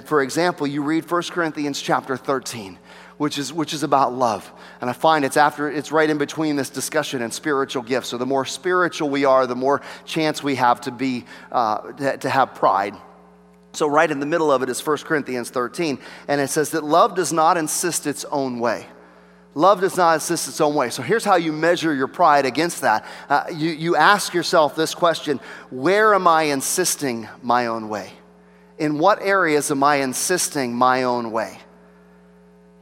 for 0.05 0.23
example, 0.23 0.65
you 0.65 0.81
read 0.81 1.09
1 1.09 1.23
Corinthians 1.23 1.79
chapter 1.79 2.17
13 2.17 2.79
which 3.21 3.37
is, 3.37 3.53
which 3.53 3.71
is 3.71 3.83
about 3.83 4.11
love. 4.11 4.51
And 4.81 4.89
I 4.89 4.93
find 4.93 5.23
it's 5.23 5.37
after, 5.37 5.69
it's 5.69 5.91
right 5.91 6.09
in 6.09 6.17
between 6.17 6.55
this 6.55 6.71
discussion 6.71 7.21
and 7.21 7.31
spiritual 7.31 7.83
gifts. 7.83 8.07
So 8.07 8.17
the 8.17 8.25
more 8.25 8.45
spiritual 8.45 9.11
we 9.11 9.25
are, 9.25 9.45
the 9.45 9.55
more 9.55 9.83
chance 10.05 10.41
we 10.41 10.55
have 10.55 10.81
to 10.81 10.91
be, 10.91 11.25
uh, 11.51 11.91
to, 11.91 12.17
to 12.17 12.29
have 12.31 12.55
pride. 12.55 12.95
So 13.73 13.85
right 13.85 14.09
in 14.09 14.19
the 14.19 14.25
middle 14.25 14.51
of 14.51 14.63
it 14.63 14.69
is 14.69 14.83
1 14.83 14.97
Corinthians 15.05 15.51
13. 15.51 15.99
And 16.27 16.41
it 16.41 16.47
says 16.47 16.71
that 16.71 16.83
love 16.83 17.13
does 17.13 17.31
not 17.31 17.57
insist 17.57 18.07
its 18.07 18.25
own 18.25 18.59
way. 18.59 18.87
Love 19.53 19.81
does 19.81 19.97
not 19.97 20.15
insist 20.15 20.47
its 20.47 20.59
own 20.59 20.73
way. 20.73 20.89
So 20.89 21.03
here's 21.03 21.23
how 21.23 21.35
you 21.35 21.51
measure 21.51 21.93
your 21.93 22.07
pride 22.07 22.47
against 22.47 22.81
that. 22.81 23.05
Uh, 23.29 23.43
you, 23.53 23.69
you 23.69 23.95
ask 23.95 24.33
yourself 24.33 24.75
this 24.75 24.95
question 24.95 25.39
Where 25.69 26.15
am 26.15 26.27
I 26.27 26.45
insisting 26.45 27.29
my 27.43 27.67
own 27.67 27.87
way? 27.87 28.13
In 28.79 28.97
what 28.97 29.21
areas 29.21 29.69
am 29.69 29.83
I 29.83 29.97
insisting 29.97 30.73
my 30.73 31.03
own 31.03 31.31
way? 31.31 31.59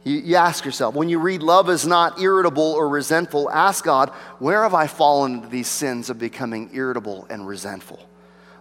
You, 0.04 0.16
you, 0.16 0.36
ask 0.36 0.64
yourself, 0.64 0.94
when 0.94 1.08
you 1.08 1.18
read, 1.18 1.42
Love 1.42 1.68
is 1.68 1.86
not 1.86 2.20
irritable 2.20 2.72
or 2.72 2.88
resentful, 2.88 3.50
ask 3.50 3.84
God, 3.84 4.10
Where 4.38 4.62
have 4.62 4.74
I 4.74 4.86
fallen 4.86 5.34
into 5.34 5.48
these 5.48 5.68
sins 5.68 6.10
of 6.10 6.18
becoming 6.18 6.70
irritable 6.72 7.26
and 7.28 7.46
resentful? 7.46 8.09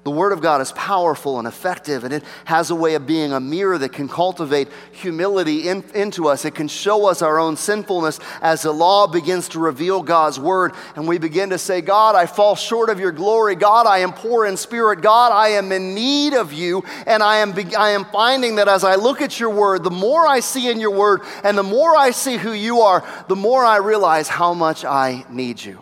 The 0.03 0.11
Word 0.11 0.31
of 0.31 0.41
God 0.41 0.61
is 0.61 0.71
powerful 0.71 1.39
and 1.39 1.47
effective, 1.47 2.03
and 2.03 2.13
it 2.13 2.23
has 2.45 2.71
a 2.71 2.75
way 2.75 2.95
of 2.95 3.05
being 3.05 3.33
a 3.33 3.39
mirror 3.39 3.77
that 3.77 3.93
can 3.93 4.07
cultivate 4.07 4.69
humility 4.91 5.67
in, 5.67 5.83
into 5.93 6.27
us. 6.27 6.45
It 6.45 6.55
can 6.55 6.67
show 6.67 7.07
us 7.07 7.21
our 7.21 7.37
own 7.37 7.57
sinfulness 7.57 8.19
as 8.41 8.61
the 8.61 8.71
law 8.71 9.07
begins 9.07 9.49
to 9.49 9.59
reveal 9.59 10.01
God's 10.01 10.39
Word, 10.39 10.73
and 10.95 11.07
we 11.07 11.17
begin 11.17 11.49
to 11.49 11.57
say, 11.57 11.81
God, 11.81 12.15
I 12.15 12.25
fall 12.25 12.55
short 12.55 12.89
of 12.89 12.99
your 12.99 13.11
glory. 13.11 13.55
God, 13.55 13.85
I 13.87 13.99
am 13.99 14.13
poor 14.13 14.45
in 14.45 14.57
spirit. 14.57 15.01
God, 15.01 15.31
I 15.31 15.49
am 15.49 15.71
in 15.71 15.93
need 15.93 16.33
of 16.33 16.53
you. 16.53 16.83
And 17.05 17.21
I 17.21 17.37
am, 17.37 17.53
I 17.77 17.91
am 17.91 18.05
finding 18.05 18.55
that 18.55 18.67
as 18.67 18.83
I 18.83 18.95
look 18.95 19.21
at 19.21 19.39
your 19.39 19.49
Word, 19.49 19.83
the 19.83 19.91
more 19.91 20.25
I 20.25 20.39
see 20.39 20.69
in 20.69 20.79
your 20.79 20.91
Word, 20.91 21.21
and 21.43 21.57
the 21.57 21.63
more 21.63 21.95
I 21.95 22.11
see 22.11 22.37
who 22.37 22.53
you 22.53 22.81
are, 22.81 23.07
the 23.27 23.35
more 23.35 23.63
I 23.65 23.77
realize 23.77 24.27
how 24.27 24.53
much 24.53 24.85
I 24.85 25.25
need 25.29 25.63
you. 25.63 25.79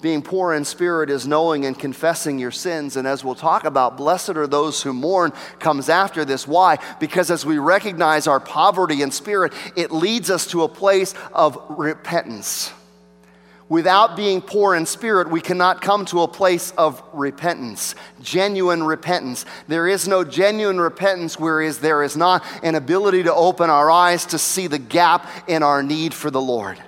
Being 0.00 0.22
poor 0.22 0.54
in 0.54 0.64
spirit 0.64 1.10
is 1.10 1.26
knowing 1.26 1.66
and 1.66 1.78
confessing 1.78 2.38
your 2.38 2.50
sins. 2.50 2.96
And 2.96 3.06
as 3.06 3.24
we'll 3.24 3.34
talk 3.34 3.64
about, 3.64 3.96
blessed 3.96 4.30
are 4.30 4.46
those 4.46 4.82
who 4.82 4.92
mourn 4.92 5.32
comes 5.58 5.88
after 5.88 6.24
this. 6.24 6.46
Why? 6.48 6.78
Because 6.98 7.30
as 7.30 7.44
we 7.44 7.58
recognize 7.58 8.26
our 8.26 8.40
poverty 8.40 9.02
in 9.02 9.10
spirit, 9.10 9.52
it 9.76 9.90
leads 9.90 10.30
us 10.30 10.46
to 10.48 10.62
a 10.62 10.68
place 10.68 11.14
of 11.32 11.58
repentance. 11.68 12.72
Without 13.68 14.16
being 14.16 14.42
poor 14.42 14.74
in 14.74 14.84
spirit, 14.84 15.30
we 15.30 15.40
cannot 15.40 15.80
come 15.80 16.04
to 16.06 16.22
a 16.22 16.28
place 16.28 16.72
of 16.72 17.00
repentance, 17.12 17.94
genuine 18.20 18.82
repentance. 18.82 19.44
There 19.68 19.86
is 19.86 20.08
no 20.08 20.24
genuine 20.24 20.80
repentance 20.80 21.38
whereas 21.38 21.78
there 21.78 22.02
is 22.02 22.16
not 22.16 22.44
an 22.64 22.74
ability 22.74 23.22
to 23.22 23.34
open 23.34 23.70
our 23.70 23.88
eyes 23.88 24.26
to 24.26 24.38
see 24.38 24.66
the 24.66 24.80
gap 24.80 25.30
in 25.46 25.62
our 25.62 25.84
need 25.84 26.14
for 26.14 26.32
the 26.32 26.40
Lord. 26.40 26.82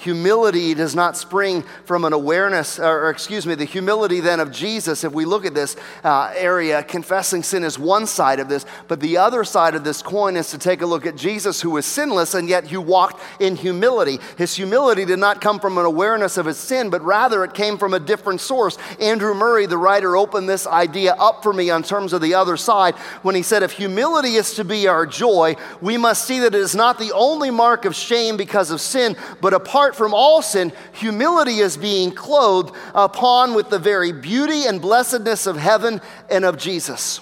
Humility 0.00 0.72
does 0.72 0.94
not 0.94 1.14
spring 1.14 1.62
from 1.84 2.06
an 2.06 2.14
awareness, 2.14 2.78
or 2.78 3.10
excuse 3.10 3.46
me, 3.46 3.54
the 3.54 3.66
humility 3.66 4.20
then 4.20 4.40
of 4.40 4.50
Jesus. 4.50 5.04
If 5.04 5.12
we 5.12 5.26
look 5.26 5.44
at 5.44 5.52
this 5.52 5.76
uh, 6.02 6.32
area, 6.34 6.82
confessing 6.82 7.42
sin 7.42 7.64
is 7.64 7.78
one 7.78 8.06
side 8.06 8.40
of 8.40 8.48
this, 8.48 8.64
but 8.88 9.00
the 9.00 9.18
other 9.18 9.44
side 9.44 9.74
of 9.74 9.84
this 9.84 10.00
coin 10.00 10.38
is 10.38 10.50
to 10.52 10.58
take 10.58 10.80
a 10.80 10.86
look 10.86 11.04
at 11.04 11.16
Jesus, 11.16 11.60
who 11.60 11.72
was 11.72 11.84
sinless 11.84 12.32
and 12.32 12.48
yet 12.48 12.68
who 12.68 12.80
walked 12.80 13.22
in 13.40 13.56
humility. 13.56 14.18
His 14.38 14.56
humility 14.56 15.04
did 15.04 15.18
not 15.18 15.42
come 15.42 15.60
from 15.60 15.76
an 15.76 15.84
awareness 15.84 16.38
of 16.38 16.46
his 16.46 16.56
sin, 16.56 16.88
but 16.88 17.02
rather 17.02 17.44
it 17.44 17.52
came 17.52 17.76
from 17.76 17.92
a 17.92 18.00
different 18.00 18.40
source. 18.40 18.78
Andrew 19.00 19.34
Murray, 19.34 19.66
the 19.66 19.76
writer, 19.76 20.16
opened 20.16 20.48
this 20.48 20.66
idea 20.66 21.12
up 21.18 21.42
for 21.42 21.52
me 21.52 21.68
on 21.68 21.82
terms 21.82 22.14
of 22.14 22.22
the 22.22 22.32
other 22.32 22.56
side 22.56 22.94
when 23.20 23.34
he 23.34 23.42
said, 23.42 23.62
If 23.62 23.72
humility 23.72 24.36
is 24.36 24.54
to 24.54 24.64
be 24.64 24.88
our 24.88 25.04
joy, 25.04 25.56
we 25.82 25.98
must 25.98 26.24
see 26.24 26.38
that 26.38 26.54
it 26.54 26.60
is 26.60 26.74
not 26.74 26.98
the 26.98 27.12
only 27.12 27.50
mark 27.50 27.84
of 27.84 27.94
shame 27.94 28.38
because 28.38 28.70
of 28.70 28.80
sin, 28.80 29.14
but 29.42 29.52
apart 29.52 29.89
apart 29.90 29.98
from 29.98 30.14
all 30.14 30.40
sin, 30.40 30.72
humility 30.92 31.58
is 31.58 31.76
being 31.76 32.12
clothed 32.12 32.72
upon 32.94 33.54
with 33.54 33.70
the 33.70 33.78
very 33.78 34.12
beauty 34.12 34.66
and 34.66 34.80
blessedness 34.80 35.48
of 35.48 35.56
heaven 35.56 36.00
and 36.30 36.44
of 36.44 36.56
Jesus. 36.56 37.20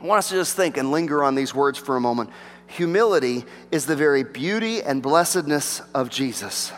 I 0.00 0.04
want 0.04 0.18
us 0.18 0.30
to 0.30 0.34
just 0.34 0.56
think 0.56 0.76
and 0.78 0.90
linger 0.90 1.22
on 1.22 1.36
these 1.36 1.54
words 1.54 1.78
for 1.78 1.96
a 1.96 2.00
moment. 2.00 2.30
Humility 2.66 3.44
is 3.70 3.86
the 3.86 3.94
very 3.94 4.24
beauty 4.24 4.82
and 4.82 5.00
blessedness 5.00 5.80
of 5.94 6.10
Jesus. 6.10 6.72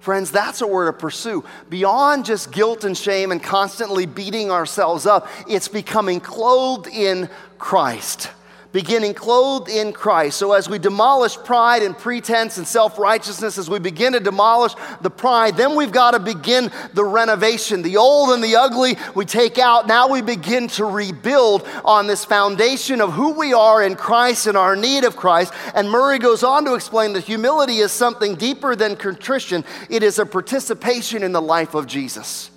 Friends, 0.00 0.30
that's 0.30 0.60
what 0.60 0.70
we're 0.70 0.86
to 0.86 0.92
pursue. 0.92 1.42
Beyond 1.70 2.26
just 2.26 2.52
guilt 2.52 2.84
and 2.84 2.96
shame 2.96 3.32
and 3.32 3.42
constantly 3.42 4.04
beating 4.04 4.50
ourselves 4.50 5.06
up, 5.06 5.26
it's 5.48 5.68
becoming 5.68 6.20
clothed 6.20 6.86
in 6.86 7.30
Christ 7.56 8.30
beginning 8.72 9.14
clothed 9.14 9.68
in 9.68 9.92
Christ. 9.92 10.38
So, 10.38 10.52
as 10.52 10.68
we 10.68 10.78
demolish 10.78 11.36
pride 11.36 11.82
and 11.82 11.96
pretense 11.96 12.58
and 12.58 12.66
self 12.66 12.98
righteousness, 12.98 13.58
as 13.58 13.70
we 13.70 13.78
begin 13.78 14.12
to 14.12 14.20
demolish 14.20 14.74
the 15.00 15.10
pride, 15.10 15.56
then 15.56 15.74
we've 15.74 15.92
got 15.92 16.12
to 16.12 16.18
begin 16.18 16.70
the 16.94 17.04
renovation. 17.04 17.82
The 17.82 17.96
old 17.96 18.30
and 18.30 18.42
the 18.42 18.56
ugly 18.56 18.96
we 19.14 19.24
take 19.24 19.58
out. 19.58 19.86
Now 19.86 20.08
we 20.08 20.20
begin 20.20 20.68
to 20.68 20.84
rebuild 20.84 21.66
on 21.84 22.06
this 22.06 22.24
foundation 22.24 23.00
of 23.00 23.12
who 23.12 23.32
we 23.32 23.52
are 23.52 23.82
in 23.82 23.96
Christ 23.96 24.46
and 24.46 24.56
our 24.56 24.76
need 24.76 25.04
of 25.04 25.16
Christ. 25.16 25.52
And 25.74 25.90
Murray 25.90 26.18
goes 26.18 26.42
on 26.42 26.64
to 26.66 26.74
explain 26.74 27.14
that 27.14 27.24
humility 27.24 27.78
is 27.78 27.92
something 27.92 28.34
deeper 28.34 28.76
than 28.76 28.96
contrition, 28.96 29.64
it 29.88 30.02
is 30.02 30.18
a 30.18 30.26
participation 30.26 31.22
in 31.22 31.32
the 31.32 31.42
life 31.42 31.74
of 31.74 31.86
Jesus. 31.86 32.50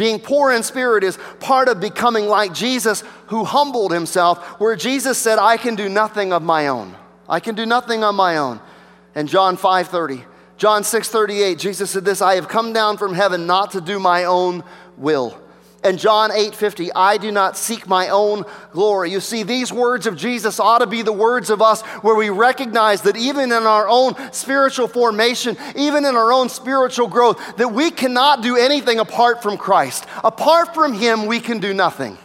Being 0.00 0.18
poor 0.18 0.50
in 0.50 0.62
spirit 0.62 1.04
is 1.04 1.18
part 1.40 1.68
of 1.68 1.78
becoming 1.78 2.24
like 2.24 2.54
Jesus, 2.54 3.04
who 3.26 3.44
humbled 3.44 3.92
himself, 3.92 4.58
where 4.58 4.74
Jesus 4.74 5.18
said, 5.18 5.38
I 5.38 5.58
can 5.58 5.74
do 5.74 5.90
nothing 5.90 6.32
of 6.32 6.42
my 6.42 6.68
own. 6.68 6.96
I 7.28 7.38
can 7.38 7.54
do 7.54 7.66
nothing 7.66 8.02
on 8.02 8.14
my 8.14 8.38
own. 8.38 8.60
And 9.14 9.28
John 9.28 9.58
5:30, 9.58 10.24
John 10.56 10.84
6:38, 10.84 11.58
Jesus 11.58 11.90
said 11.90 12.06
this, 12.06 12.22
I 12.22 12.36
have 12.36 12.48
come 12.48 12.72
down 12.72 12.96
from 12.96 13.12
heaven 13.12 13.46
not 13.46 13.72
to 13.72 13.82
do 13.82 14.00
my 14.00 14.24
own 14.24 14.64
will 14.96 15.38
and 15.82 15.98
John 15.98 16.30
8:50, 16.30 16.90
I 16.94 17.16
do 17.16 17.32
not 17.32 17.56
seek 17.56 17.88
my 17.88 18.08
own 18.08 18.44
glory. 18.72 19.10
You 19.10 19.20
see, 19.20 19.42
these 19.42 19.72
words 19.72 20.06
of 20.06 20.16
Jesus 20.16 20.60
ought 20.60 20.78
to 20.78 20.86
be 20.86 21.02
the 21.02 21.12
words 21.12 21.48
of 21.48 21.62
us 21.62 21.82
where 22.02 22.14
we 22.14 22.28
recognize 22.28 23.02
that 23.02 23.16
even 23.16 23.50
in 23.50 23.64
our 23.64 23.88
own 23.88 24.14
spiritual 24.32 24.88
formation, 24.88 25.56
even 25.74 26.04
in 26.04 26.16
our 26.16 26.32
own 26.32 26.48
spiritual 26.48 27.08
growth, 27.08 27.56
that 27.56 27.72
we 27.72 27.90
cannot 27.90 28.42
do 28.42 28.56
anything 28.56 28.98
apart 28.98 29.42
from 29.42 29.56
Christ. 29.56 30.04
Apart 30.22 30.74
from 30.74 30.92
Him, 30.92 31.26
we 31.26 31.40
can 31.40 31.60
do 31.60 31.72
nothing. 31.72 32.18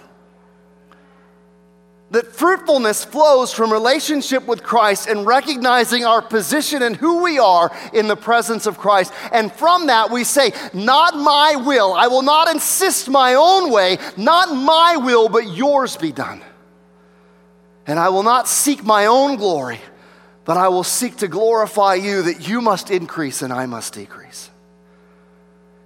That 2.15 2.27
fruitfulness 2.27 3.03
flows 3.03 3.51
from 3.51 3.73
relationship 3.73 4.47
with 4.47 4.63
Christ 4.63 5.09
and 5.09 5.25
recognizing 5.25 6.05
our 6.05 6.21
position 6.21 6.81
and 6.81 6.95
who 6.95 7.21
we 7.21 7.39
are 7.39 7.69
in 7.91 8.07
the 8.07 8.15
presence 8.15 8.67
of 8.67 8.77
Christ. 8.77 9.11
And 9.33 9.51
from 9.51 9.87
that, 9.87 10.11
we 10.11 10.23
say, 10.23 10.53
Not 10.73 11.17
my 11.17 11.57
will. 11.57 11.91
I 11.91 12.07
will 12.07 12.21
not 12.21 12.47
insist 12.47 13.09
my 13.09 13.33
own 13.33 13.69
way. 13.69 13.97
Not 14.15 14.55
my 14.55 14.95
will, 14.95 15.27
but 15.27 15.57
yours 15.57 15.97
be 15.97 16.13
done. 16.13 16.41
And 17.85 17.99
I 17.99 18.07
will 18.07 18.23
not 18.23 18.47
seek 18.47 18.85
my 18.85 19.07
own 19.07 19.35
glory, 19.35 19.81
but 20.45 20.55
I 20.55 20.69
will 20.69 20.85
seek 20.85 21.17
to 21.17 21.27
glorify 21.27 21.95
you 21.95 22.21
that 22.21 22.47
you 22.47 22.61
must 22.61 22.91
increase 22.91 23.41
and 23.41 23.51
I 23.51 23.65
must 23.65 23.93
decrease. 23.93 24.49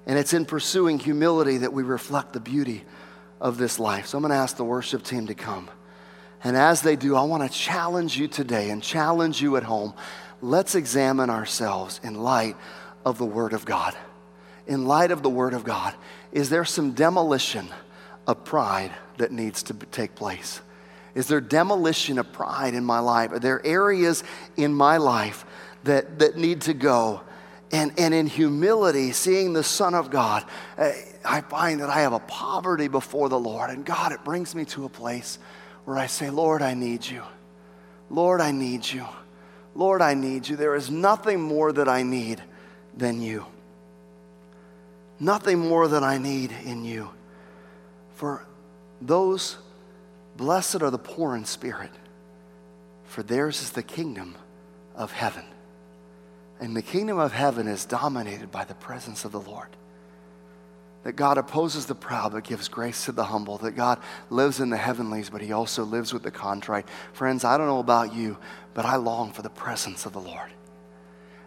And 0.05 0.19
it's 0.19 0.33
in 0.33 0.45
pursuing 0.45 0.99
humility 0.99 1.57
that 1.57 1.73
we 1.73 1.81
reflect 1.81 2.33
the 2.33 2.39
beauty 2.39 2.83
of 3.41 3.57
this 3.57 3.79
life. 3.79 4.05
So 4.05 4.19
I'm 4.19 4.21
going 4.21 4.29
to 4.29 4.37
ask 4.37 4.57
the 4.57 4.63
worship 4.63 5.01
team 5.01 5.25
to 5.25 5.33
come. 5.33 5.71
And 6.43 6.55
as 6.55 6.81
they 6.81 6.95
do, 6.95 7.15
I 7.15 7.23
want 7.23 7.49
to 7.49 7.57
challenge 7.57 8.17
you 8.17 8.27
today 8.27 8.69
and 8.69 8.81
challenge 8.81 9.41
you 9.41 9.57
at 9.57 9.63
home. 9.63 9.93
Let's 10.41 10.75
examine 10.75 11.29
ourselves 11.29 11.99
in 12.03 12.15
light 12.15 12.55
of 13.05 13.17
the 13.17 13.25
Word 13.25 13.53
of 13.53 13.65
God. 13.65 13.95
In 14.67 14.85
light 14.85 15.11
of 15.11 15.23
the 15.23 15.29
Word 15.29 15.53
of 15.53 15.63
God, 15.63 15.93
is 16.31 16.49
there 16.49 16.63
some 16.63 16.91
demolition 16.91 17.67
of 18.27 18.43
pride 18.45 18.91
that 19.17 19.31
needs 19.31 19.63
to 19.63 19.73
take 19.73 20.15
place? 20.15 20.61
Is 21.15 21.27
there 21.27 21.41
demolition 21.41 22.19
of 22.19 22.31
pride 22.31 22.73
in 22.73 22.85
my 22.85 22.99
life? 22.99 23.31
Are 23.31 23.39
there 23.39 23.65
areas 23.65 24.23
in 24.55 24.73
my 24.73 24.97
life 24.97 25.45
that, 25.83 26.19
that 26.19 26.37
need 26.37 26.61
to 26.61 26.73
go? 26.73 27.21
And, 27.71 27.91
and 27.99 28.13
in 28.13 28.27
humility, 28.27 29.11
seeing 29.11 29.53
the 29.53 29.63
Son 29.63 29.93
of 29.93 30.09
God, 30.09 30.45
eh, 30.77 30.93
I 31.25 31.41
find 31.41 31.81
that 31.81 31.89
I 31.89 32.01
have 32.01 32.13
a 32.13 32.19
poverty 32.19 32.87
before 32.87 33.29
the 33.29 33.39
Lord. 33.39 33.69
And 33.69 33.85
God, 33.85 34.11
it 34.11 34.23
brings 34.23 34.55
me 34.55 34.65
to 34.65 34.85
a 34.85 34.89
place 34.89 35.39
where 35.89 35.97
I 35.97 36.05
say, 36.05 36.29
Lord, 36.29 36.61
I 36.61 36.75
need 36.75 37.03
you. 37.03 37.23
Lord, 38.11 38.41
I 38.41 38.51
need 38.51 38.87
you. 38.87 39.07
Lord, 39.73 40.03
I 40.03 40.13
need 40.13 40.47
you. 40.47 40.55
There 40.55 40.75
is 40.75 40.91
nothing 40.91 41.41
more 41.41 41.71
that 41.71 41.89
I 41.89 42.03
need 42.03 42.43
than 42.95 43.23
you. 43.23 43.47
Nothing 45.19 45.57
more 45.57 45.87
that 45.87 46.03
I 46.03 46.19
need 46.19 46.51
in 46.63 46.85
you. 46.85 47.09
For 48.13 48.45
those 49.01 49.57
blessed 50.37 50.83
are 50.83 50.91
the 50.91 50.99
poor 50.99 51.35
in 51.35 51.43
spirit, 51.43 51.91
for 53.05 53.23
theirs 53.23 53.59
is 53.63 53.71
the 53.71 53.81
kingdom 53.81 54.35
of 54.93 55.11
heaven. 55.11 55.45
And 56.59 56.77
the 56.77 56.83
kingdom 56.83 57.17
of 57.17 57.33
heaven 57.33 57.67
is 57.67 57.85
dominated 57.85 58.51
by 58.51 58.63
the 58.63 58.75
presence 58.75 59.25
of 59.25 59.31
the 59.31 59.41
Lord 59.41 59.69
that 61.03 61.13
God 61.13 61.37
opposes 61.37 61.85
the 61.85 61.95
proud 61.95 62.33
but 62.33 62.43
gives 62.43 62.67
grace 62.67 63.05
to 63.05 63.11
the 63.11 63.23
humble, 63.23 63.57
that 63.59 63.71
God 63.71 63.99
lives 64.29 64.59
in 64.59 64.69
the 64.69 64.77
heavenlies, 64.77 65.29
but 65.29 65.41
He 65.41 65.51
also 65.51 65.83
lives 65.83 66.13
with 66.13 66.23
the 66.23 66.31
contrite. 66.31 66.87
Friends, 67.13 67.43
I 67.43 67.57
don't 67.57 67.67
know 67.67 67.79
about 67.79 68.13
you, 68.13 68.37
but 68.73 68.85
I 68.85 68.97
long 68.97 69.31
for 69.31 69.41
the 69.41 69.49
presence 69.49 70.05
of 70.05 70.13
the 70.13 70.19
Lord. 70.19 70.51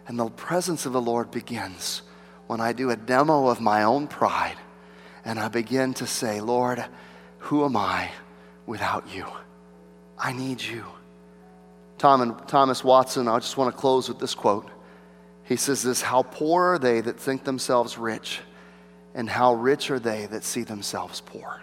And 0.07 0.19
the 0.19 0.29
presence 0.29 0.85
of 0.85 0.93
the 0.93 1.01
Lord 1.01 1.31
begins 1.31 2.01
when 2.47 2.59
I 2.59 2.73
do 2.73 2.89
a 2.89 2.95
demo 2.95 3.47
of 3.47 3.61
my 3.61 3.83
own 3.83 4.07
pride 4.07 4.57
and 5.25 5.39
I 5.39 5.47
begin 5.47 5.93
to 5.95 6.07
say, 6.07 6.41
Lord, 6.41 6.83
who 7.39 7.63
am 7.63 7.77
I 7.77 8.11
without 8.65 9.13
you? 9.13 9.25
I 10.17 10.33
need 10.33 10.61
you. 10.61 10.85
Tom 11.97 12.21
and 12.21 12.47
Thomas 12.47 12.83
Watson, 12.83 13.27
I 13.27 13.39
just 13.39 13.55
want 13.55 13.73
to 13.73 13.79
close 13.79 14.09
with 14.09 14.19
this 14.19 14.35
quote. 14.35 14.69
He 15.43 15.55
says 15.55 15.81
this 15.81 16.01
How 16.01 16.23
poor 16.23 16.73
are 16.73 16.79
they 16.79 17.01
that 17.01 17.19
think 17.19 17.43
themselves 17.43 17.97
rich? 17.97 18.41
And 19.15 19.29
how 19.29 19.53
rich 19.53 19.91
are 19.91 19.99
they 19.99 20.25
that 20.27 20.43
see 20.43 20.63
themselves 20.63 21.21
poor? 21.21 21.61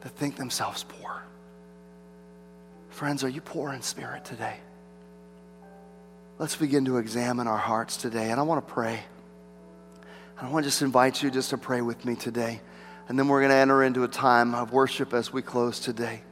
That 0.00 0.10
think 0.10 0.36
themselves 0.36 0.84
poor. 0.84 1.22
Friends, 2.88 3.22
are 3.22 3.28
you 3.28 3.40
poor 3.40 3.72
in 3.72 3.82
spirit 3.82 4.24
today? 4.24 4.56
Let's 6.38 6.56
begin 6.56 6.86
to 6.86 6.96
examine 6.96 7.46
our 7.46 7.58
hearts 7.58 7.98
today. 7.98 8.30
And 8.30 8.40
I 8.40 8.42
want 8.44 8.66
to 8.66 8.72
pray. 8.72 9.00
I 10.40 10.48
want 10.48 10.64
to 10.64 10.70
just 10.70 10.80
invite 10.80 11.22
you 11.22 11.30
just 11.30 11.50
to 11.50 11.58
pray 11.58 11.82
with 11.82 12.02
me 12.06 12.14
today. 12.14 12.62
And 13.08 13.18
then 13.18 13.28
we're 13.28 13.40
going 13.40 13.50
to 13.50 13.56
enter 13.56 13.82
into 13.82 14.04
a 14.04 14.08
time 14.08 14.54
of 14.54 14.72
worship 14.72 15.12
as 15.12 15.32
we 15.32 15.42
close 15.42 15.80
today. 15.80 16.22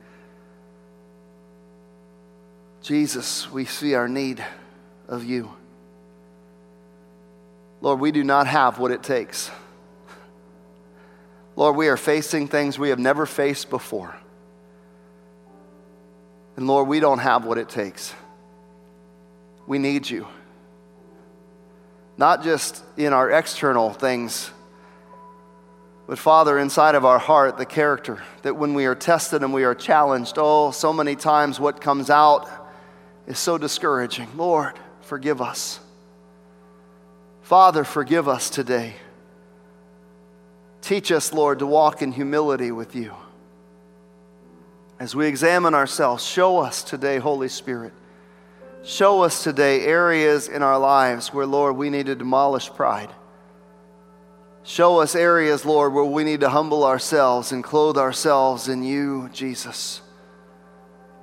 Jesus, 2.81 3.51
we 3.51 3.67
see 3.67 3.95
our 3.95 4.09
need 4.09 4.43
of 5.09 5.25
you. 5.25 5.58
Lord, 7.81 8.01
we 8.01 8.11
do 8.11 8.25
not 8.25 8.47
have 8.47 8.79
what 8.79 8.91
it 8.91 9.03
takes. 9.03 9.51
Lord, 11.57 11.77
we 11.77 11.89
are 11.89 11.97
facing 11.97 12.49
things 12.49 12.79
we 12.79 12.91
have 12.91 12.99
never 12.99 13.27
faced 13.27 13.71
before. 13.71 14.17
And 16.57 16.67
Lord, 16.67 16.89
we 16.89 17.01
don't 17.01 17.19
have 17.19 17.45
what 17.45 17.59
it 17.59 17.69
takes. 17.69 18.15
We 19.67 19.79
need 19.79 20.09
you. 20.09 20.27
Not 22.17 22.43
just 22.43 22.83
in 22.97 23.13
our 23.13 23.31
external 23.31 23.93
things, 23.93 24.51
but 26.09 26.19
Father, 26.19 26.59
inside 26.59 26.95
of 26.95 27.05
our 27.05 27.19
heart, 27.19 27.59
the 27.59 27.67
character 27.67 28.23
that 28.43 28.57
when 28.57 28.75
we 28.75 28.87
are 28.87 28.95
tested 28.95 29.43
and 29.43 29.53
we 29.53 29.65
are 29.65 29.75
challenged, 29.75 30.35
oh, 30.37 30.71
so 30.71 30.93
many 30.93 31.15
times 31.15 31.61
what 31.61 31.81
comes 31.81 32.09
out 32.09 32.49
is 33.27 33.39
so 33.39 33.59
discouraging. 33.59 34.29
Lord, 34.37 34.73
forgive 35.03 35.43
us. 35.43 35.81
Father, 37.49 37.83
forgive 37.83 38.29
us 38.29 38.51
today. 38.51 38.97
Teach 40.83 41.11
us, 41.11 41.33
Lord, 41.33 41.61
to 41.61 41.67
walk 41.67 42.03
in 42.03 42.13
humility 42.13 42.71
with 42.71 42.95
you. 42.95 43.15
As 45.01 45.17
we 45.17 45.27
examine 45.27 45.73
ourselves, 45.73 46.23
show 46.23 46.59
us 46.59 46.83
today, 46.83 47.17
Holy 47.17 47.49
Spirit. 47.49 47.95
Show 48.85 49.23
us 49.23 49.43
today 49.43 49.81
areas 49.87 50.47
in 50.47 50.63
our 50.63 50.79
lives 50.79 51.33
where, 51.33 51.47
Lord, 51.47 51.77
we 51.77 51.89
need 51.89 52.05
to 52.05 52.15
demolish 52.15 52.69
pride. 52.69 53.09
Show 54.63 55.01
us 55.01 55.15
areas, 55.15 55.65
Lord, 55.65 55.95
where 55.95 56.05
we 56.05 56.25
need 56.25 56.41
to 56.41 56.51
humble 56.51 56.85
ourselves 56.85 57.51
and 57.51 57.65
clothe 57.65 57.97
ourselves 57.97 58.69
in 58.69 58.83
you, 58.83 59.31
Jesus. 59.33 60.03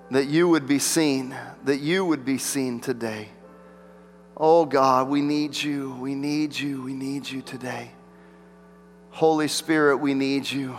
That 0.10 0.26
you 0.26 0.50
would 0.50 0.66
be 0.66 0.80
seen, 0.80 1.36
that 1.66 1.82
you 1.82 2.04
would 2.04 2.26
be 2.26 2.40
seen 2.40 2.80
today. 2.80 3.30
Oh 4.38 4.66
God, 4.66 5.08
we 5.08 5.22
need 5.22 5.56
you. 5.56 5.92
We 5.94 6.14
need 6.14 6.58
you. 6.58 6.82
We 6.84 6.94
need 6.94 7.30
you 7.30 7.42
today. 7.42 7.92
Holy 9.12 9.48
Spirit, 9.48 9.98
we 9.98 10.14
need 10.14 10.50
you. 10.52 10.78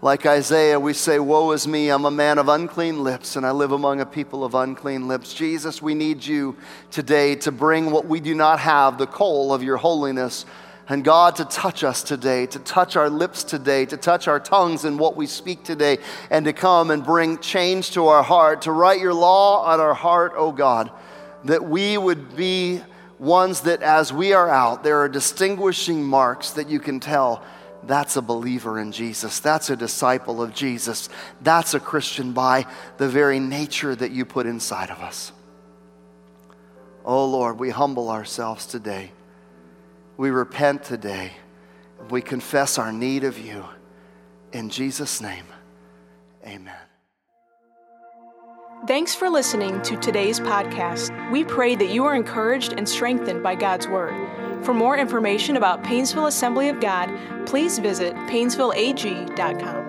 Like 0.00 0.24
Isaiah, 0.24 0.80
we 0.80 0.94
say, 0.94 1.18
Woe 1.18 1.52
is 1.52 1.68
me, 1.68 1.90
I'm 1.90 2.06
a 2.06 2.10
man 2.10 2.38
of 2.38 2.48
unclean 2.48 3.04
lips, 3.04 3.36
and 3.36 3.44
I 3.44 3.50
live 3.50 3.72
among 3.72 4.00
a 4.00 4.06
people 4.06 4.44
of 4.44 4.54
unclean 4.54 5.08
lips. 5.08 5.34
Jesus, 5.34 5.82
we 5.82 5.94
need 5.94 6.24
you 6.24 6.56
today 6.90 7.34
to 7.36 7.52
bring 7.52 7.90
what 7.90 8.06
we 8.06 8.18
do 8.18 8.34
not 8.34 8.60
have, 8.60 8.96
the 8.96 9.06
coal 9.06 9.52
of 9.52 9.62
your 9.62 9.76
holiness. 9.76 10.46
And 10.88 11.04
God, 11.04 11.36
to 11.36 11.44
touch 11.44 11.84
us 11.84 12.02
today, 12.02 12.46
to 12.46 12.58
touch 12.60 12.96
our 12.96 13.10
lips 13.10 13.44
today, 13.44 13.84
to 13.86 13.98
touch 13.98 14.26
our 14.26 14.40
tongues 14.40 14.86
and 14.86 14.98
what 14.98 15.16
we 15.16 15.26
speak 15.26 15.64
today, 15.64 15.98
and 16.30 16.46
to 16.46 16.54
come 16.54 16.90
and 16.90 17.04
bring 17.04 17.36
change 17.40 17.90
to 17.90 18.06
our 18.06 18.22
heart, 18.22 18.62
to 18.62 18.72
write 18.72 19.00
your 19.00 19.12
law 19.12 19.66
on 19.66 19.80
our 19.80 19.94
heart, 19.94 20.32
oh 20.34 20.50
God 20.50 20.90
that 21.44 21.64
we 21.64 21.96
would 21.96 22.36
be 22.36 22.82
ones 23.18 23.62
that 23.62 23.82
as 23.82 24.12
we 24.12 24.32
are 24.32 24.48
out, 24.48 24.82
there 24.82 25.00
are 25.00 25.08
distinguishing 25.08 26.02
marks 26.02 26.50
that 26.52 26.68
you 26.68 26.80
can 26.80 27.00
tell 27.00 27.42
that's 27.82 28.16
a 28.16 28.22
believer 28.22 28.78
in 28.78 28.92
Jesus. 28.92 29.40
That's 29.40 29.70
a 29.70 29.76
disciple 29.76 30.42
of 30.42 30.54
Jesus. 30.54 31.08
That's 31.40 31.74
a 31.74 31.80
Christian 31.80 32.32
by 32.32 32.66
the 32.98 33.08
very 33.08 33.40
nature 33.40 33.94
that 33.94 34.10
you 34.10 34.24
put 34.24 34.46
inside 34.46 34.90
of 34.90 35.00
us. 35.00 35.32
Oh 37.04 37.24
Lord, 37.26 37.58
we 37.58 37.70
humble 37.70 38.10
ourselves 38.10 38.66
today. 38.66 39.12
We 40.16 40.30
repent 40.30 40.84
today. 40.84 41.32
We 42.10 42.20
confess 42.20 42.78
our 42.78 42.92
need 42.92 43.24
of 43.24 43.38
you. 43.38 43.64
In 44.52 44.68
Jesus' 44.68 45.20
name, 45.20 45.46
amen. 46.44 46.89
Thanks 48.86 49.14
for 49.14 49.28
listening 49.28 49.82
to 49.82 49.96
today's 49.98 50.40
podcast. 50.40 51.30
We 51.30 51.44
pray 51.44 51.74
that 51.74 51.90
you 51.90 52.06
are 52.06 52.14
encouraged 52.14 52.72
and 52.72 52.88
strengthened 52.88 53.42
by 53.42 53.54
God's 53.54 53.86
Word. 53.86 54.14
For 54.64 54.72
more 54.72 54.96
information 54.96 55.58
about 55.58 55.84
Painesville 55.84 56.26
Assembly 56.26 56.70
of 56.70 56.80
God, 56.80 57.10
please 57.46 57.78
visit 57.78 58.14
painesvilleag.com. 58.14 59.79